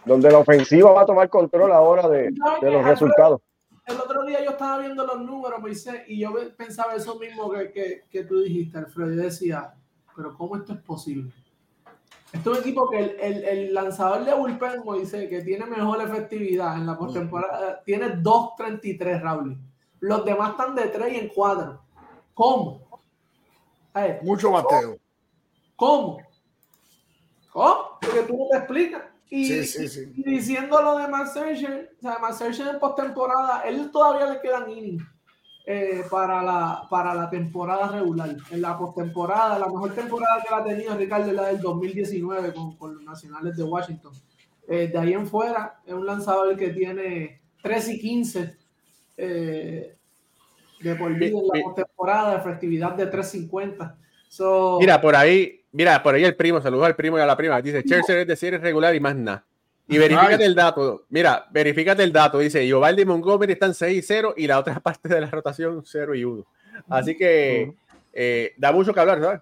donde 0.04 0.30
la 0.32 0.38
ofensiva 0.38 0.90
va 0.90 1.02
a 1.02 1.06
tomar 1.06 1.28
control 1.28 1.70
ahora 1.72 2.08
de, 2.08 2.32
de 2.60 2.70
los 2.72 2.84
resultados. 2.84 3.40
el 3.86 3.96
otro 4.00 4.24
día 4.24 4.42
yo 4.44 4.50
estaba 4.50 4.78
viendo 4.78 5.06
los 5.06 5.20
números, 5.20 5.60
Moisés, 5.60 6.02
y 6.08 6.18
yo 6.18 6.32
pensaba 6.56 6.94
eso 6.96 7.18
mismo 7.20 7.50
que, 7.52 7.70
que, 7.70 8.02
que 8.10 8.24
tú 8.24 8.40
dijiste, 8.40 8.78
Alfredo. 8.78 9.12
Yo 9.12 9.22
decía, 9.22 9.72
pero 10.16 10.36
¿cómo 10.36 10.56
esto 10.56 10.72
es 10.72 10.80
posible? 10.80 11.30
Esto 12.32 12.52
es 12.52 12.58
un 12.58 12.62
equipo 12.62 12.88
que 12.88 12.98
el, 12.98 13.16
el, 13.20 13.44
el 13.44 13.74
lanzador 13.74 14.24
de 14.24 14.34
bullpen, 14.34 14.84
Moisés, 14.84 15.28
que 15.28 15.42
tiene 15.42 15.66
mejor 15.66 16.00
efectividad 16.00 16.76
en 16.76 16.86
la 16.86 16.96
postemporada, 16.96 17.82
tiene 17.84 18.14
2.33, 18.16 19.20
Raúl. 19.20 19.58
Los 19.98 20.24
demás 20.24 20.50
están 20.52 20.74
de 20.76 20.84
3 20.86 21.12
y 21.12 21.16
en 21.16 21.28
4. 21.28 21.82
¿Cómo? 22.34 23.02
Ver, 23.94 24.22
Mucho 24.22 24.52
bateo. 24.52 24.96
¿Cómo? 25.74 26.18
¿Cómo? 27.52 27.98
Porque 28.00 28.22
tú 28.22 28.38
no 28.38 28.48
te 28.50 28.56
explicas. 28.58 29.02
Y, 29.28 29.44
Sí, 29.46 29.64
sí, 29.64 29.88
sí. 29.88 30.12
y 30.16 30.22
diciendo 30.30 30.80
lo 30.82 30.98
de 30.98 31.06
Max 31.08 31.30
Scherzer, 31.30 31.94
o 31.98 32.00
sea, 32.00 32.18
Max 32.18 32.36
Scherzer 32.36 32.68
en 32.68 32.80
postemporada, 32.80 33.62
él 33.62 33.90
todavía 33.90 34.26
le 34.26 34.40
quedan 34.40 34.70
innings 34.70 35.04
eh, 35.66 36.02
para, 36.10 36.42
la, 36.42 36.82
para 36.88 37.14
la 37.14 37.28
temporada 37.28 37.88
regular. 37.88 38.34
En 38.50 38.62
la 38.62 38.76
postemporada, 38.78 39.58
la 39.58 39.66
mejor 39.66 39.94
temporada 39.94 40.42
que 40.42 40.50
la 40.50 40.58
ha 40.58 40.64
tenido 40.64 40.96
Ricardo 40.96 41.28
es 41.28 41.34
la 41.34 41.46
del 41.48 41.60
2019 41.60 42.52
con, 42.52 42.76
con 42.76 42.94
los 42.94 43.04
Nacionales 43.04 43.56
de 43.56 43.62
Washington. 43.62 44.12
Eh, 44.66 44.88
de 44.88 44.98
ahí 44.98 45.12
en 45.12 45.26
fuera, 45.26 45.80
es 45.84 45.92
un 45.92 46.06
lanzador 46.06 46.56
que 46.56 46.68
tiene 46.68 47.40
3 47.62 47.88
y 47.88 47.98
15 47.98 48.56
eh, 49.16 49.96
de 50.80 50.94
por 50.94 51.12
vida 51.14 51.38
en 51.38 51.48
la 51.52 51.62
postemporada, 51.64 52.38
efectividad 52.38 52.94
de 52.94 53.10
3.50. 53.10 53.96
So, 54.28 54.78
Mira, 54.80 55.00
por 55.00 55.16
ahí, 55.16 55.64
mira, 55.72 56.02
por 56.02 56.14
ahí 56.14 56.24
el 56.24 56.36
primo, 56.36 56.60
saludos 56.60 56.86
al 56.86 56.96
primo 56.96 57.18
y 57.18 57.20
a 57.20 57.26
la 57.26 57.36
prima. 57.36 57.60
Dice, 57.60 57.82
Scherzer 57.82 58.18
es 58.18 58.26
de 58.28 58.36
serie 58.36 58.58
regular 58.58 58.94
y 58.94 59.00
más 59.00 59.16
nada. 59.16 59.44
Y 59.90 59.98
verifícate 59.98 60.44
el 60.44 60.54
dato. 60.54 61.04
Mira, 61.08 61.46
verifícate 61.50 62.02
el 62.02 62.12
dato. 62.12 62.38
Dice, 62.38 62.66
Giovanni 62.66 63.02
y 63.02 63.04
Montgomery 63.04 63.54
están 63.54 63.74
6 63.74 63.98
y 63.98 64.02
0 64.02 64.34
y 64.36 64.46
la 64.46 64.58
otra 64.58 64.74
parte 64.80 65.08
de 65.08 65.20
la 65.20 65.26
rotación 65.28 65.82
0 65.84 66.14
y 66.14 66.24
1. 66.24 66.46
Así 66.88 67.16
que 67.16 67.74
eh, 68.12 68.54
da 68.56 68.72
mucho 68.72 68.94
que 68.94 69.00
hablar, 69.00 69.20
¿sabes? 69.20 69.40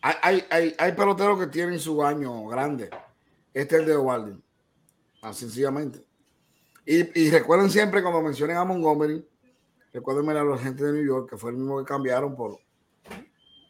Hay, 0.00 0.14
hay, 0.22 0.44
hay, 0.50 0.74
hay 0.78 0.92
peloteros 0.92 1.38
que 1.38 1.46
tienen 1.48 1.78
su 1.78 2.02
año 2.02 2.46
grande. 2.46 2.90
Este 3.52 3.76
es 3.76 3.80
el 3.82 3.86
de 3.86 3.96
Ovaldi. 3.96 4.40
Ah, 5.22 5.32
sencillamente. 5.32 6.00
Y, 6.86 7.20
y 7.20 7.30
recuerden 7.30 7.70
siempre 7.70 8.02
cuando 8.02 8.22
mencionen 8.22 8.56
a 8.56 8.64
Montgomery, 8.64 9.24
recuerden 9.92 10.28
a 10.30 10.44
la 10.44 10.58
gente 10.58 10.84
de 10.84 10.92
New 10.92 11.04
York, 11.04 11.30
que 11.30 11.36
fue 11.36 11.50
el 11.50 11.56
mismo 11.56 11.78
que 11.78 11.84
cambiaron 11.84 12.34
por 12.34 12.58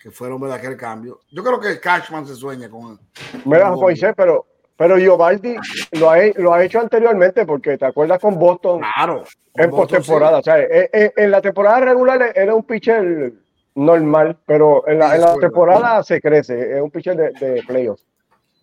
que 0.00 0.10
fue 0.12 0.28
el 0.28 0.34
hombre 0.34 0.50
de 0.50 0.56
aquel 0.56 0.76
cambio. 0.76 1.20
Yo 1.30 1.42
creo 1.42 1.58
que 1.58 1.80
Cashman 1.80 2.26
se 2.26 2.36
sueña 2.36 2.70
con 2.70 2.92
él. 2.92 2.98
Con 3.42 3.80
Moisés, 3.80 4.14
pero, 4.16 4.46
pero 4.78 4.96
Giovaldi 4.96 5.56
lo 5.98 6.08
ha, 6.10 6.18
lo 6.36 6.54
ha 6.54 6.64
hecho 6.64 6.78
anteriormente 6.80 7.44
porque 7.44 7.76
te 7.76 7.84
acuerdas 7.84 8.18
con 8.20 8.38
Boston 8.38 8.80
Claro. 8.80 9.24
en 9.54 9.70
Con 9.70 9.78
Boston, 9.80 9.98
postemporada. 9.98 10.38
O 10.38 10.42
sea, 10.42 10.58
en, 10.60 10.88
en- 10.92 11.12
en 11.16 11.30
la 11.32 11.42
temporada 11.42 11.80
regular 11.80 12.32
era 12.34 12.54
un 12.54 12.62
pitcher 12.62 13.32
normal, 13.74 14.38
pero 14.46 14.86
en 14.88 15.00
la, 15.00 15.10
Sí, 15.10 15.14
en 15.16 15.20
la 15.22 15.34
temporada 15.36 16.02
se 16.04 16.20
crece, 16.20 16.76
es 16.76 16.80
un 16.80 16.90
pitcher 16.92 17.16
de, 17.16 17.30
de 17.32 17.62
playoffs. 17.66 18.06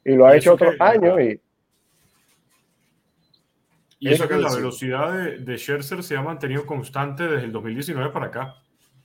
Y 0.05 0.13
lo 0.16 0.26
ha 0.26 0.36
Y 0.36 0.39
hecho 0.39 0.53
otros 0.53 0.76
que- 0.76 0.84
años 0.84 1.20
y 1.20 1.41
Y 3.99 4.09
eso 4.13 4.28
que 4.28 4.36
la 4.38 4.53
velocidad 4.53 5.11
de, 5.13 5.38
de 5.39 5.57
Scherzer 5.57 6.01
se 6.03 6.16
ha 6.16 6.22
mantenido 6.22 6.66
constante 6.66 7.24
desde 7.28 7.45
el 7.45 7.51
2019 7.51 8.11
para 8.11 8.28
acá. 8.28 8.55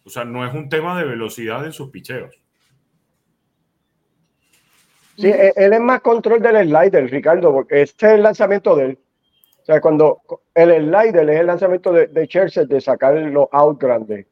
O 0.04 0.10
sea, 0.10 0.24
no 0.24 0.46
es 0.46 0.52
un 0.54 0.68
tema 0.68 0.98
de 0.98 1.06
velocidad 1.06 1.64
en 1.64 1.72
sus 1.72 1.90
picheos. 1.90 2.34
Sí, 5.20 5.28
él, 5.28 5.52
él 5.54 5.72
es 5.74 5.80
más 5.80 6.00
control 6.00 6.40
del 6.40 6.66
slider, 6.66 7.10
Ricardo, 7.10 7.52
porque 7.52 7.82
este 7.82 8.06
es 8.06 8.12
el 8.14 8.22
lanzamiento 8.22 8.74
de 8.74 8.84
él. 8.86 8.98
O 9.62 9.64
sea, 9.64 9.80
cuando 9.80 10.22
el 10.54 10.86
slider 10.86 11.28
es 11.28 11.40
el 11.40 11.46
lanzamiento 11.46 11.92
de, 11.92 12.06
de 12.06 12.24
Scherzer 12.24 12.66
de 12.66 12.80
sacar 12.80 13.14
los 13.14 13.46
out 13.52 13.80
grandes. 13.80 14.26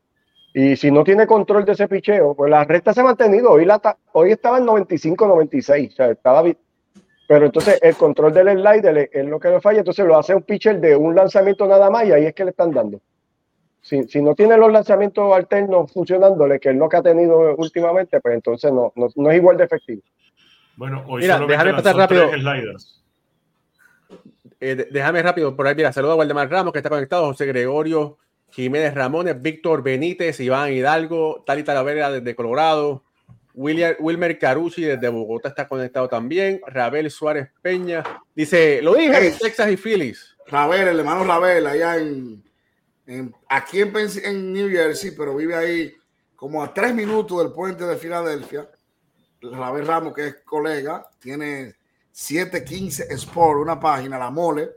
Y 0.54 0.76
si 0.76 0.90
no 0.90 1.04
tiene 1.04 1.26
control 1.26 1.64
de 1.64 1.72
ese 1.72 1.88
picheo, 1.88 2.34
pues 2.34 2.50
la 2.50 2.64
recta 2.64 2.94
se 2.94 3.00
ha 3.00 3.04
mantenido. 3.04 3.50
Hoy, 3.50 3.66
la, 3.66 3.80
hoy 4.12 4.32
estaba 4.32 4.58
en 4.58 4.66
95-96. 4.66 5.88
O 5.88 5.92
sea, 5.92 6.10
estaba 6.10 6.42
Pero 7.28 7.46
entonces 7.46 7.78
el 7.82 7.94
control 7.96 8.32
del 8.32 8.58
slider 8.58 9.10
es, 9.12 9.26
lo 9.26 9.38
que 9.38 9.50
le 9.50 9.60
falla. 9.60 9.80
Entonces 9.80 10.06
lo 10.06 10.18
hace 10.18 10.34
un 10.34 10.42
pitcher 10.42 10.80
de 10.80 10.96
un 10.96 11.14
lanzamiento 11.14 11.66
nada 11.66 11.90
más 11.90 12.06
y 12.06 12.12
ahí 12.12 12.24
es 12.24 12.34
que 12.34 12.44
le 12.44 12.50
están 12.50 12.72
dando. 12.72 13.00
Si, 13.82 14.04
si 14.08 14.22
no 14.22 14.34
tiene 14.34 14.56
los 14.56 14.72
lanzamientos 14.72 15.32
alternos 15.32 15.92
funcionándole, 15.92 16.58
que 16.58 16.70
es 16.70 16.76
lo 16.76 16.88
que 16.88 16.96
ha 16.96 17.02
tenido 17.02 17.54
últimamente, 17.56 18.20
pues 18.20 18.34
entonces 18.34 18.72
no, 18.72 18.92
no 18.96 19.30
es 19.30 19.36
igual 19.36 19.56
de 19.56 19.64
efectivo. 19.64 20.02
Bueno, 20.78 21.04
hoy 21.08 21.22
Mira, 21.22 21.40
déjame 21.40 21.74
pasar 21.74 21.96
rápido. 21.96 22.30
Eh, 24.60 24.86
déjame 24.92 25.22
rápido 25.22 25.56
por 25.56 25.66
ahí, 25.66 25.74
mira, 25.74 25.92
saludos 25.92 26.14
a 26.14 26.18
Waldemar 26.18 26.48
Ramos 26.48 26.72
que 26.72 26.78
está 26.78 26.88
conectado, 26.88 27.26
José 27.26 27.46
Gregorio, 27.46 28.16
Jiménez 28.50 28.94
Ramones, 28.94 29.42
Víctor 29.42 29.82
Benítez, 29.82 30.38
Iván 30.38 30.72
Hidalgo, 30.72 31.42
Tali 31.44 31.64
Talavera 31.64 32.12
desde 32.12 32.36
Colorado, 32.36 33.02
William, 33.54 33.96
Wilmer 33.98 34.38
Carucci 34.38 34.82
desde 34.82 35.08
Bogotá 35.08 35.48
está 35.48 35.66
conectado 35.66 36.08
también, 36.08 36.60
Rabel 36.64 37.10
Suárez 37.10 37.48
Peña, 37.60 38.04
dice, 38.36 38.80
lo 38.80 38.94
dije, 38.94 39.18
Hey. 39.20 39.34
Texas 39.40 39.72
y 39.72 39.76
Phillies. 39.76 40.36
Ravel, 40.46 40.86
el 40.86 40.98
hermano 41.00 41.24
Ravel, 41.24 41.66
allá 41.66 41.96
en, 41.96 42.40
en- 43.08 43.34
aquí 43.48 43.80
en, 43.80 43.92
en 44.24 44.52
New 44.52 44.70
Jersey, 44.70 45.10
pero 45.16 45.34
vive 45.34 45.56
ahí 45.56 45.92
como 46.36 46.62
a 46.62 46.72
tres 46.72 46.94
minutos 46.94 47.42
del 47.42 47.52
puente 47.52 47.84
de 47.84 47.96
Filadelfia. 47.96 48.68
Ravel 49.42 49.86
Ramos, 49.86 50.14
que 50.14 50.26
es 50.26 50.36
colega, 50.44 51.08
tiene 51.18 51.74
715 52.12 53.12
Sport, 53.14 53.60
una 53.60 53.78
página, 53.78 54.18
la 54.18 54.30
Mole, 54.30 54.70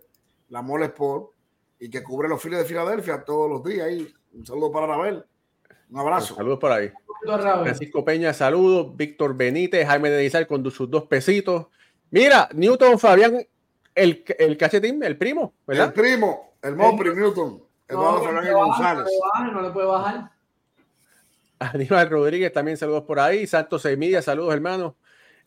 la 0.50 0.62
Mole 0.62 0.86
Sport, 0.86 1.32
y 1.80 1.90
que 1.90 2.04
cubre 2.04 2.30
los 2.30 2.42
files 2.42 2.60
de 2.60 2.66
Filadelfia 2.66 3.24
todos 3.24 3.50
los 3.50 3.64
días. 3.64 3.88
Ahí. 3.88 4.14
Un 4.34 4.46
saludo 4.46 4.72
para 4.72 4.88
Ravel. 4.88 5.26
Un 5.90 6.00
abrazo. 6.00 6.36
Saludos 6.36 6.60
por 6.60 6.72
ahí. 6.72 6.92
Francisco 7.24 8.04
Peña, 8.04 8.34
saludos, 8.34 8.96
Víctor 8.96 9.36
Benítez, 9.36 9.86
Jaime 9.86 10.10
de 10.10 10.26
Izal 10.26 10.48
con 10.48 10.70
sus 10.72 10.90
dos 10.90 11.04
pesitos. 11.04 11.68
Mira, 12.10 12.50
Newton 12.54 12.98
Fabián, 12.98 13.46
el, 13.94 14.24
el 14.40 14.58
cachetín, 14.58 15.04
el 15.04 15.18
primo, 15.18 15.54
El 15.68 15.78
¿verdad? 15.78 15.94
primo, 15.94 16.56
el 16.62 16.76
Mopri 16.76 17.14
Newton, 17.14 17.62
Eduardo 17.88 18.20
no, 18.20 18.24
Fernández 18.24 18.54
González. 18.54 19.04
No 19.04 19.10
le 19.10 19.20
baja, 19.20 19.52
no 19.52 19.62
le 19.62 19.70
puede 19.70 19.88
bajar. 19.88 20.32
Aníbal 21.62 22.10
Rodríguez, 22.10 22.52
también 22.52 22.76
saludos 22.76 23.04
por 23.04 23.20
ahí. 23.20 23.46
Santos 23.46 23.84
Semilla, 23.84 24.22
saludos 24.22 24.54
hermanos. 24.54 24.94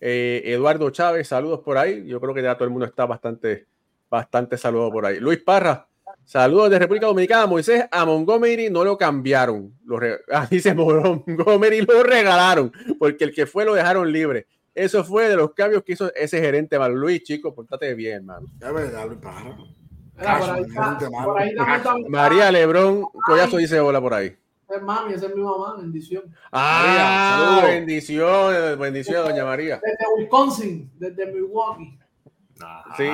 Eh, 0.00 0.42
Eduardo 0.44 0.90
Chávez, 0.90 1.26
saludos 1.26 1.60
por 1.60 1.76
ahí. 1.76 2.06
Yo 2.06 2.20
creo 2.20 2.32
que 2.34 2.42
ya 2.42 2.54
todo 2.54 2.64
el 2.64 2.70
mundo 2.70 2.86
está 2.86 3.04
bastante, 3.04 3.66
bastante 4.08 4.56
saludado 4.56 4.92
por 4.92 5.06
ahí. 5.06 5.18
Luis 5.18 5.38
Parra, 5.42 5.88
saludos 6.24 6.70
de 6.70 6.78
República 6.78 7.06
Dominicana. 7.06 7.46
Moisés, 7.46 7.86
a 7.90 8.04
Montgomery 8.04 8.70
no 8.70 8.84
lo 8.84 8.96
cambiaron. 8.96 9.72
Lo 9.84 9.98
ah, 10.32 10.46
dice 10.48 10.72
Montgomery 10.74 11.80
lo 11.80 12.02
regalaron 12.04 12.72
porque 12.98 13.24
el 13.24 13.34
que 13.34 13.46
fue 13.46 13.64
lo 13.64 13.74
dejaron 13.74 14.12
libre. 14.12 14.46
Eso 14.72 15.04
fue 15.04 15.28
de 15.28 15.36
los 15.36 15.52
cambios 15.52 15.82
que 15.82 15.92
hizo 15.92 16.12
ese 16.14 16.40
gerente 16.40 16.78
malo. 16.78 16.94
Luis, 16.96 17.22
chicos, 17.22 17.54
portate 17.54 17.94
bien, 17.94 18.16
hermano. 18.16 18.46
Es 18.60 18.72
verdad, 18.72 19.06
Luis 19.06 19.18
Parra. 19.20 19.56
Por 19.56 20.24
Cashman, 20.24 20.54
ahí 20.56 20.62
está, 20.62 20.84
gente 20.90 21.10
malo. 21.10 21.32
por 21.32 21.42
ahí 21.42 21.54
también 21.56 21.76
está- 21.76 21.94
María 22.08 22.52
Lebrón, 22.52 23.04
Collazo 23.26 23.56
dice 23.56 23.80
hola 23.80 24.00
por 24.00 24.14
ahí. 24.14 24.36
Es 24.68 24.82
mami, 24.82 25.12
esa 25.14 25.26
es 25.26 25.34
mi 25.34 25.42
mamá, 25.42 25.76
bendición. 25.76 26.24
Ah, 26.50 27.36
saludos. 27.38 27.64
bendiciones, 27.70 28.78
bendiciones, 28.78 29.24
doña 29.30 29.44
María. 29.44 29.80
Desde 29.84 30.04
Wisconsin, 30.16 30.90
desde 30.98 31.26
Milwaukee. 31.26 31.98
Ajá, 32.60 32.94
Sí. 32.96 33.04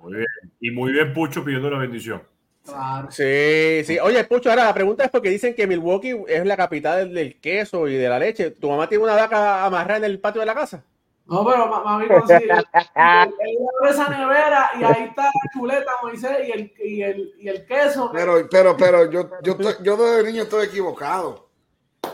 muy 0.00 0.12
bien. 0.14 0.26
Y 0.60 0.70
muy 0.70 0.92
bien 0.92 1.12
Pucho 1.14 1.44
pidiendo 1.44 1.70
la 1.70 1.78
bendición. 1.78 2.22
Claro. 2.64 3.10
Sí, 3.10 3.82
sí. 3.84 3.98
Oye, 4.00 4.22
Pucho, 4.24 4.50
ahora 4.50 4.64
la 4.66 4.74
pregunta 4.74 5.04
es 5.04 5.10
porque 5.10 5.30
dicen 5.30 5.54
que 5.54 5.66
Milwaukee 5.66 6.14
es 6.28 6.44
la 6.44 6.56
capital 6.56 7.14
del 7.14 7.40
queso 7.40 7.88
y 7.88 7.94
de 7.94 8.08
la 8.08 8.18
leche. 8.18 8.50
¿Tu 8.50 8.68
mamá 8.68 8.86
tiene 8.88 9.04
una 9.04 9.14
vaca 9.14 9.64
amarrada 9.64 9.98
en 9.98 10.04
el 10.04 10.20
patio 10.20 10.40
de 10.40 10.46
la 10.46 10.54
casa? 10.54 10.84
No, 11.28 11.44
pero 11.44 11.66
ma- 11.68 11.84
mami, 11.84 12.06
sí, 12.26 12.32
él, 12.32 12.50
él 12.50 12.64
abre 12.94 13.90
esa 13.90 14.08
nevera 14.08 14.70
y 14.80 14.82
ahí 14.84 15.04
está 15.04 15.24
la 15.24 15.30
chuleta, 15.52 15.92
Moisés, 16.02 16.38
y 16.48 16.50
el, 16.52 16.72
y 16.82 17.02
el, 17.02 17.34
y 17.38 17.48
el 17.48 17.66
queso. 17.66 18.10
Pero, 18.14 18.48
pero, 18.50 18.76
pero 18.76 19.10
yo, 19.10 19.28
yo, 19.42 19.52
estoy- 19.52 19.76
yo 19.84 19.96
desde 19.98 20.24
niño 20.30 20.44
estoy 20.44 20.66
equivocado. 20.66 21.46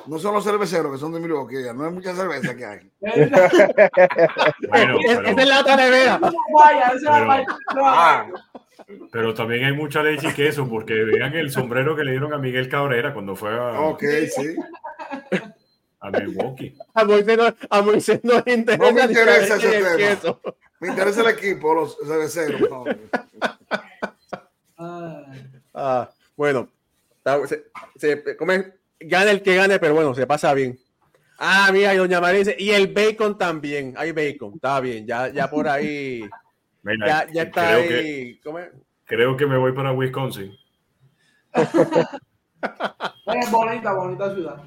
No 0.06 0.18
son 0.18 0.34
los 0.34 0.42
cerveceros 0.44 0.92
que 0.92 0.98
son 0.98 1.12
de 1.12 1.20
Milwaukee, 1.20 1.62
ya 1.64 1.72
no 1.72 1.84
hay 1.84 1.92
mucha 1.92 2.12
cerveza 2.14 2.54
que 2.56 2.64
hay. 2.66 2.90
Bueno, 4.68 4.96
pero, 5.06 5.28
Esa 5.28 5.40
es 5.42 5.48
la 5.48 5.60
otra 5.60 5.76
nevera. 5.76 6.20
Pero-. 6.20 7.44
Ah, 7.76 8.26
pero 9.12 9.32
también 9.34 9.64
hay 9.64 9.72
mucha 9.72 10.02
leche 10.02 10.28
y 10.28 10.32
queso, 10.32 10.68
porque 10.68 10.92
vean 10.94 11.34
el 11.34 11.50
sombrero 11.52 11.94
que 11.94 12.02
le 12.04 12.10
dieron 12.10 12.32
a 12.34 12.38
Miguel 12.38 12.68
Cabrera 12.68 13.12
cuando 13.14 13.36
fue 13.36 13.56
a, 13.56 13.80
ok, 13.80 14.02
sí. 14.34 14.56
A 16.04 16.10
Milwaukee. 16.10 16.76
A 16.94 17.04
Moisés 17.04 17.36
no, 17.38 17.54
a 17.70 17.82
Moisés 17.82 18.20
no 18.22 18.42
le 18.44 18.52
interesa, 18.52 18.84
No 18.84 18.92
me 18.92 19.02
interesa 19.04 19.56
ese 19.56 19.70
tema. 19.70 19.96
queso. 19.96 20.40
Me 20.80 20.88
interesa 20.88 21.20
el 21.22 21.28
equipo, 21.28 21.74
los 21.74 21.96
cerveceros. 22.06 22.60
no. 22.70 22.84
Ay. 24.76 25.50
Ah, 25.76 26.08
bueno, 26.36 26.68
se, 27.48 27.64
se 27.96 28.36
come, 28.36 28.74
gana 29.00 29.32
el 29.32 29.42
que 29.42 29.56
gane, 29.56 29.80
pero 29.80 29.92
bueno, 29.94 30.14
se 30.14 30.24
pasa 30.24 30.54
bien. 30.54 30.78
Ah, 31.36 31.70
mira, 31.72 31.92
y 31.92 31.96
doña 31.96 32.20
María 32.20 32.38
dice, 32.38 32.54
y 32.56 32.70
el 32.70 32.92
bacon 32.94 33.36
también. 33.36 33.92
Hay 33.96 34.12
bacon, 34.12 34.52
está 34.54 34.78
bien, 34.78 35.04
ya, 35.04 35.30
ya 35.30 35.50
por 35.50 35.66
ahí, 35.68 36.22
Mira, 36.84 37.24
ya, 37.24 37.32
ya 37.32 37.42
está 37.42 37.74
creo, 37.74 37.88
que, 37.88 37.94
ahí. 37.96 38.38
¿cómo 38.44 38.58
es? 38.60 38.68
creo 39.04 39.36
que 39.36 39.46
me 39.46 39.58
voy 39.58 39.72
para 39.72 39.90
Wisconsin. 39.92 40.56
Es 43.26 43.50
bonita, 43.50 43.92
bonita 43.92 44.34
ciudad. 44.34 44.62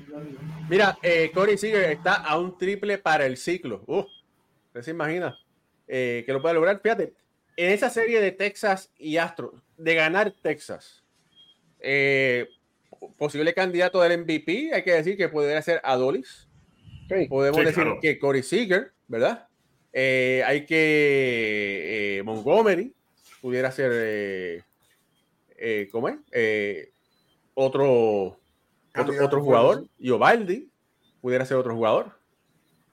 Mira, 0.69 0.97
eh, 1.01 1.31
Corey 1.33 1.57
Seager 1.57 1.91
está 1.91 2.15
a 2.15 2.37
un 2.39 2.57
triple 2.57 2.97
para 2.97 3.25
el 3.25 3.37
ciclo. 3.37 3.83
¿usted 3.87 4.81
se 4.81 4.91
imagina 4.91 5.37
eh, 5.87 6.23
que 6.25 6.33
lo 6.33 6.41
puede 6.41 6.55
lograr? 6.55 6.79
Fíjate, 6.81 7.13
en 7.55 7.71
esa 7.71 7.89
serie 7.89 8.19
de 8.21 8.31
Texas 8.31 8.91
y 8.97 9.17
Astros, 9.17 9.61
de 9.77 9.95
ganar 9.95 10.33
Texas, 10.41 11.03
eh, 11.79 12.47
posible 13.17 13.53
candidato 13.53 14.01
del 14.01 14.19
MVP, 14.23 14.73
hay 14.73 14.83
que 14.83 14.91
decir 14.93 15.17
que 15.17 15.29
podría 15.29 15.61
ser 15.61 15.79
Adolis. 15.83 16.47
Sí. 17.07 17.27
Podemos 17.27 17.59
Sí, 17.59 17.65
decir 17.65 17.83
claro. 17.83 17.99
que 18.01 18.19
Corey 18.19 18.43
Seager, 18.43 18.91
¿verdad? 19.07 19.47
Eh, 19.93 20.43
hay 20.45 20.65
que 20.65 22.17
eh, 22.17 22.23
Montgomery 22.23 22.93
pudiera 23.41 23.71
ser, 23.71 23.91
eh, 23.93 24.63
eh, 25.57 25.87
¿cómo 25.91 26.09
es? 26.09 26.17
Otro, 27.59 28.37
otro, 28.95 29.25
otro 29.25 29.41
jugador. 29.41 29.87
Y 29.97 30.11
Ovaldi 30.11 30.69
pudiera 31.21 31.43
ser 31.43 31.57
otro 31.57 31.73
jugador. 31.73 32.19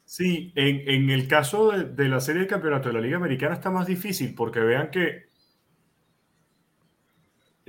Sí, 0.06 0.52
en, 0.54 0.88
en 0.88 1.10
el 1.10 1.28
caso 1.28 1.70
de, 1.70 1.84
de, 1.84 2.08
la 2.08 2.18
serie 2.18 2.40
de 2.40 2.48
campeonato 2.48 2.88
de 2.88 2.94
la 2.94 3.02
Liga 3.02 3.18
Americana 3.18 3.52
está 3.52 3.70
más 3.70 3.86
difícil 3.86 4.34
porque 4.34 4.60
vean 4.60 4.90
que 4.90 5.26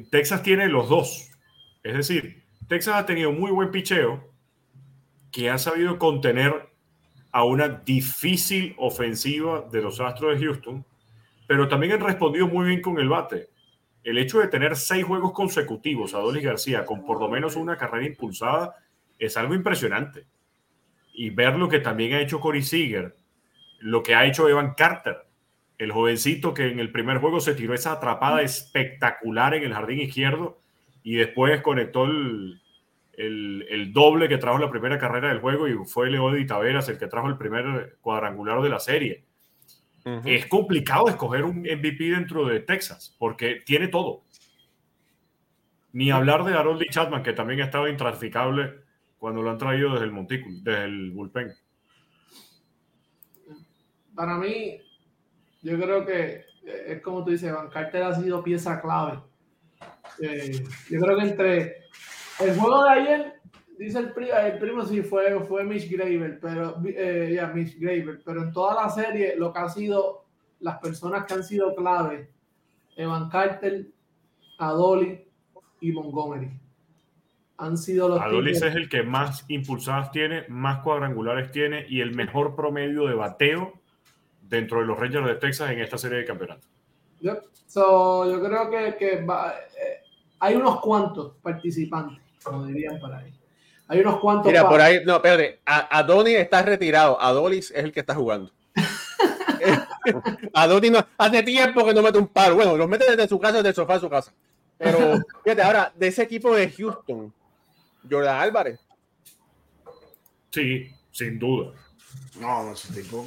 Texas 0.10 0.42
tiene 0.42 0.70
los 0.70 0.88
dos. 0.88 1.32
Es 1.84 1.96
decir, 1.96 2.46
Texas 2.70 2.96
ha 2.96 3.06
tenido 3.06 3.34
muy 3.34 3.52
buen 3.52 3.72
picheo 3.72 4.32
que 5.34 5.50
ha 5.50 5.58
sabido 5.58 6.00
contener 6.00 6.70
a 7.34 7.44
una 7.44 7.68
difícil 7.68 8.74
ofensiva 8.78 9.68
de 9.70 9.82
los 9.82 10.00
Astros 10.00 10.40
de 10.40 10.46
Houston, 10.46 10.86
pero 11.46 11.68
también 11.68 11.92
han 11.92 12.00
respondido 12.00 12.48
muy 12.48 12.68
bien 12.68 12.82
con 12.82 12.98
el 13.00 13.10
bate. 13.10 13.50
El 14.06 14.20
hecho 14.20 14.40
de 14.40 14.48
tener 14.48 14.76
seis 14.76 15.04
juegos 15.04 15.34
consecutivos 15.34 16.14
a 16.14 16.20
Dolly 16.20 16.40
García 16.40 16.86
con 16.86 17.04
por 17.04 17.20
lo 17.20 17.28
menos 17.28 17.56
una 17.56 17.76
carrera 17.76 18.06
impulsada 18.06 18.76
es 19.18 19.36
algo 19.36 19.56
impresionante. 19.56 20.28
Y 21.12 21.32
ver 21.32 21.56
lo 21.56 21.68
que 21.68 21.80
también 21.80 22.14
ha 22.14 22.22
hecho 22.22 22.40
Corey 22.40 22.62
Seager, 22.62 23.16
lo 23.80 24.04
que 24.04 24.14
ha 24.14 24.28
hecho 24.28 24.48
Evan 24.48 24.76
Carter, 24.76 25.26
el 25.80 25.92
jovencito 25.92 26.54
que 26.54 26.68
en 26.68 26.80
el 26.80 26.92
primer 26.92 27.18
juego 27.18 27.40
se 27.40 27.56
tiró 27.56 27.74
esa 27.74 27.94
atrapada 27.94 28.44
espectacular 28.44 29.56
en 29.56 29.64
el 29.64 29.74
jardín 29.74 30.02
izquierdo 30.02 30.60
y 31.02 31.16
después 31.16 31.62
conectó 31.64 32.06
el, 32.06 32.62
doble 33.92 34.30
que 34.30 34.38
trajo 34.38 34.60
la 34.60 34.70
primera 34.70 35.00
carrera 35.00 35.30
del 35.30 35.40
juego 35.40 35.68
y 35.68 35.74
fue 35.86 36.12
Leody 36.12 36.46
Taveras 36.46 36.90
el 36.90 37.00
que 37.00 37.08
trajo 37.08 37.28
el 37.28 37.38
primer 37.38 37.98
cuadrangular 38.02 38.62
de 38.62 38.70
la 38.70 38.80
serie. 38.80 39.25
Uh 40.06 40.10
-huh. 40.10 40.22
Es 40.26 40.46
complicado 40.46 41.10
escoger 41.10 41.44
un 41.44 41.62
MVP 41.62 42.06
dentro 42.12 42.46
de 42.46 42.60
Texas 42.60 43.16
porque 43.20 43.62
tiene 43.66 43.88
todo. 43.88 44.24
Ni 45.94 46.12
hablar 46.12 46.44
de 46.44 46.54
Harold 46.54 46.84
Chapman, 46.90 47.24
que 47.24 47.34
también 47.34 47.62
ha 47.62 47.66
estado 47.66 47.88
intransficable 47.88 48.86
cuando 49.18 49.42
lo 49.42 49.50
han 49.50 49.58
traído 49.58 49.94
desde 49.94 50.06
el 50.06 50.12
montículo, 50.12 50.58
desde 50.62 50.84
el 50.84 51.12
bullpen. 51.12 51.54
Para 54.14 54.38
mí, 54.38 54.80
yo 55.62 55.80
creo 55.80 56.06
que 56.06 56.46
es 56.66 57.02
como 57.02 57.24
tú 57.24 57.32
dices, 57.32 57.54
Van 57.54 57.70
Carter 57.70 58.04
ha 58.04 58.16
sido 58.16 58.44
pieza 58.44 58.82
clave. 58.82 59.20
Eh, 60.20 60.64
yo 60.90 61.00
creo 61.00 61.18
que 61.18 61.24
entre 61.24 61.60
el 62.40 62.56
juego 62.58 62.84
de 62.84 62.90
ayer, 62.90 63.35
dice 63.78 64.00
el, 64.00 64.12
primo, 64.12 64.34
el 64.34 64.58
primo 64.60 64.86
sí 64.86 65.02
fue, 65.02 65.40
fue 65.46 65.64
Mitch 65.64 65.90
Graver, 65.90 66.40
pero 66.40 66.82
eh, 66.86 67.40
Mitch 67.54 67.80
Graver, 67.80 68.22
pero 68.24 68.44
en 68.44 68.52
toda 68.52 68.84
la 68.84 68.90
serie 68.90 69.36
lo 69.38 69.52
que 69.52 69.60
ha 69.60 69.70
sido 69.70 70.26
las 70.60 70.80
personas 70.80 71.26
que 71.26 71.34
han 71.34 71.44
sido 71.44 71.76
clave, 71.76 72.30
Evan 72.96 73.30
Carter, 73.30 73.88
Adoli 74.58 75.26
y 75.82 75.92
Montgomery. 75.92 76.52
Han 77.58 77.78
sido 77.78 78.10
los 78.10 78.22
Adolis 78.22 78.62
es 78.62 78.76
el 78.76 78.90
que 78.90 79.04
más 79.04 79.46
impulsadas 79.48 80.12
tiene, 80.12 80.46
más 80.50 80.80
cuadrangulares 80.80 81.52
tiene 81.52 81.86
y 81.88 82.02
el 82.02 82.14
mejor 82.14 82.56
promedio 82.56 83.08
de 83.08 83.14
bateo 83.14 83.74
dentro 84.42 84.82
de 84.82 84.88
los 84.88 85.00
Rangers 85.00 85.26
de 85.26 85.36
Texas 85.36 85.72
en 85.72 85.80
esta 85.80 85.98
serie 85.98 86.20
de 86.20 86.26
campeonato. 86.26 86.68
Yep. 87.22 87.44
So, 87.68 88.30
yo 88.30 88.44
creo 88.44 88.70
que, 88.70 88.98
que 88.98 89.26
va, 89.26 89.54
eh, 89.54 90.04
hay 90.40 90.56
unos 90.56 90.82
cuantos 90.82 91.36
participantes, 91.42 92.20
como 92.44 92.66
dirían 92.66 93.00
por 93.00 93.14
ahí. 93.14 93.35
Hay 93.88 94.00
unos 94.00 94.20
cuantos. 94.20 94.48
Mira, 94.48 94.68
por 94.68 94.82
ahí, 94.82 95.02
no, 95.06 95.16
espérate. 95.16 95.60
Adonis 95.66 96.36
está 96.36 96.62
retirado. 96.64 97.22
Adolis 97.22 97.72
es 97.72 97.84
el 97.84 97.92
que 97.92 98.00
está 98.00 98.16
jugando. 98.16 98.52
Adonis 100.54 100.92
no, 100.92 101.06
hace 101.18 101.44
tiempo 101.44 101.86
que 101.86 101.94
no 101.94 102.02
mete 102.02 102.18
un 102.18 102.28
paro. 102.28 102.56
Bueno, 102.56 102.76
los 102.76 102.90
mete 102.90 103.10
desde 103.10 103.28
su 103.28 103.40
casa, 103.40 103.58
desde 103.58 103.70
el 103.70 103.76
sofá 103.76 103.96
de 103.96 104.00
su 104.00 104.10
casa. 104.10 104.34
Pero 104.78 105.20
fíjate, 105.44 105.62
ahora, 105.62 105.94
de 105.96 106.08
ese 106.08 106.24
equipo 106.24 106.56
de 106.56 106.70
Houston, 106.72 107.34
Jordan 108.10 108.42
Álvarez. 108.42 108.80
Sí, 110.52 110.90
sin 111.12 111.38
duda. 111.38 111.72
No, 112.40 112.64
no 112.64 112.74
ese 112.74 112.94
tipo. 112.94 113.26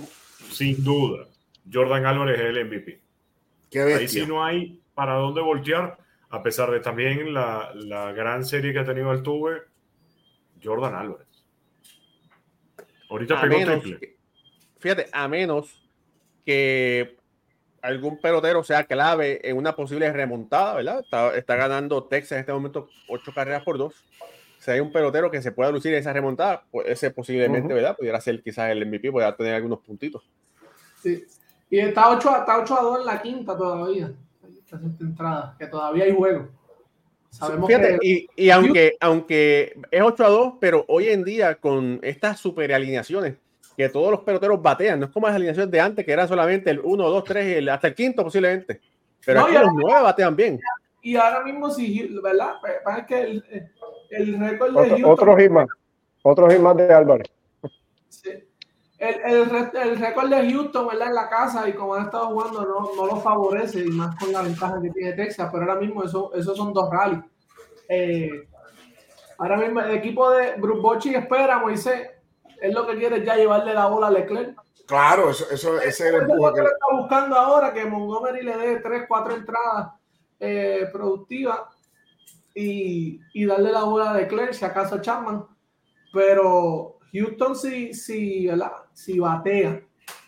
Sin 0.50 0.82
duda. 0.82 1.26
Jordan 1.70 2.06
Álvarez 2.06 2.40
es 2.40 2.46
el 2.46 2.64
MVP. 2.64 3.00
Qué 3.70 3.82
Ahí 3.82 4.08
sí 4.08 4.26
no 4.26 4.44
hay 4.44 4.80
para 4.94 5.14
dónde 5.14 5.40
voltear, 5.40 5.98
a 6.30 6.42
pesar 6.42 6.70
de 6.70 6.80
también 6.80 7.32
la, 7.32 7.70
la 7.74 8.12
gran 8.12 8.44
serie 8.44 8.72
que 8.72 8.78
ha 8.78 8.84
tenido 8.84 9.10
Altuve, 9.10 9.62
Jordan 10.62 10.94
Álvarez. 10.94 11.26
Ahorita 13.10 13.38
a 13.38 13.42
pegó 13.42 13.58
menos, 13.58 13.82
triple. 13.82 14.16
Fíjate, 14.78 15.06
a 15.12 15.28
menos 15.28 15.88
que 16.44 17.16
algún 17.82 18.20
pelotero 18.20 18.62
sea 18.64 18.84
clave 18.84 19.48
en 19.48 19.56
una 19.56 19.74
posible 19.74 20.12
remontada, 20.12 20.74
¿verdad? 20.74 21.00
Está, 21.00 21.36
está 21.36 21.56
ganando 21.56 22.04
Texas 22.04 22.32
en 22.32 22.40
este 22.40 22.52
momento 22.52 22.88
ocho 23.08 23.32
carreras 23.32 23.62
por 23.62 23.78
dos. 23.78 23.94
Si 24.58 24.70
hay 24.70 24.80
un 24.80 24.92
pelotero 24.92 25.30
que 25.30 25.40
se 25.40 25.52
pueda 25.52 25.70
lucir 25.70 25.92
en 25.92 26.00
esa 26.00 26.12
remontada, 26.12 26.64
pues 26.70 26.88
ese 26.88 27.10
posiblemente, 27.10 27.68
uh 27.68 27.70
-huh. 27.70 27.74
¿verdad? 27.74 27.96
Pudiera 27.96 28.20
ser 28.20 28.42
quizás 28.42 28.70
el 28.70 28.84
MVP, 28.86 29.12
pudiera 29.12 29.36
tener 29.36 29.54
algunos 29.54 29.80
puntitos. 29.80 30.28
Sí. 31.00 31.24
Y 31.70 31.78
está 31.78 32.10
8, 32.10 32.36
está 32.38 32.58
8 32.58 32.78
a 32.78 32.82
2 32.82 33.00
en 33.00 33.06
la 33.06 33.22
quinta 33.22 33.56
todavía. 33.56 34.12
Esta 34.64 34.76
entrada, 35.00 35.56
que 35.58 35.66
todavía 35.66 36.04
hay 36.04 36.14
juego. 36.14 36.48
Sabemos 37.30 37.66
Fíjate, 37.66 37.98
que... 38.00 38.06
y, 38.06 38.28
y 38.36 38.50
aunque, 38.50 38.96
aunque 39.00 39.76
es 39.90 40.02
8 40.02 40.24
a 40.24 40.28
2, 40.28 40.54
pero 40.60 40.84
hoy 40.88 41.08
en 41.08 41.24
día 41.24 41.54
con 41.56 42.00
estas 42.02 42.40
super 42.40 42.72
alineaciones, 42.72 43.36
que 43.76 43.88
todos 43.88 44.10
los 44.10 44.20
peloteros 44.20 44.60
batean, 44.60 44.98
no 44.98 45.06
es 45.06 45.12
como 45.12 45.28
las 45.28 45.36
alineaciones 45.36 45.70
de 45.70 45.80
antes, 45.80 46.04
que 46.04 46.12
eran 46.12 46.26
solamente 46.26 46.70
el 46.70 46.80
1, 46.80 47.08
2, 47.08 47.24
3, 47.24 47.56
el, 47.58 47.68
hasta 47.68 47.88
el 47.88 47.94
quinto 47.94 48.24
posiblemente. 48.24 48.80
Pero 49.24 49.40
no, 49.40 49.46
aquí 49.46 49.54
los 49.54 49.72
9 49.72 50.02
batean 50.02 50.34
bien. 50.34 50.60
Y 51.02 51.14
ahora 51.16 51.44
mismo, 51.44 51.70
sí, 51.70 52.10
¿verdad? 52.22 52.54
Pasa 52.82 53.06
que 53.06 53.20
el, 53.20 53.44
el 54.10 54.38
récord 54.40 54.72
de 54.72 54.80
Otro, 54.80 54.88
Houston, 54.88 55.10
otro 55.12 55.36
hit 55.36 55.50
más. 55.50 55.68
Otro 56.22 56.50
hit 56.50 56.58
más 56.58 56.76
de 56.76 56.92
Álvarez. 56.92 57.28
Sí. 58.08 58.30
El, 58.98 59.14
el, 59.24 59.70
el 59.74 59.98
récord 59.98 60.28
de 60.28 60.50
Houston, 60.50 60.88
¿verdad? 60.88 61.08
En 61.08 61.14
la 61.14 61.28
casa 61.28 61.68
y 61.68 61.72
como 61.72 61.94
han 61.94 62.06
estado 62.06 62.30
jugando, 62.30 62.62
no, 62.62 62.90
no 62.96 63.06
lo 63.06 63.16
favorece, 63.20 63.84
y 63.84 63.90
más 63.90 64.16
con 64.16 64.32
la 64.32 64.42
ventaja 64.42 64.80
que 64.82 64.90
tiene 64.90 65.12
Texas, 65.12 65.48
pero 65.52 65.62
ahora 65.64 65.80
mismo 65.80 66.02
eso, 66.02 66.32
esos 66.34 66.56
son 66.56 66.72
dos 66.72 66.90
rallies. 66.90 67.22
Eh, 67.88 68.48
ahora 69.38 69.56
mismo 69.56 69.80
el 69.80 69.92
equipo 69.92 70.30
de 70.32 70.54
Bruce 70.56 70.80
Bochy 70.80 71.14
espera, 71.14 71.60
Moisés, 71.60 72.10
es 72.60 72.74
lo 72.74 72.86
que 72.86 72.96
quiere 72.96 73.24
ya 73.24 73.36
llevarle 73.36 73.72
la 73.72 73.86
bola 73.86 74.08
a 74.08 74.10
Leclerc. 74.10 74.60
Claro, 74.86 75.30
eso, 75.30 75.46
eso 75.50 75.76
ese 75.76 75.88
es 75.88 76.14
el 76.14 76.22
empuje 76.22 76.54
que... 76.54 76.60
está 76.60 76.86
buscando 76.98 77.36
ahora, 77.36 77.72
que 77.72 77.84
Montgomery 77.84 78.42
le 78.42 78.56
dé 78.56 78.76
tres, 78.80 79.04
cuatro 79.06 79.34
entradas 79.34 79.92
eh, 80.40 80.88
productivas 80.92 81.60
y, 82.52 83.20
y, 83.32 83.46
darle 83.46 83.70
la 83.70 83.84
bola 83.84 84.10
a 84.10 84.14
Leclerc, 84.14 84.54
si 84.54 84.64
acaso 84.64 84.98
Chapman. 85.00 85.46
Pero 86.12 86.97
Houston 87.12 87.54
¿verdad? 88.46 88.72
sí 88.92 89.18
batea, 89.18 89.80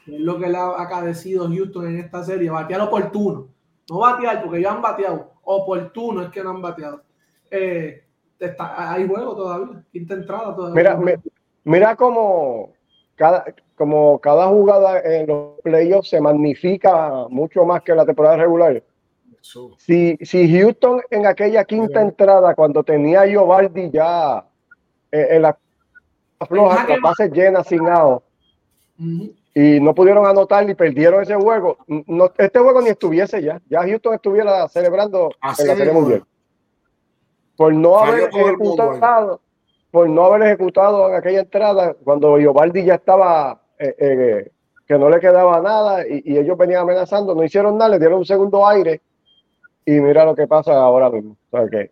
es 0.06 0.20
lo 0.20 0.38
que 0.38 0.48
le 0.48 0.56
ha 0.56 0.80
acadecido 0.80 1.48
Houston 1.48 1.88
en 1.88 1.98
esta 1.98 2.22
serie, 2.22 2.50
batear 2.50 2.80
oportuno. 2.80 3.48
No 3.88 3.98
batear, 3.98 4.42
porque 4.42 4.62
ya 4.62 4.72
han 4.72 4.82
bateado. 4.82 5.32
Oportuno 5.42 6.22
es 6.22 6.30
que 6.30 6.42
no 6.42 6.50
han 6.50 6.62
bateado. 6.62 7.02
Eh, 7.50 8.04
está, 8.38 8.92
hay 8.92 9.06
juego 9.06 9.34
todavía, 9.34 9.82
quinta 9.92 10.14
entrada 10.14 10.54
todavía. 10.54 10.74
Mira, 10.74 10.96
me, 10.96 11.18
mira 11.64 11.96
cómo 11.96 12.72
cada, 13.16 13.44
como 13.74 14.18
cada 14.20 14.46
jugada 14.48 15.00
en 15.00 15.26
los 15.26 15.60
playoffs 15.62 16.10
se 16.10 16.20
magnifica 16.20 17.26
mucho 17.28 17.64
más 17.64 17.82
que 17.82 17.94
la 17.94 18.06
temporada 18.06 18.36
regular. 18.36 18.82
Si, 19.78 20.18
si 20.20 20.58
Houston 20.58 21.00
en 21.10 21.26
aquella 21.26 21.64
quinta 21.64 22.02
entrada, 22.02 22.54
cuando 22.54 22.84
tenía 22.84 23.26
Giovaldi 23.26 23.90
ya 23.90 24.44
eh, 25.10 25.28
en 25.30 25.42
la 25.42 25.58
floja, 26.46 26.86
las 26.88 27.00
bases 27.00 27.30
llenas, 27.32 27.66
sin 27.66 27.86
out, 27.88 28.22
uh 28.98 29.02
-huh. 29.02 29.34
y 29.54 29.80
no 29.80 29.94
pudieron 29.94 30.26
anotar 30.26 30.68
y 30.68 30.74
perdieron 30.74 31.22
ese 31.22 31.34
juego, 31.34 31.78
no, 31.86 32.30
este 32.38 32.58
juego 32.58 32.80
ni 32.80 32.90
estuviese 32.90 33.42
ya. 33.42 33.60
Ya 33.68 33.82
Houston 33.82 34.14
estuviera 34.14 34.68
celebrando 34.68 35.30
Así 35.40 35.62
en 35.62 35.68
la 35.68 35.76
Serie 35.76 35.92
Mundial. 35.92 36.24
Por 37.56 37.74
no 37.74 37.98
haber 37.98 38.30
ejecutado, 38.32 39.40
por 39.90 40.08
no 40.08 40.24
haber 40.24 40.48
ejecutado 40.48 41.08
en 41.08 41.14
aquella 41.14 41.40
entrada, 41.40 41.94
cuando 42.04 42.38
Giovaldi 42.38 42.84
ya 42.84 42.94
estaba, 42.94 43.60
eh, 43.78 43.94
eh, 43.98 44.50
que 44.86 44.98
no 44.98 45.10
le 45.10 45.20
quedaba 45.20 45.60
nada 45.60 46.06
y, 46.06 46.22
y, 46.24 46.38
ellos 46.38 46.56
venían 46.56 46.82
amenazando, 46.82 47.34
no 47.34 47.44
hicieron 47.44 47.76
nada, 47.76 47.90
le 47.90 47.98
dieron 47.98 48.18
un 48.18 48.24
segundo 48.24 48.66
aire 48.66 49.00
y 49.84 50.00
mira 50.00 50.24
lo 50.24 50.34
que 50.34 50.46
pasa 50.46 50.72
ahora 50.72 51.10
mismo. 51.10 51.36
O 51.50 51.58
sea, 51.58 51.68
que, 51.68 51.90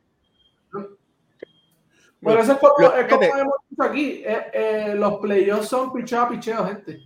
bueno, 2.20 2.40
eso 2.40 2.52
es 2.52 2.58
como, 2.58 2.74
lo, 2.78 2.96
es 2.96 3.06
como 3.08 3.22
hemos 3.22 3.54
dicho 3.68 3.82
aquí, 3.82 4.22
eh, 4.24 4.46
eh, 4.52 4.94
los 4.96 5.16
playoffs 5.16 5.68
son 5.68 5.92
picheo 5.92 6.22
a 6.22 6.28
picheo, 6.28 6.64
gente. 6.66 7.00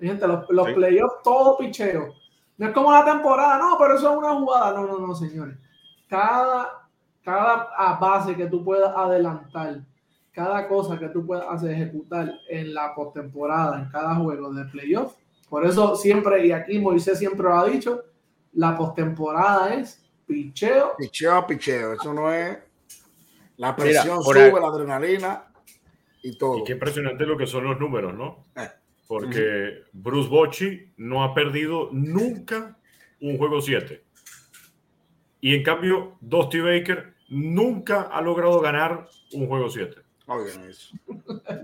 Gente, 0.00 0.26
los, 0.26 0.48
los 0.48 0.66
sí. 0.68 0.72
playoffs 0.74 1.22
todo 1.22 1.58
picheo. 1.58 2.14
No 2.56 2.68
es 2.68 2.72
como 2.72 2.90
la 2.90 3.04
temporada, 3.04 3.58
no, 3.58 3.76
pero 3.78 3.96
eso 3.96 4.10
es 4.10 4.18
una 4.18 4.34
jugada. 4.34 4.72
No, 4.72 4.86
no, 4.86 4.98
no, 4.98 5.14
señores. 5.14 5.56
Cada, 6.08 6.88
cada 7.22 7.98
base 8.00 8.34
que 8.34 8.46
tú 8.46 8.64
puedas 8.64 8.94
adelantar, 8.96 9.80
cada 10.32 10.66
cosa 10.68 10.98
que 10.98 11.08
tú 11.08 11.26
puedas 11.26 11.46
hacer, 11.48 11.72
ejecutar 11.72 12.32
en 12.48 12.72
la 12.72 12.94
postemporada, 12.94 13.78
en 13.78 13.88
cada 13.90 14.14
juego 14.14 14.52
de 14.52 14.64
playoff, 14.66 15.14
Por 15.48 15.66
eso 15.66 15.96
siempre, 15.96 16.46
y 16.46 16.52
aquí 16.52 16.78
Moisés 16.78 17.18
siempre 17.18 17.42
lo 17.42 17.58
ha 17.58 17.66
dicho, 17.66 18.04
la 18.52 18.76
postemporada 18.76 19.74
es 19.74 20.02
picheo. 20.26 20.94
Picheo 20.96 21.34
a 21.34 21.46
picheo. 21.46 21.92
Eso 21.94 22.14
no 22.14 22.32
es. 22.32 22.58
La 23.60 23.76
presión 23.76 24.22
sube, 24.22 24.44
ahí- 24.44 24.52
la 24.52 24.66
adrenalina 24.68 25.44
y 26.22 26.36
todo. 26.38 26.58
Y 26.58 26.64
qué 26.64 26.72
impresionante 26.72 27.26
lo 27.26 27.36
que 27.36 27.46
son 27.46 27.64
los 27.64 27.78
números, 27.78 28.14
¿no? 28.14 28.46
Eh. 28.56 28.68
Porque 29.06 29.82
Bruce 29.92 30.28
Bochy 30.30 30.92
no 30.96 31.22
ha 31.22 31.34
perdido 31.34 31.90
nunca 31.92 32.78
un 33.20 33.36
juego 33.36 33.60
7. 33.60 34.02
Y 35.42 35.54
en 35.54 35.62
cambio, 35.62 36.16
Dusty 36.20 36.60
Baker 36.60 37.14
nunca 37.28 38.02
ha 38.02 38.22
logrado 38.22 38.60
ganar 38.60 39.06
un 39.32 39.46
juego 39.46 39.68
7. 39.68 39.96
Oigan 40.26 40.64
eso. 40.68 40.94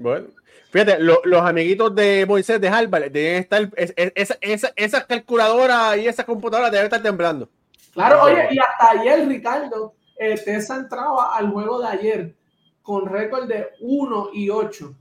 Bueno, 0.00 0.26
fíjate, 0.70 0.98
lo- 0.98 1.20
los 1.24 1.40
amiguitos 1.42 1.94
de 1.94 2.26
Moisés 2.26 2.60
de 2.60 2.68
Harvard 2.68 3.10
deben 3.10 3.36
estar, 3.42 3.70
es- 3.76 3.94
es- 3.96 4.12
esa, 4.16 4.36
esa, 4.40 4.72
esa 4.76 5.06
calculadora 5.06 5.96
y 5.96 6.08
esa 6.08 6.24
computadora 6.24 6.68
deben 6.68 6.84
estar 6.86 7.02
temblando. 7.02 7.48
Claro, 7.94 8.22
oye, 8.24 8.48
y 8.50 8.58
hasta 8.58 8.90
ayer, 9.00 9.26
Ricardo, 9.28 9.94
eh, 10.18 10.40
Tessa 10.44 10.76
entraba 10.76 11.36
al 11.36 11.50
juego 11.50 11.80
de 11.80 11.86
ayer 11.88 12.36
con 12.82 13.06
récord 13.06 13.46
de 13.48 13.68
1 13.80 14.30
y 14.32 14.48
8, 14.50 14.94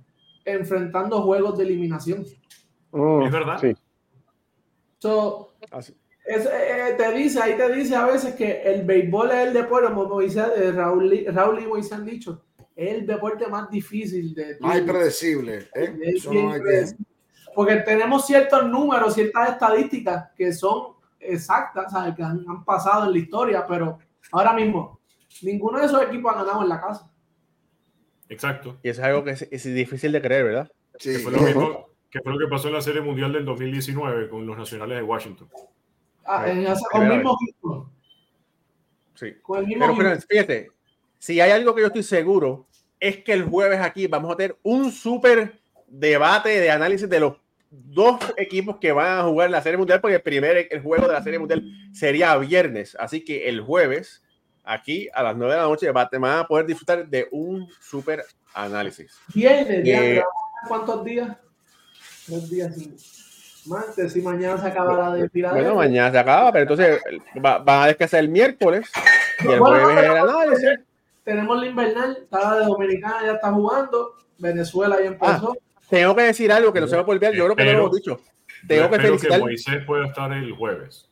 enfrentando 0.46 1.22
juegos 1.22 1.58
de 1.58 1.64
eliminación. 1.66 2.26
Mm, 2.92 3.22
¿Es 3.24 3.32
verdad? 3.32 3.58
Sí. 3.62 3.76
So, 5.00 5.54
Así. 5.72 5.96
es- 6.26 6.46
eh, 6.52 6.96
te 6.98 7.12
dice, 7.14 7.42
ahí 7.42 7.56
te 7.58 7.72
dice 7.74 7.96
a 7.96 8.06
veces 8.06 8.36
que 8.36 8.62
el 8.64 8.84
béisbol 8.84 9.32
es 9.32 9.48
el 9.48 9.54
deporte, 9.54 9.88
como 9.90 10.06
Moisés, 10.08 10.46
eh, 10.56 10.72
Raúl, 10.72 11.14
y- 11.14 11.26
Raúl 11.28 11.62
y 11.62 11.68
Moisés 11.68 11.94
han 11.94 12.06
dicho, 12.06 12.44
es 12.76 12.94
el 12.96 13.06
deporte 13.06 13.48
más 13.48 13.70
difícil 13.70 14.34
de 14.34 14.58
No 14.60 14.70
hay 14.70 14.82
predecible. 14.82 15.70
¿eh? 15.76 15.96
Es 16.02 16.16
Eso 16.16 16.30
bien 16.32 16.46
no 16.48 16.52
hay 16.54 16.60
que- 16.60 16.64
predecible. 16.64 17.06
Porque 17.54 17.76
tenemos 17.78 18.26
ciertos 18.26 18.68
números, 18.70 19.14
ciertas 19.14 19.52
estadísticas 19.52 20.30
que 20.36 20.52
son 20.52 20.96
exactas, 21.20 21.92
¿sabes? 21.92 22.14
que 22.16 22.22
han, 22.24 22.44
han 22.50 22.66
pasado 22.66 23.06
en 23.06 23.12
la 23.14 23.18
historia, 23.18 23.66
pero 23.68 23.98
ahora 24.32 24.52
mismo 24.54 25.00
ninguno 25.42 25.80
de 25.80 25.86
esos 25.86 26.02
equipos 26.04 26.34
ha 26.34 26.40
ganado 26.44 26.64
en 26.64 26.70
la 26.70 26.82
casa. 26.82 27.12
Exacto. 28.30 28.78
Y 28.84 28.90
eso 28.90 29.02
es 29.02 29.08
algo 29.08 29.24
que 29.24 29.32
es, 29.32 29.42
es 29.52 29.64
difícil 29.64 30.12
de 30.12 30.22
creer, 30.22 30.46
¿verdad? 30.46 30.72
Sí. 30.98 31.14
Que 31.14 31.20
fue, 31.20 31.32
lo 31.32 31.42
mismo, 31.42 31.90
que 32.10 32.20
fue 32.22 32.34
lo 32.34 32.40
que 32.40 32.48
pasó 32.48 32.68
en 32.70 32.74
la 32.76 32.82
Serie 32.82 33.02
Mundial 33.02 33.34
del 33.34 33.46
2019 33.46 34.30
con 34.30 34.46
los 34.46 34.58
Nacionales 34.58 34.98
de 34.98 35.04
Washington. 35.04 35.50
Ah, 36.26 36.50
en 36.50 36.66
esa- 36.66 36.88
con 36.92 37.04
el 37.04 37.14
mismo 37.18 37.38
equipo. 37.42 37.90
Sí. 39.14 39.34
Con 39.42 39.60
el 39.60 39.68
mismo 39.68 39.82
Pero, 39.86 39.94
equipo. 39.94 40.10
pero 40.10 40.22
fíjate, 40.28 40.72
si 41.20 41.40
hay 41.40 41.52
algo 41.52 41.76
que 41.76 41.82
yo 41.82 41.88
estoy 41.88 42.04
seguro, 42.04 42.68
es 43.00 43.18
que 43.24 43.34
el 43.34 43.44
jueves 43.46 43.80
aquí 43.80 44.08
vamos 44.08 44.32
a 44.34 44.36
tener 44.38 44.58
un 44.64 44.92
súper 44.92 45.60
debate 45.88 46.50
de 46.50 46.72
análisis 46.72 47.08
de 47.08 47.20
los 47.20 47.36
dos 47.70 48.20
equipos 48.38 48.78
que 48.78 48.92
van 48.92 49.20
a 49.20 49.24
jugar 49.24 49.50
la 49.52 49.62
Serie 49.62 49.78
Mundial, 49.78 50.02
porque 50.02 50.16
el 50.16 50.22
primer 50.22 50.68
el 50.72 50.82
juego 50.82 51.08
de 51.08 51.14
la 51.14 51.22
Serie 51.24 51.40
Mundial 51.40 51.64
sería 51.94 52.36
viernes. 52.38 52.96
Así 53.00 53.24
que 53.24 53.48
el 53.50 53.62
jueves, 53.62 54.24
aquí 54.66 55.08
a 55.14 55.24
las 55.24 55.36
9 55.36 55.54
de 55.54 55.60
la 55.60 55.68
noche, 55.68 55.92
va- 55.92 56.10
te 56.10 56.18
van 56.18 56.40
a 56.40 56.48
poder 56.48 56.66
disfrutar 56.66 57.08
de 57.08 57.28
un 57.32 57.68
súper 57.82 58.24
análisis. 58.54 59.12
Viernes, 59.34 59.82
Eh, 59.88 60.24
¿cuántos 60.68 61.04
días? 61.06 61.36
Tres 62.26 62.50
días. 62.50 62.76
Martes 63.68 64.16
y 64.16 64.22
mañana 64.22 64.62
se 64.62 64.68
acabará 64.68 65.14
de 65.14 65.28
tirar. 65.30 65.54
Bueno, 65.54 65.76
mañana 65.76 66.12
se 66.12 66.20
acaba, 66.20 66.52
pero 66.52 66.62
entonces 66.64 67.00
va- 67.44 67.58
van 67.60 67.84
a 67.84 67.88
descansar 67.88 68.20
el 68.20 68.30
miércoles 68.30 68.92
y 69.44 69.52
el 69.52 69.60
Bueno, 69.60 69.86
jueves 69.88 70.04
el 70.06 70.12
análisis. 70.18 70.80
Tenemos 71.24 71.60
la 71.60 71.66
invernal, 71.66 72.18
está 72.22 72.40
la 72.52 72.60
de 72.60 72.66
Dominicana, 72.66 73.18
ya 73.26 73.32
está 73.34 73.52
jugando. 73.52 74.14
Venezuela 74.38 74.98
ya 75.00 75.08
empezó. 75.08 75.58
Tengo 75.90 76.16
que 76.16 76.22
decir 76.24 76.52
algo 76.52 76.72
que 76.74 76.82
no 76.82 76.88
se 76.88 76.96
me 76.98 77.04
puede 77.04 77.18
olvidar, 77.18 77.34
yo 77.34 77.46
creo 77.46 77.56
que 77.56 77.66
no 77.66 77.72
lo 77.72 77.78
hemos 77.80 77.96
dicho. 77.96 78.20
Tengo 78.68 78.90
que 78.90 79.00
felicitar. 79.00 79.40
Moisés 79.40 79.84
pueda 79.86 80.06
estar 80.08 80.32
el 80.32 80.52
jueves. 80.54 81.10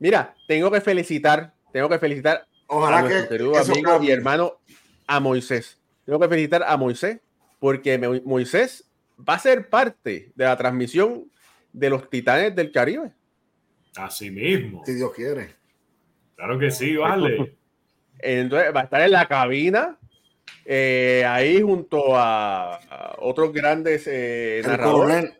Mira, 0.00 0.34
tengo 0.48 0.70
que 0.72 0.80
felicitar, 0.80 1.52
tengo 1.72 1.88
que 1.88 1.98
felicitar 2.00 2.44
a 2.68 2.74
Ojalá 2.74 3.02
nuestro 3.02 3.22
que 3.22 3.28
querido 3.62 4.02
y 4.02 4.10
hermano 4.10 4.58
a 5.06 5.20
Moisés. 5.20 5.78
Tengo 6.04 6.18
que 6.20 6.28
felicitar 6.28 6.62
a 6.66 6.76
Moisés 6.76 7.18
porque 7.58 7.98
Mo- 7.98 8.20
Moisés 8.24 8.90
va 9.18 9.34
a 9.34 9.38
ser 9.38 9.68
parte 9.68 10.32
de 10.34 10.44
la 10.44 10.56
transmisión 10.56 11.30
de 11.72 11.90
los 11.90 12.08
Titanes 12.10 12.54
del 12.54 12.72
Caribe. 12.72 13.12
Así 13.96 14.30
mismo. 14.30 14.82
Si 14.84 14.94
Dios 14.94 15.12
quiere. 15.14 15.54
Claro 16.36 16.58
que 16.58 16.70
sí, 16.70 16.96
vale. 16.96 17.56
Entonces 18.18 18.74
va 18.74 18.80
a 18.80 18.84
estar 18.84 19.00
en 19.02 19.10
la 19.12 19.26
cabina 19.28 19.98
eh, 20.64 21.24
ahí 21.26 21.60
junto 21.62 22.16
a, 22.16 22.76
a 22.76 23.16
otros 23.18 23.52
grandes 23.52 24.06
eh, 24.06 24.60
El 24.60 24.66
narradores. 24.66 25.16
coronel, 25.16 25.38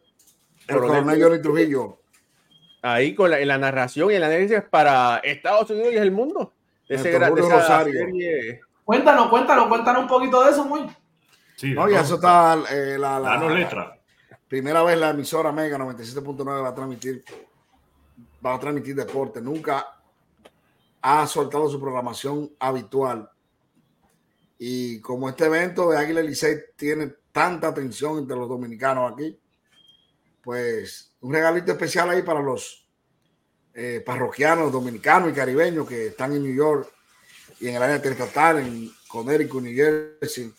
el 0.68 0.74
Coronel. 0.76 1.02
coronel 1.02 1.22
Johnny 1.22 1.42
Trujillo. 1.42 2.00
Ahí 2.82 3.14
con 3.14 3.30
la, 3.30 3.40
en 3.40 3.48
la 3.48 3.56
narración 3.58 4.10
y 4.10 4.14
el 4.14 4.22
análisis 4.24 4.60
para 4.70 5.18
Estados 5.24 5.70
Unidos 5.70 5.94
y 5.94 5.96
el 5.96 6.10
mundo. 6.10 6.52
Ese 6.88 7.10
de 7.10 7.16
esa 7.16 7.30
Rosario. 7.30 7.92
serie. 8.06 8.60
Cuéntanos, 8.84 9.28
cuéntanos, 9.28 9.68
cuéntanos 9.68 10.02
un 10.02 10.08
poquito 10.08 10.44
de 10.44 10.50
eso, 10.50 10.64
muy. 10.64 10.86
Sí, 11.56 11.72
No, 11.72 11.88
ya 11.88 12.00
eso 12.00 12.16
está 12.16 12.58
eh, 12.70 12.96
la, 12.98 13.18
la- 13.18 13.48
letra. 13.48 13.98
primera 14.48 14.82
vez 14.82 14.98
la 14.98 15.10
emisora 15.10 15.52
Mega 15.52 15.78
97.9 15.78 16.44
va 16.62 16.68
a 16.68 16.74
transmitir 16.74 17.24
va 18.44 18.54
a 18.54 18.58
transmitir 18.60 18.94
deporte. 18.94 19.40
Nunca 19.40 19.86
ha 21.00 21.26
soltado 21.26 21.68
su 21.70 21.80
programación 21.80 22.50
habitual. 22.58 23.30
Y 24.58 25.00
como 25.00 25.28
este 25.28 25.46
evento 25.46 25.90
de 25.90 25.98
Águila 25.98 26.20
Licey 26.22 26.56
tiene 26.76 27.14
tanta 27.32 27.68
atención 27.68 28.18
entre 28.18 28.36
los 28.36 28.48
dominicanos 28.48 29.12
aquí, 29.12 29.38
pues 30.42 31.14
un 31.20 31.32
regalito 31.32 31.72
especial 31.72 32.10
ahí 32.10 32.22
para 32.22 32.40
los 32.40 32.83
eh, 33.74 34.02
parroquianos 34.04 34.70
dominicanos 34.70 35.30
y 35.30 35.34
caribeños 35.34 35.88
que 35.88 36.06
están 36.06 36.32
en 36.32 36.44
New 36.44 36.54
York 36.54 36.88
y 37.60 37.68
en 37.68 37.76
el 37.76 37.82
área 37.82 38.00
triestatal, 38.00 38.58
en 38.58 38.90
Connecticut, 39.08 39.62
New 39.62 39.74
Jersey 39.74 40.52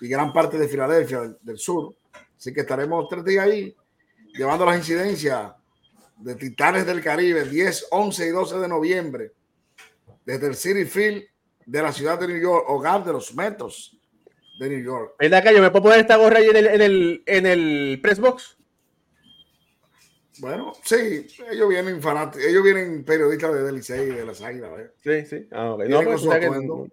y 0.00 0.08
gran 0.08 0.32
parte 0.32 0.58
de 0.58 0.68
Filadelfia 0.68 1.34
del 1.42 1.58
sur. 1.58 1.94
Así 2.36 2.52
que 2.52 2.60
estaremos 2.60 3.08
tres 3.08 3.24
días 3.24 3.44
ahí 3.44 3.76
llevando 4.32 4.64
las 4.64 4.78
incidencias 4.78 5.52
de 6.16 6.34
Titanes 6.34 6.86
del 6.86 7.02
Caribe, 7.02 7.44
10, 7.44 7.88
11 7.90 8.26
y 8.26 8.30
12 8.30 8.58
de 8.58 8.68
noviembre, 8.68 9.32
desde 10.24 10.46
el 10.46 10.54
City 10.54 10.84
Field 10.84 11.24
de 11.66 11.82
la 11.82 11.92
ciudad 11.92 12.18
de 12.18 12.28
New 12.28 12.40
York, 12.40 12.64
hogar 12.68 13.04
de 13.04 13.12
los 13.12 13.34
Metos 13.34 13.98
de 14.58 14.68
New 14.68 14.82
York. 14.82 15.14
¿Verdad 15.18 15.42
que 15.42 15.54
yo 15.54 15.60
me 15.60 15.70
puedo 15.70 15.84
poner 15.84 16.00
esta 16.00 16.16
gorra 16.16 16.38
ahí 16.38 16.48
en 16.48 16.56
el, 16.56 16.66
en 16.66 16.82
el, 16.82 17.22
en 17.26 17.46
el 17.46 18.00
press 18.02 18.18
box? 18.18 18.57
Bueno, 20.40 20.72
sí, 20.84 21.26
ellos 21.50 21.68
vienen 21.68 22.00
fanáticos, 22.00 22.46
ellos 22.46 22.62
vienen 22.62 23.04
periodistas 23.04 23.54
de 23.54 23.72
Licey 23.72 24.08
y 24.10 24.14
de 24.14 24.24
las 24.24 24.40
Águilas. 24.40 24.70
¿eh? 24.78 24.90
Sí, 25.26 25.26
sí. 25.36 25.48
Ah, 25.50 25.72
ok. 25.72 25.78
Viene 25.80 25.94
No, 25.94 25.98
con 25.98 26.06
pues, 26.12 26.20
su 26.22 26.28
o 26.28 26.30
sea 26.30 26.40
que- 26.40 26.46
atuendo. 26.46 26.88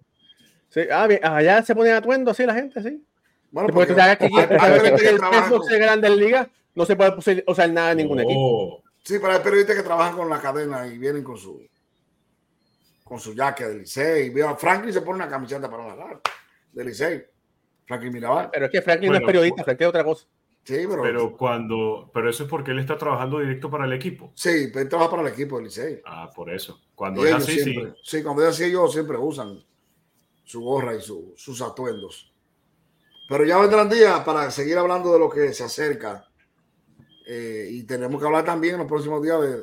sí. 0.70 0.82
Ah, 0.92 1.08
bien. 1.08 1.20
Allá 1.24 1.62
se 1.64 1.76
ponen 1.76 1.94
atuendo 1.94 2.32
así 2.32 2.46
la 2.46 2.54
gente, 2.56 2.82
sí. 2.82 3.06
Bueno, 3.52 3.70
porque 3.72 3.94
tú 3.94 3.96
porque 3.96 4.02
sabes 4.02 4.18
que 4.18 4.26
el 5.10 5.20
con- 5.20 5.68
de 5.68 5.80
Grandes 5.80 6.12
Ligas 6.18 6.48
no 6.74 6.86
se 6.86 6.96
puede 6.96 7.12
usar- 7.12 7.44
usar 7.48 7.70
nada 7.70 7.92
en 7.92 7.98
ningún 7.98 8.20
equipo. 8.20 8.40
Oh, 8.40 8.84
Sí, 9.04 9.20
pero 9.20 9.34
hay 9.34 9.40
periodistas 9.40 9.76
que 9.76 9.84
trabajan 9.84 10.16
con 10.18 10.28
la 10.30 10.42
cadena 10.42 10.88
y 10.88 10.98
vienen 10.98 11.24
con 11.24 11.38
su 11.38 11.62
con 13.04 13.20
su 13.20 13.36
jaque 13.36 13.64
de 13.68 13.76
Licey. 13.80 14.32
Veo 14.32 14.50
a 14.50 14.56
Franklin 14.58 14.92
se 14.92 15.02
pone 15.02 15.18
una 15.18 15.30
camiseta 15.30 15.70
para 15.70 15.86
narrar 15.86 16.20
de 16.74 16.84
Licey. 16.84 17.24
Franklin 17.86 18.12
Mirabal. 18.14 18.50
Pero 18.52 18.66
es 18.66 18.72
que 18.72 18.82
Franklin 18.82 19.12
no 19.12 19.18
es 19.20 19.24
periodista, 19.24 19.64
Franklin 19.64 19.86
es 19.86 19.90
otra 19.90 20.04
cosa. 20.04 20.26
Sí, 20.66 20.86
pero, 20.90 21.04
pero 21.04 21.38
cuando, 21.38 22.10
pero 22.14 22.28
eso 22.30 22.44
es 22.44 22.50
porque 22.50 22.72
él 22.72 22.80
está 22.80 22.98
trabajando 22.98 23.40
directo 23.40 23.70
para 23.70 23.86
el 23.86 23.94
equipo. 23.94 24.32
sí, 24.36 24.68
pero 24.74 24.82
él 24.82 24.90
trabaja 24.90 25.12
para 25.12 25.22
el 25.22 25.28
equipo 25.34 25.58
de 25.58 25.66
Licey. 25.66 26.02
Ah, 26.06 26.30
por 26.36 26.52
eso. 26.52 26.82
Cuando 26.96 27.24
Y 27.24 27.30
es 27.30 27.36
así, 27.36 27.52
sí. 27.60 27.64
siempre, 27.64 27.94
sí. 28.04 28.24
cuando 28.24 28.42
es 28.44 28.50
así, 28.50 28.64
ellos 28.66 28.92
siempre 28.92 29.16
usan 29.18 29.64
su 30.44 30.62
gorra 30.62 30.96
y 30.96 31.02
su- 31.02 31.34
sus 31.38 31.62
atuendos. 31.62 32.34
Pero 33.30 33.44
ya 33.46 33.58
vendrán 33.60 33.90
días 33.90 34.20
para 34.22 34.50
seguir 34.52 34.78
hablando 34.78 35.14
de 35.14 35.20
lo 35.20 35.30
que 35.30 35.54
se 35.54 35.64
acerca. 35.64 36.28
Eh, 37.28 37.70
y 37.72 37.84
tenemos 37.84 38.20
que 38.20 38.26
hablar 38.28 38.44
también 38.46 38.74
en 38.76 38.80
los 38.82 38.88
próximos 38.88 39.22
días 39.24 39.42
de, 39.42 39.56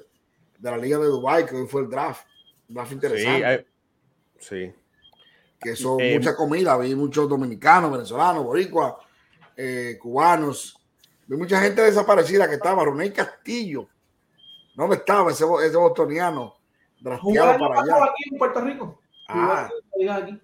de 0.58 0.70
la 0.70 0.76
Liga 0.76 0.98
de 0.98 1.06
Dubai 1.06 1.46
que 1.46 1.54
hoy 1.56 1.66
fue 1.66 1.82
el 1.82 1.88
draft. 1.90 2.26
Un 2.68 2.74
draft 2.76 2.88
Sí, 2.90 2.94
interesante. 2.94 3.44
hay- 3.44 3.66
sí. 4.38 4.72
que 5.60 5.76
son 5.76 6.00
Eh, 6.00 6.14
mucha 6.16 6.34
comida. 6.36 6.76
Vi 6.78 6.94
muchos 6.96 7.28
dominicanos, 7.28 7.92
venezolanos, 7.92 8.44
boricuas, 8.44 8.94
eh, 9.56 9.96
cubanos. 10.00 10.76
Vi 11.26 11.36
mucha 11.36 11.60
gente 11.60 11.82
desaparecida 11.82 12.48
que 12.48 12.54
estaba. 12.56 12.84
Roney 12.84 13.10
Castillo. 13.12 13.88
¿Dónde 14.74 14.96
estaba 14.96 15.30
ese, 15.30 15.44
ese 15.64 15.76
bostoniano? 15.76 16.56
Año 17.04 17.58
para 17.58 17.80
allá. 17.80 18.04
aquí 18.04 18.24
en 18.30 18.38
Puerto 18.38 18.60
Rico. 18.60 19.00
Ah. 19.28 19.68
Aquí, 20.20 20.40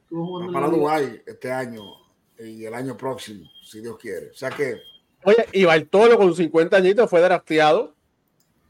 para. 0.52 0.68
Dubái 0.68 1.22
este 1.26 1.50
año 1.52 1.82
y 2.38 2.64
el 2.64 2.74
año 2.74 2.96
próximo, 2.96 3.48
si 3.64 3.80
Dios 3.80 3.96
quiere. 3.98 4.30
O 4.30 4.34
sea 4.34 4.50
que, 4.50 4.80
Oye, 5.24 5.46
y 5.52 5.64
Bartolo 5.64 6.16
con 6.16 6.34
50 6.34 6.76
añitos 6.76 7.10
fue 7.10 7.20
drafteado. 7.20 7.94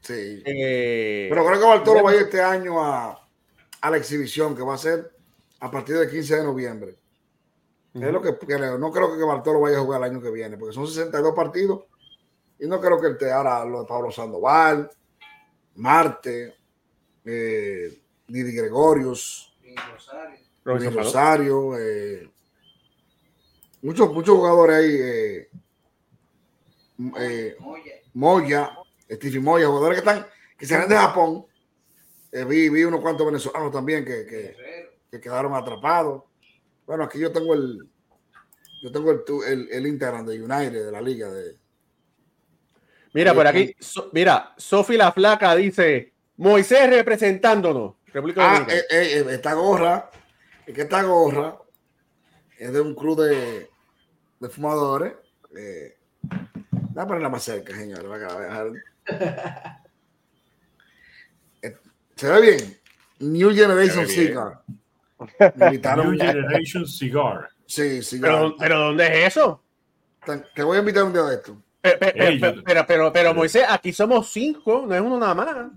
sí. 0.01 0.41
eh, 0.45 1.27
Pero 1.29 1.45
creo 1.45 1.59
que 1.59 1.65
Bartolo 1.65 2.03
va 2.03 2.11
a 2.11 2.15
ir 2.15 2.21
este 2.23 2.41
año 2.41 2.83
a, 2.83 3.27
a 3.81 3.89
la 3.89 3.97
exhibición 3.97 4.55
que 4.55 4.63
va 4.63 4.73
a 4.73 4.77
ser 4.79 5.11
a 5.59 5.69
partir 5.69 5.97
del 5.97 6.09
15 6.09 6.37
de 6.37 6.43
noviembre. 6.43 6.95
Es 7.93 8.11
lo 8.13 8.21
que 8.21 8.37
creo. 8.37 8.77
No 8.77 8.91
creo 8.91 9.17
que 9.17 9.23
Bartolo 9.23 9.61
vaya 9.61 9.77
a 9.77 9.81
jugar 9.81 10.01
el 10.01 10.11
año 10.11 10.21
que 10.21 10.31
viene, 10.31 10.57
porque 10.57 10.73
son 10.75 10.87
62 10.87 11.33
partidos 11.35 11.83
Y 12.59 12.67
no 12.67 12.79
creo 12.79 12.99
que 12.99 13.07
él 13.07 13.17
te 13.17 13.31
ahora 13.31 13.63
lo 13.65 13.81
de 13.81 13.87
Pablo 13.87 14.11
Sandoval, 14.11 14.89
Marte, 15.75 16.55
eh, 17.25 18.01
Didi 18.27 18.51
Gregorius, 18.53 19.57
Luis 20.63 20.93
Rosario, 20.93 21.77
eh, 21.77 22.29
muchos, 23.81 24.13
muchos 24.13 24.35
jugadores 24.35 24.75
ahí. 24.77 24.97
Eh, 25.01 25.49
eh, 27.17 27.55
Moya, 28.13 28.77
Stevie 29.09 29.39
Moya, 29.39 29.67
jugadores 29.67 30.01
que 30.01 30.09
están, 30.09 30.25
que 30.57 30.65
se 30.65 30.77
de 30.77 30.95
Japón. 30.95 31.45
Eh, 32.31 32.43
vi, 32.43 32.69
vi 32.69 32.83
unos 32.83 33.01
cuantos 33.01 33.25
venezolanos 33.25 33.71
también 33.71 34.05
que, 34.05 34.25
que, 34.25 34.55
que, 35.09 35.19
quedaron 35.19 35.55
atrapados. 35.55 36.23
Bueno, 36.85 37.05
aquí 37.05 37.19
yo 37.19 37.31
tengo 37.31 37.53
el, 37.53 37.89
yo 38.83 38.91
tengo 38.91 39.11
el, 39.11 39.23
el, 39.47 39.69
el 39.71 39.87
Instagram 39.87 40.25
de 40.25 40.41
United, 40.41 40.85
de 40.85 40.91
la 40.91 41.01
liga 41.01 41.29
de. 41.29 41.57
Mira, 43.13 43.33
por 43.33 43.47
aquí, 43.47 43.75
so, 43.79 44.09
mira, 44.13 44.53
Sofi 44.57 44.95
la 44.95 45.11
Flaca 45.11 45.55
dice, 45.55 46.13
Moisés 46.37 46.89
representándonos. 46.89 47.95
República 48.07 48.57
ah, 48.57 48.67
eh, 48.69 48.85
eh, 48.89 49.25
esta 49.29 49.53
gorra, 49.53 50.09
es 50.65 50.73
que 50.73 50.81
esta 50.81 51.03
gorra 51.03 51.57
es 52.57 52.71
de 52.73 52.81
un 52.81 52.95
club 52.95 53.21
de, 53.21 53.69
de 54.39 54.49
fumadores. 54.49 55.13
Eh, 55.55 55.95
Voy 56.99 57.03
a 57.03 57.07
ponerla 57.07 57.29
más 57.29 57.43
cerca, 57.43 57.73
señor. 57.75 58.05
Eh, 61.61 61.75
¿Se 62.15 62.29
ve 62.29 62.41
bien? 62.41 62.79
New 63.19 63.53
Generation 63.53 64.07
Cigar. 64.07 64.61
New 65.55 66.17
Generation 66.17 66.87
Cigar. 66.87 67.49
Sí, 67.65 68.01
cigar. 68.01 68.31
¿Pero, 68.31 68.55
¿Pero 68.57 68.79
dónde 68.79 69.07
es 69.07 69.35
eso? 69.35 69.61
Te 70.55 70.63
voy 70.63 70.77
a 70.77 70.79
invitar 70.79 71.03
un 71.03 71.11
día 71.11 71.23
de 71.23 71.35
esto. 71.35 71.61
Pero, 71.81 71.97
pero, 71.99 72.63
pero, 72.63 72.85
pero, 72.85 73.13
pero, 73.13 73.33
Moisés, 73.33 73.63
aquí 73.67 73.93
somos 73.93 74.29
cinco, 74.31 74.85
no 74.85 74.93
es 74.93 75.01
uno 75.01 75.17
nada 75.17 75.33
más. 75.33 75.71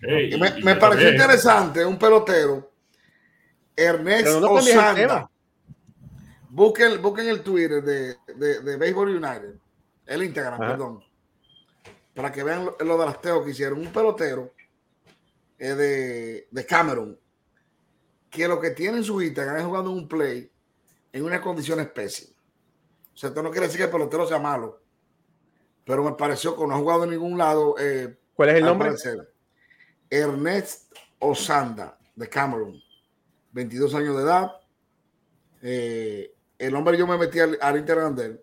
Hey, 0.00 0.38
me, 0.38 0.62
me 0.62 0.76
pareció 0.76 1.10
interesante 1.10 1.84
un 1.84 1.98
pelotero, 1.98 2.70
Ernest 3.74 4.28
Osanda. 4.42 5.28
Busquen, 6.50 7.02
busquen 7.02 7.28
el 7.28 7.42
Twitter 7.42 7.82
de, 7.82 8.16
de, 8.34 8.60
de 8.60 8.76
Baseball 8.76 9.08
United 9.08 9.54
el 10.08 10.22
Instagram, 10.22 10.58
perdón, 10.58 11.04
para 12.14 12.32
que 12.32 12.42
vean 12.42 12.64
lo, 12.64 12.76
lo 12.80 12.98
de 12.98 13.06
las 13.06 13.20
teo 13.20 13.44
que 13.44 13.50
hicieron. 13.50 13.78
Un 13.78 13.92
pelotero 13.92 14.54
eh, 15.58 15.74
de, 15.74 16.48
de 16.50 16.66
Cameron, 16.66 17.18
que 18.30 18.48
lo 18.48 18.58
que 18.58 18.70
tiene 18.70 18.98
en 18.98 19.04
su 19.04 19.20
Instagram 19.20 19.58
es 19.58 19.64
jugando 19.64 19.90
un 19.90 20.08
play 20.08 20.50
en 21.12 21.24
unas 21.24 21.40
condiciones 21.40 21.88
pésimas. 21.88 22.34
O 23.14 23.16
sea, 23.16 23.28
esto 23.28 23.42
no 23.42 23.50
quiere 23.50 23.66
decir 23.66 23.78
que 23.78 23.84
el 23.84 23.90
pelotero 23.90 24.26
sea 24.26 24.38
malo, 24.38 24.80
pero 25.88 26.04
me 26.04 26.12
pareció 26.12 26.54
que 26.54 26.66
no 26.66 26.74
ha 26.74 26.78
jugado 26.78 27.04
en 27.04 27.10
ningún 27.10 27.38
lado. 27.38 27.74
Eh, 27.80 28.14
¿Cuál 28.34 28.50
es 28.50 28.56
el 28.56 28.64
nombre? 28.66 28.88
Parecer. 28.88 29.32
Ernest 30.10 30.92
Osanda, 31.18 31.98
de 32.14 32.28
Cameron, 32.28 32.78
22 33.52 33.94
años 33.94 34.16
de 34.18 34.22
edad. 34.22 34.52
Eh, 35.62 36.34
el 36.58 36.74
hombre 36.74 36.98
yo 36.98 37.06
me 37.06 37.16
metí 37.16 37.40
al, 37.40 37.56
al 37.62 37.76
Instagram 37.78 38.14
de 38.14 38.26
él 38.26 38.40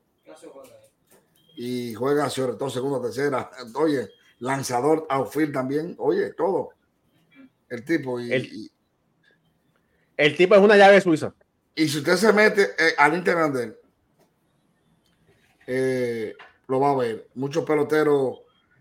y 1.55 1.93
juega 1.93 2.31
sobre 2.31 2.53
todo 2.53 2.71
segunda, 2.71 2.99
tercera. 2.99 3.51
Oye, 3.75 4.09
lanzador, 4.39 5.05
outfield 5.07 5.53
también. 5.53 5.95
Oye, 5.99 6.33
todo. 6.33 6.69
El 7.69 7.85
tipo. 7.85 8.19
Y, 8.19 8.33
el, 8.33 8.45
y, 8.45 8.71
el, 10.17 10.35
tipo 10.35 10.55
es 10.55 10.61
una 10.61 10.77
llave 10.77 10.99
suiza. 10.99 11.31
Y 11.75 11.87
si 11.89 11.99
usted 11.99 12.15
se 12.15 12.33
mete 12.33 12.63
eh, 12.63 12.95
al 12.97 13.13
internet 13.13 13.53
de 13.53 13.63
él, 13.63 13.77
eh, 15.67 16.35
lo 16.68 16.80
va 16.80 16.91
a 16.91 16.95
ver. 16.95 17.28
Muchos 17.36 17.63
peloteros 17.63 18.39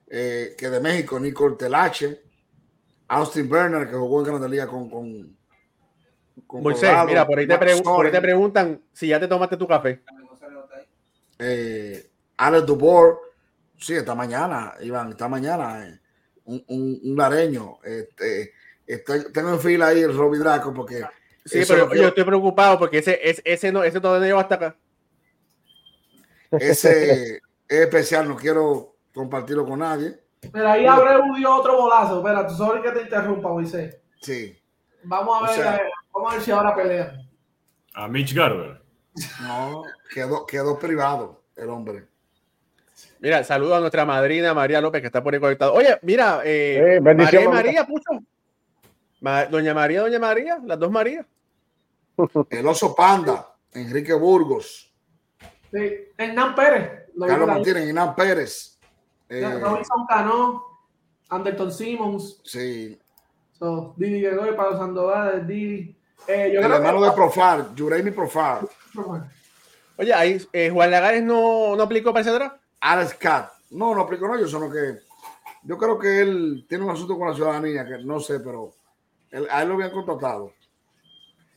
eh, 0.09 0.55
que 0.57 0.71
de 0.71 0.81
México, 0.81 1.19
Nicole 1.19 1.57
Telache, 1.57 2.23
Austin 3.09 3.49
Berner, 3.49 3.89
que 3.89 3.97
jugó 3.97 4.21
en 4.21 4.27
Grande 4.27 4.49
Liga 4.49 4.67
con. 4.67 4.89
con, 4.89 5.37
con 6.47 6.63
Moisés, 6.63 6.83
Colorado, 6.83 7.07
mira, 7.07 7.27
por 7.27 7.39
ahí, 7.39 7.47
te 7.47 7.59
pregun 7.59 7.83
por 7.83 8.07
ahí 8.07 8.13
te 8.13 8.21
preguntan 8.21 8.83
si 8.93 9.09
ya 9.09 9.21
te 9.21 9.29
tomaste 9.29 9.57
tu 9.57 9.67
café. 9.67 10.03
Eh, 11.39 12.11
Alex 12.37 12.67
Dubor, 12.67 13.21
sí, 13.79 13.95
esta 13.95 14.15
mañana, 14.15 14.75
Iván, 14.81 15.11
esta 15.11 15.29
mañana, 15.29 15.87
eh, 15.87 15.99
un, 16.45 16.65
un, 16.69 17.01
un, 17.03 17.17
lareño. 17.17 17.79
Este, 17.83 18.53
estoy, 18.87 19.33
tengo 19.33 19.51
en 19.51 19.61
fila 19.61 19.89
ahí 19.89 20.01
el 20.01 20.17
Robbie 20.17 20.39
Draco 20.39 20.73
porque. 20.73 21.03
Sí, 21.45 21.63
pero 21.69 21.93
yo, 21.93 22.03
yo, 22.03 22.09
estoy 22.09 22.25
preocupado 22.25 22.79
porque 22.79 22.99
ese, 22.99 23.19
ese, 23.23 23.43
ese, 23.45 23.73
no, 23.73 23.85
ese 23.85 24.01
todavía 24.01 24.21
no 24.21 24.27
llegó 24.27 24.41
hasta 24.41 24.55
acá. 24.55 24.77
Ese 26.53 27.41
es 27.69 27.81
especial, 27.81 28.29
no 28.29 28.37
quiero 28.37 28.97
compartirlo 29.15 29.67
con 29.67 29.79
nadie. 29.79 30.19
Pero 30.53 30.69
ahí 30.69 30.87
Abreu 30.87 31.23
dio 31.37 31.55
otro 31.55 31.81
bolazo. 31.81 32.19
Espera, 32.19 32.47
tú 32.47 32.55
sabes 32.55 32.83
que 32.83 32.91
te 32.91 33.03
interrumpa, 33.03 33.49
Moisés. 33.49 33.97
Sí. 34.21 34.57
Vamos 35.05 35.43
a 35.43 35.47
ver, 35.47 35.51
o 35.51 35.63
sea, 35.63 35.81
vamos 36.13 36.33
a 36.33 36.37
ver 36.37 36.45
si 36.45 36.51
ahora 36.51 36.75
pelea. 36.75 37.19
A 37.95 38.09
Mitch 38.09 38.35
Garber. 38.35 38.83
No, 39.43 39.85
quedó, 40.13 40.45
quedó 40.45 40.79
privado 40.79 41.43
el 41.57 41.71
hombre. 41.71 42.09
Mira, 43.21 43.45
saludo 43.45 43.77
a 43.77 43.81
nuestra 43.81 44.05
madrina 44.05 44.53
María 44.53 44.81
López 44.81 45.01
que 45.01 45.07
está 45.07 45.23
por 45.23 45.33
ahí 45.33 45.41
conectado. 45.41 45.73
Oye, 45.73 45.99
mira, 46.03 46.43
eh, 46.45 46.97
eh, 46.97 47.01
María 47.01 47.49
María, 47.49 47.87
pucho. 47.87 48.11
Ma 49.21 49.47
Doña 49.47 49.73
María, 49.73 50.03
Doña 50.03 50.19
María, 50.19 50.59
las 50.65 50.79
dos 50.79 50.91
Marías. 50.91 51.25
El 52.51 52.67
oso 52.67 52.95
panda, 52.95 53.55
Enrique 53.73 54.13
Burgos. 54.13 54.93
Sí, 55.73 56.13
Hernán 56.17 56.55
Pérez. 56.55 57.04
Carlos 57.19 57.49
Martínez, 57.49 57.89
Hernán 57.89 58.15
Pérez. 58.15 58.79
Eh, 59.29 59.59
Robinson 59.61 60.07
Cano, 60.07 60.65
Anderton 61.29 61.73
Simmons. 61.73 62.41
Sí. 62.45 62.99
So, 63.59 63.95
Didi 63.97 64.21
Gregorio, 64.21 64.57
Pablo 64.57 64.79
Sandoval, 64.79 65.47
Didi. 65.47 65.97
Eh, 66.27 66.51
yo 66.53 66.61
el 66.61 66.73
hermano 66.73 67.01
que... 67.01 67.07
de 67.07 67.13
Profar, 67.13 67.69
Juremi 67.77 68.11
Profar. 68.11 68.67
Oye, 69.97 70.13
ahí 70.13 70.45
eh, 70.53 70.71
Juan 70.71 70.91
Lagares 70.91 71.23
no, 71.23 71.77
no 71.77 71.83
aplicó 71.83 72.13
para 72.13 72.23
ese 72.23 72.33
draft. 72.33 72.57
Alex 72.81 73.15
Cat. 73.15 73.53
No, 73.71 73.95
no 73.95 74.03
aplico 74.03 74.27
no, 74.27 74.39
yo 74.39 74.47
solo 74.47 74.71
que 74.71 75.01
yo 75.63 75.79
creo 75.79 75.99
que 75.99 76.21
él 76.21 76.67
tiene 76.69 76.85
un 76.85 76.91
asunto 76.91 77.19
con 77.19 77.29
la 77.29 77.35
ciudadanía 77.35 77.87
que 77.87 77.99
no 77.99 78.21
sé, 78.21 78.41
pero 78.41 78.75
él, 79.31 79.49
a 79.51 79.63
él 79.63 79.69
lo 79.69 79.75
habían 79.75 79.91
contratado. 79.91 80.53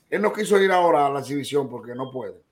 Él 0.09 0.21
no 0.21 0.31
quiso 0.31 0.59
ir 0.59 0.71
ahora 0.71 1.07
a 1.07 1.09
la 1.09 1.19
exhibición 1.19 1.69
porque 1.69 1.93
no 1.93 2.11
puede. 2.11 2.46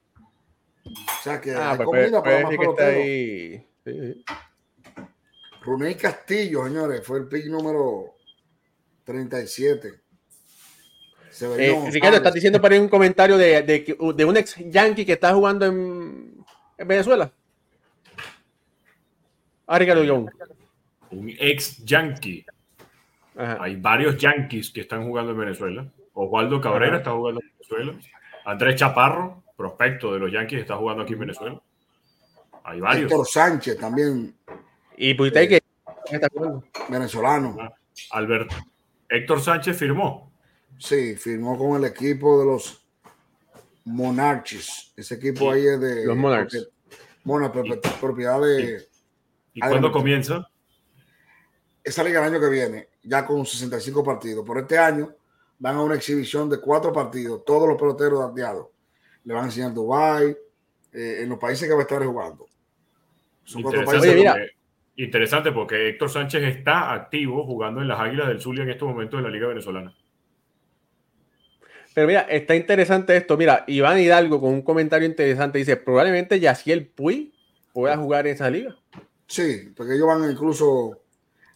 O 0.85 1.23
sea 1.23 1.41
que 1.41 1.51
ah, 1.53 1.71
hay 1.71 1.77
pues, 1.77 1.85
comida 1.85 2.23
pues, 2.23 2.33
para 2.33 2.43
más 2.43 2.57
que 2.57 2.65
está 2.65 2.87
ahí. 2.87 3.67
Sí. 3.83 4.25
Runey 5.63 5.95
Castillo, 5.95 6.65
señores, 6.65 7.05
fue 7.05 7.19
el 7.19 7.27
pick 7.27 7.47
número 7.47 8.15
37. 9.03 10.05
Eh, 11.41 11.89
Ricardo, 11.91 12.17
estás 12.17 12.33
diciendo 12.33 12.61
para 12.61 12.79
un 12.79 12.87
comentario 12.87 13.37
de, 13.37 13.61
de, 13.63 13.97
de, 14.15 14.25
un 14.25 14.37
ex 14.37 14.55
yankee 14.57 15.05
que 15.05 15.13
está 15.13 15.33
jugando 15.33 15.65
en, 15.65 16.45
en 16.77 16.87
Venezuela. 16.87 17.31
Ah, 19.67 19.79
Ricardo 19.79 20.03
Young. 20.03 20.29
Un 21.11 21.29
ex 21.37 21.83
yankee. 21.83 22.45
Ajá. 23.35 23.57
Hay 23.59 23.75
varios 23.75 24.17
yankees 24.17 24.69
que 24.71 24.81
están 24.81 25.05
jugando 25.05 25.31
en 25.31 25.39
Venezuela. 25.39 25.91
Osvaldo 26.13 26.61
Cabrera 26.61 26.93
Ajá. 26.93 26.97
está 26.99 27.11
jugando 27.11 27.41
en 27.41 27.51
Venezuela. 27.57 27.99
Andrés 28.45 28.75
Chaparro, 28.75 29.43
prospecto 29.55 30.13
de 30.13 30.19
los 30.19 30.31
Yankees, 30.31 30.61
está 30.61 30.75
jugando 30.75 31.03
aquí 31.03 31.13
en 31.13 31.19
Venezuela. 31.19 31.61
Hay 32.63 32.79
varios. 32.79 33.11
Héctor 33.11 33.27
Sánchez 33.27 33.77
también. 33.77 34.35
Y 34.97 35.13
Puité 35.13 35.55
eh, 35.55 35.61
venezolano. 36.89 37.55
Ah, 37.59 37.73
Alberto. 38.11 38.55
Héctor 39.09 39.41
Sánchez 39.41 39.77
firmó. 39.77 40.31
Sí, 40.77 41.15
firmó 41.15 41.57
con 41.57 41.83
el 41.83 41.89
equipo 41.89 42.39
de 42.39 42.45
los 42.45 42.85
Monarchs. 43.85 44.93
Ese 44.95 45.15
equipo 45.15 45.51
sí. 45.53 45.59
ahí 45.59 45.67
es 45.67 45.79
de. 45.79 46.05
Los 46.05 46.17
Monarchs. 46.17 46.69
Bueno, 47.23 47.51
propiedad 47.51 48.41
de. 48.41 48.79
Sí. 48.79 48.87
¿Y 49.53 49.59
cuándo 49.61 49.91
comienza? 49.91 50.49
Esa 51.83 52.03
liga 52.03 52.19
el 52.19 52.33
año 52.33 52.41
que 52.41 52.49
viene, 52.49 52.89
ya 53.03 53.25
con 53.25 53.45
65 53.45 54.03
partidos. 54.03 54.43
Por 54.43 54.57
este 54.57 54.77
año 54.77 55.13
van 55.59 55.75
a 55.75 55.81
una 55.83 55.95
exhibición 55.95 56.49
de 56.49 56.59
cuatro 56.59 56.91
partidos, 56.91 57.45
todos 57.45 57.69
los 57.69 57.77
peloteros 57.77 58.19
dateados. 58.19 58.67
Le 59.25 59.33
van 59.33 59.43
a 59.43 59.47
enseñar 59.47 59.73
Dubai, 59.73 60.37
eh, 60.93 61.19
en 61.23 61.29
los 61.29 61.37
países 61.37 61.67
que 61.67 61.73
va 61.73 61.81
a 61.81 61.83
estar 61.83 62.03
jugando. 62.03 62.47
Son 63.43 63.61
interesante, 63.61 63.85
cuatro 63.85 64.01
países. 64.01 64.31
Porque, 64.31 65.03
interesante 65.03 65.51
porque 65.51 65.89
Héctor 65.89 66.09
Sánchez 66.09 66.43
está 66.43 66.93
activo 66.93 67.45
jugando 67.45 67.81
en 67.81 67.87
las 67.87 67.99
Águilas 67.99 68.29
del 68.29 68.39
Zulia 68.39 68.63
en 68.63 68.69
estos 68.69 68.87
momentos 68.87 69.17
en 69.17 69.23
la 69.23 69.29
Liga 69.29 69.47
Venezolana. 69.47 69.93
Pero 71.93 72.07
mira, 72.07 72.21
está 72.21 72.55
interesante 72.55 73.15
esto. 73.15 73.37
Mira, 73.37 73.63
Iván 73.67 73.99
Hidalgo 73.99 74.39
con 74.39 74.51
un 74.51 74.61
comentario 74.61 75.07
interesante 75.07 75.59
dice: 75.59 75.77
probablemente 75.77 76.39
Yaciel 76.39 76.87
Puy 76.87 77.33
pueda 77.73 77.97
jugar 77.97 78.27
en 78.27 78.33
esa 78.33 78.49
liga. 78.49 78.75
Sí, 79.27 79.73
porque 79.75 79.95
ellos 79.95 80.07
van 80.07 80.29
incluso. 80.29 81.01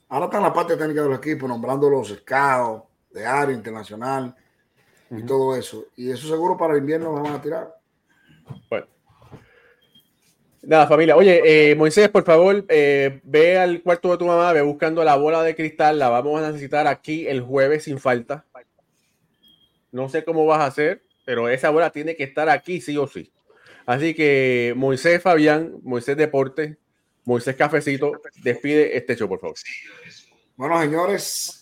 Ahora 0.08 0.26
está 0.26 0.38
en 0.38 0.44
la 0.44 0.54
parte 0.54 0.76
técnica 0.76 1.04
del 1.04 1.14
equipo, 1.14 1.48
nombrando 1.48 1.90
los 1.90 2.10
scouts 2.10 2.84
de 3.12 3.26
área 3.26 3.54
internacional 3.54 4.36
y 5.10 5.16
uh 5.16 5.18
-huh. 5.18 5.28
todo 5.28 5.56
eso. 5.56 5.86
Y 5.96 6.12
eso 6.12 6.28
seguro 6.28 6.58
para 6.58 6.74
el 6.74 6.80
invierno 6.80 7.14
van 7.14 7.34
a 7.34 7.42
tirar. 7.42 7.76
Bueno. 8.70 8.88
Nada, 10.62 10.88
familia. 10.88 11.16
Oye, 11.16 11.72
eh, 11.72 11.76
Moisés, 11.76 12.10
por 12.10 12.24
favor, 12.24 12.66
eh, 12.68 13.22
ve 13.24 13.58
al 13.58 13.82
cuarto 13.82 14.12
de 14.12 14.18
tu 14.18 14.26
mamá, 14.26 14.52
ve 14.52 14.62
buscando 14.62 15.04
la 15.04 15.16
bola 15.16 15.42
de 15.42 15.56
cristal. 15.56 15.98
La 15.98 16.10
vamos 16.10 16.42
a 16.42 16.48
necesitar 16.48 16.86
aquí 16.86 17.28
el 17.28 17.42
jueves 17.42 17.86
sin 17.86 17.98
falta. 17.98 18.46
No 19.92 20.10
sé 20.10 20.24
cómo 20.24 20.46
vas 20.46 20.60
a 20.60 20.66
hacer, 20.66 21.04
pero 21.26 21.50
esa 21.50 21.70
bola 21.70 21.92
tiene 21.92 22.16
que 22.16 22.24
estar 22.24 22.50
aquí 22.50 22.82
sí 22.82 22.98
o 22.98 23.08
sí. 23.08 23.32
Así 23.86 24.14
que 24.14 24.74
Moisés 24.76 25.22
Fabián, 25.24 25.80
Moisés 25.82 26.16
Deporte, 26.16 26.78
Moisés 27.26 27.56
Cafecito, 27.56 28.12
despide 28.44 28.96
este 28.98 29.16
show, 29.16 29.28
por 29.28 29.40
favor. 29.40 29.56
Bueno, 30.56 30.80
señores, 30.82 31.59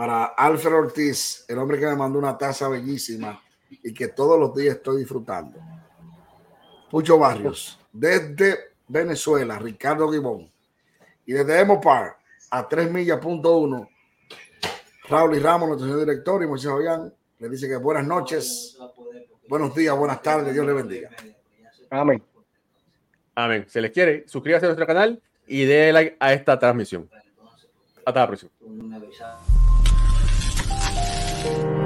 para 0.00 0.24
Alfred 0.24 0.72
Ortiz, 0.72 1.44
el 1.46 1.58
hombre 1.58 1.78
que 1.78 1.84
me 1.84 1.94
mandó 1.94 2.18
una 2.18 2.38
taza 2.38 2.70
bellísima 2.70 3.38
y 3.68 3.92
que 3.92 4.08
todos 4.08 4.40
los 4.40 4.54
días 4.54 4.76
estoy 4.76 5.00
disfrutando. 5.00 5.58
Pucho 6.90 7.18
Barrios, 7.18 7.78
desde 7.92 8.70
Venezuela, 8.88 9.58
Ricardo 9.58 10.10
Gibón. 10.10 10.50
Y 11.26 11.34
desde 11.34 11.60
Emopar 11.60 12.16
a 12.50 12.66
3 12.66 12.90
millas 12.90 13.18
punto 13.18 13.58
uno, 13.58 13.90
Raúl 15.06 15.36
y 15.36 15.38
Ramos, 15.38 15.68
nuestro 15.68 15.86
señor 15.86 16.06
director, 16.06 16.42
y 16.42 16.46
Moisés 16.46 16.70
Fabián, 16.70 17.12
le 17.38 17.48
dice 17.50 17.68
que 17.68 17.76
buenas 17.76 18.06
noches, 18.06 18.78
buenos 19.50 19.74
días, 19.74 19.94
buenas 19.94 20.22
tardes, 20.22 20.54
Dios 20.54 20.64
le 20.64 20.72
bendiga. 20.72 21.10
Amén. 21.90 22.22
Amén. 23.34 23.66
Se 23.68 23.82
les 23.82 23.90
quiere, 23.90 24.24
suscríbase 24.26 24.64
a 24.64 24.68
nuestro 24.68 24.86
canal 24.86 25.20
y 25.46 25.66
dé 25.66 25.92
like 25.92 26.16
a 26.18 26.32
esta 26.32 26.58
transmisión. 26.58 27.06
Hasta 28.06 28.20
la 28.20 28.26
próxima. 28.26 28.50
Thank 31.42 31.64
you. 31.64 31.79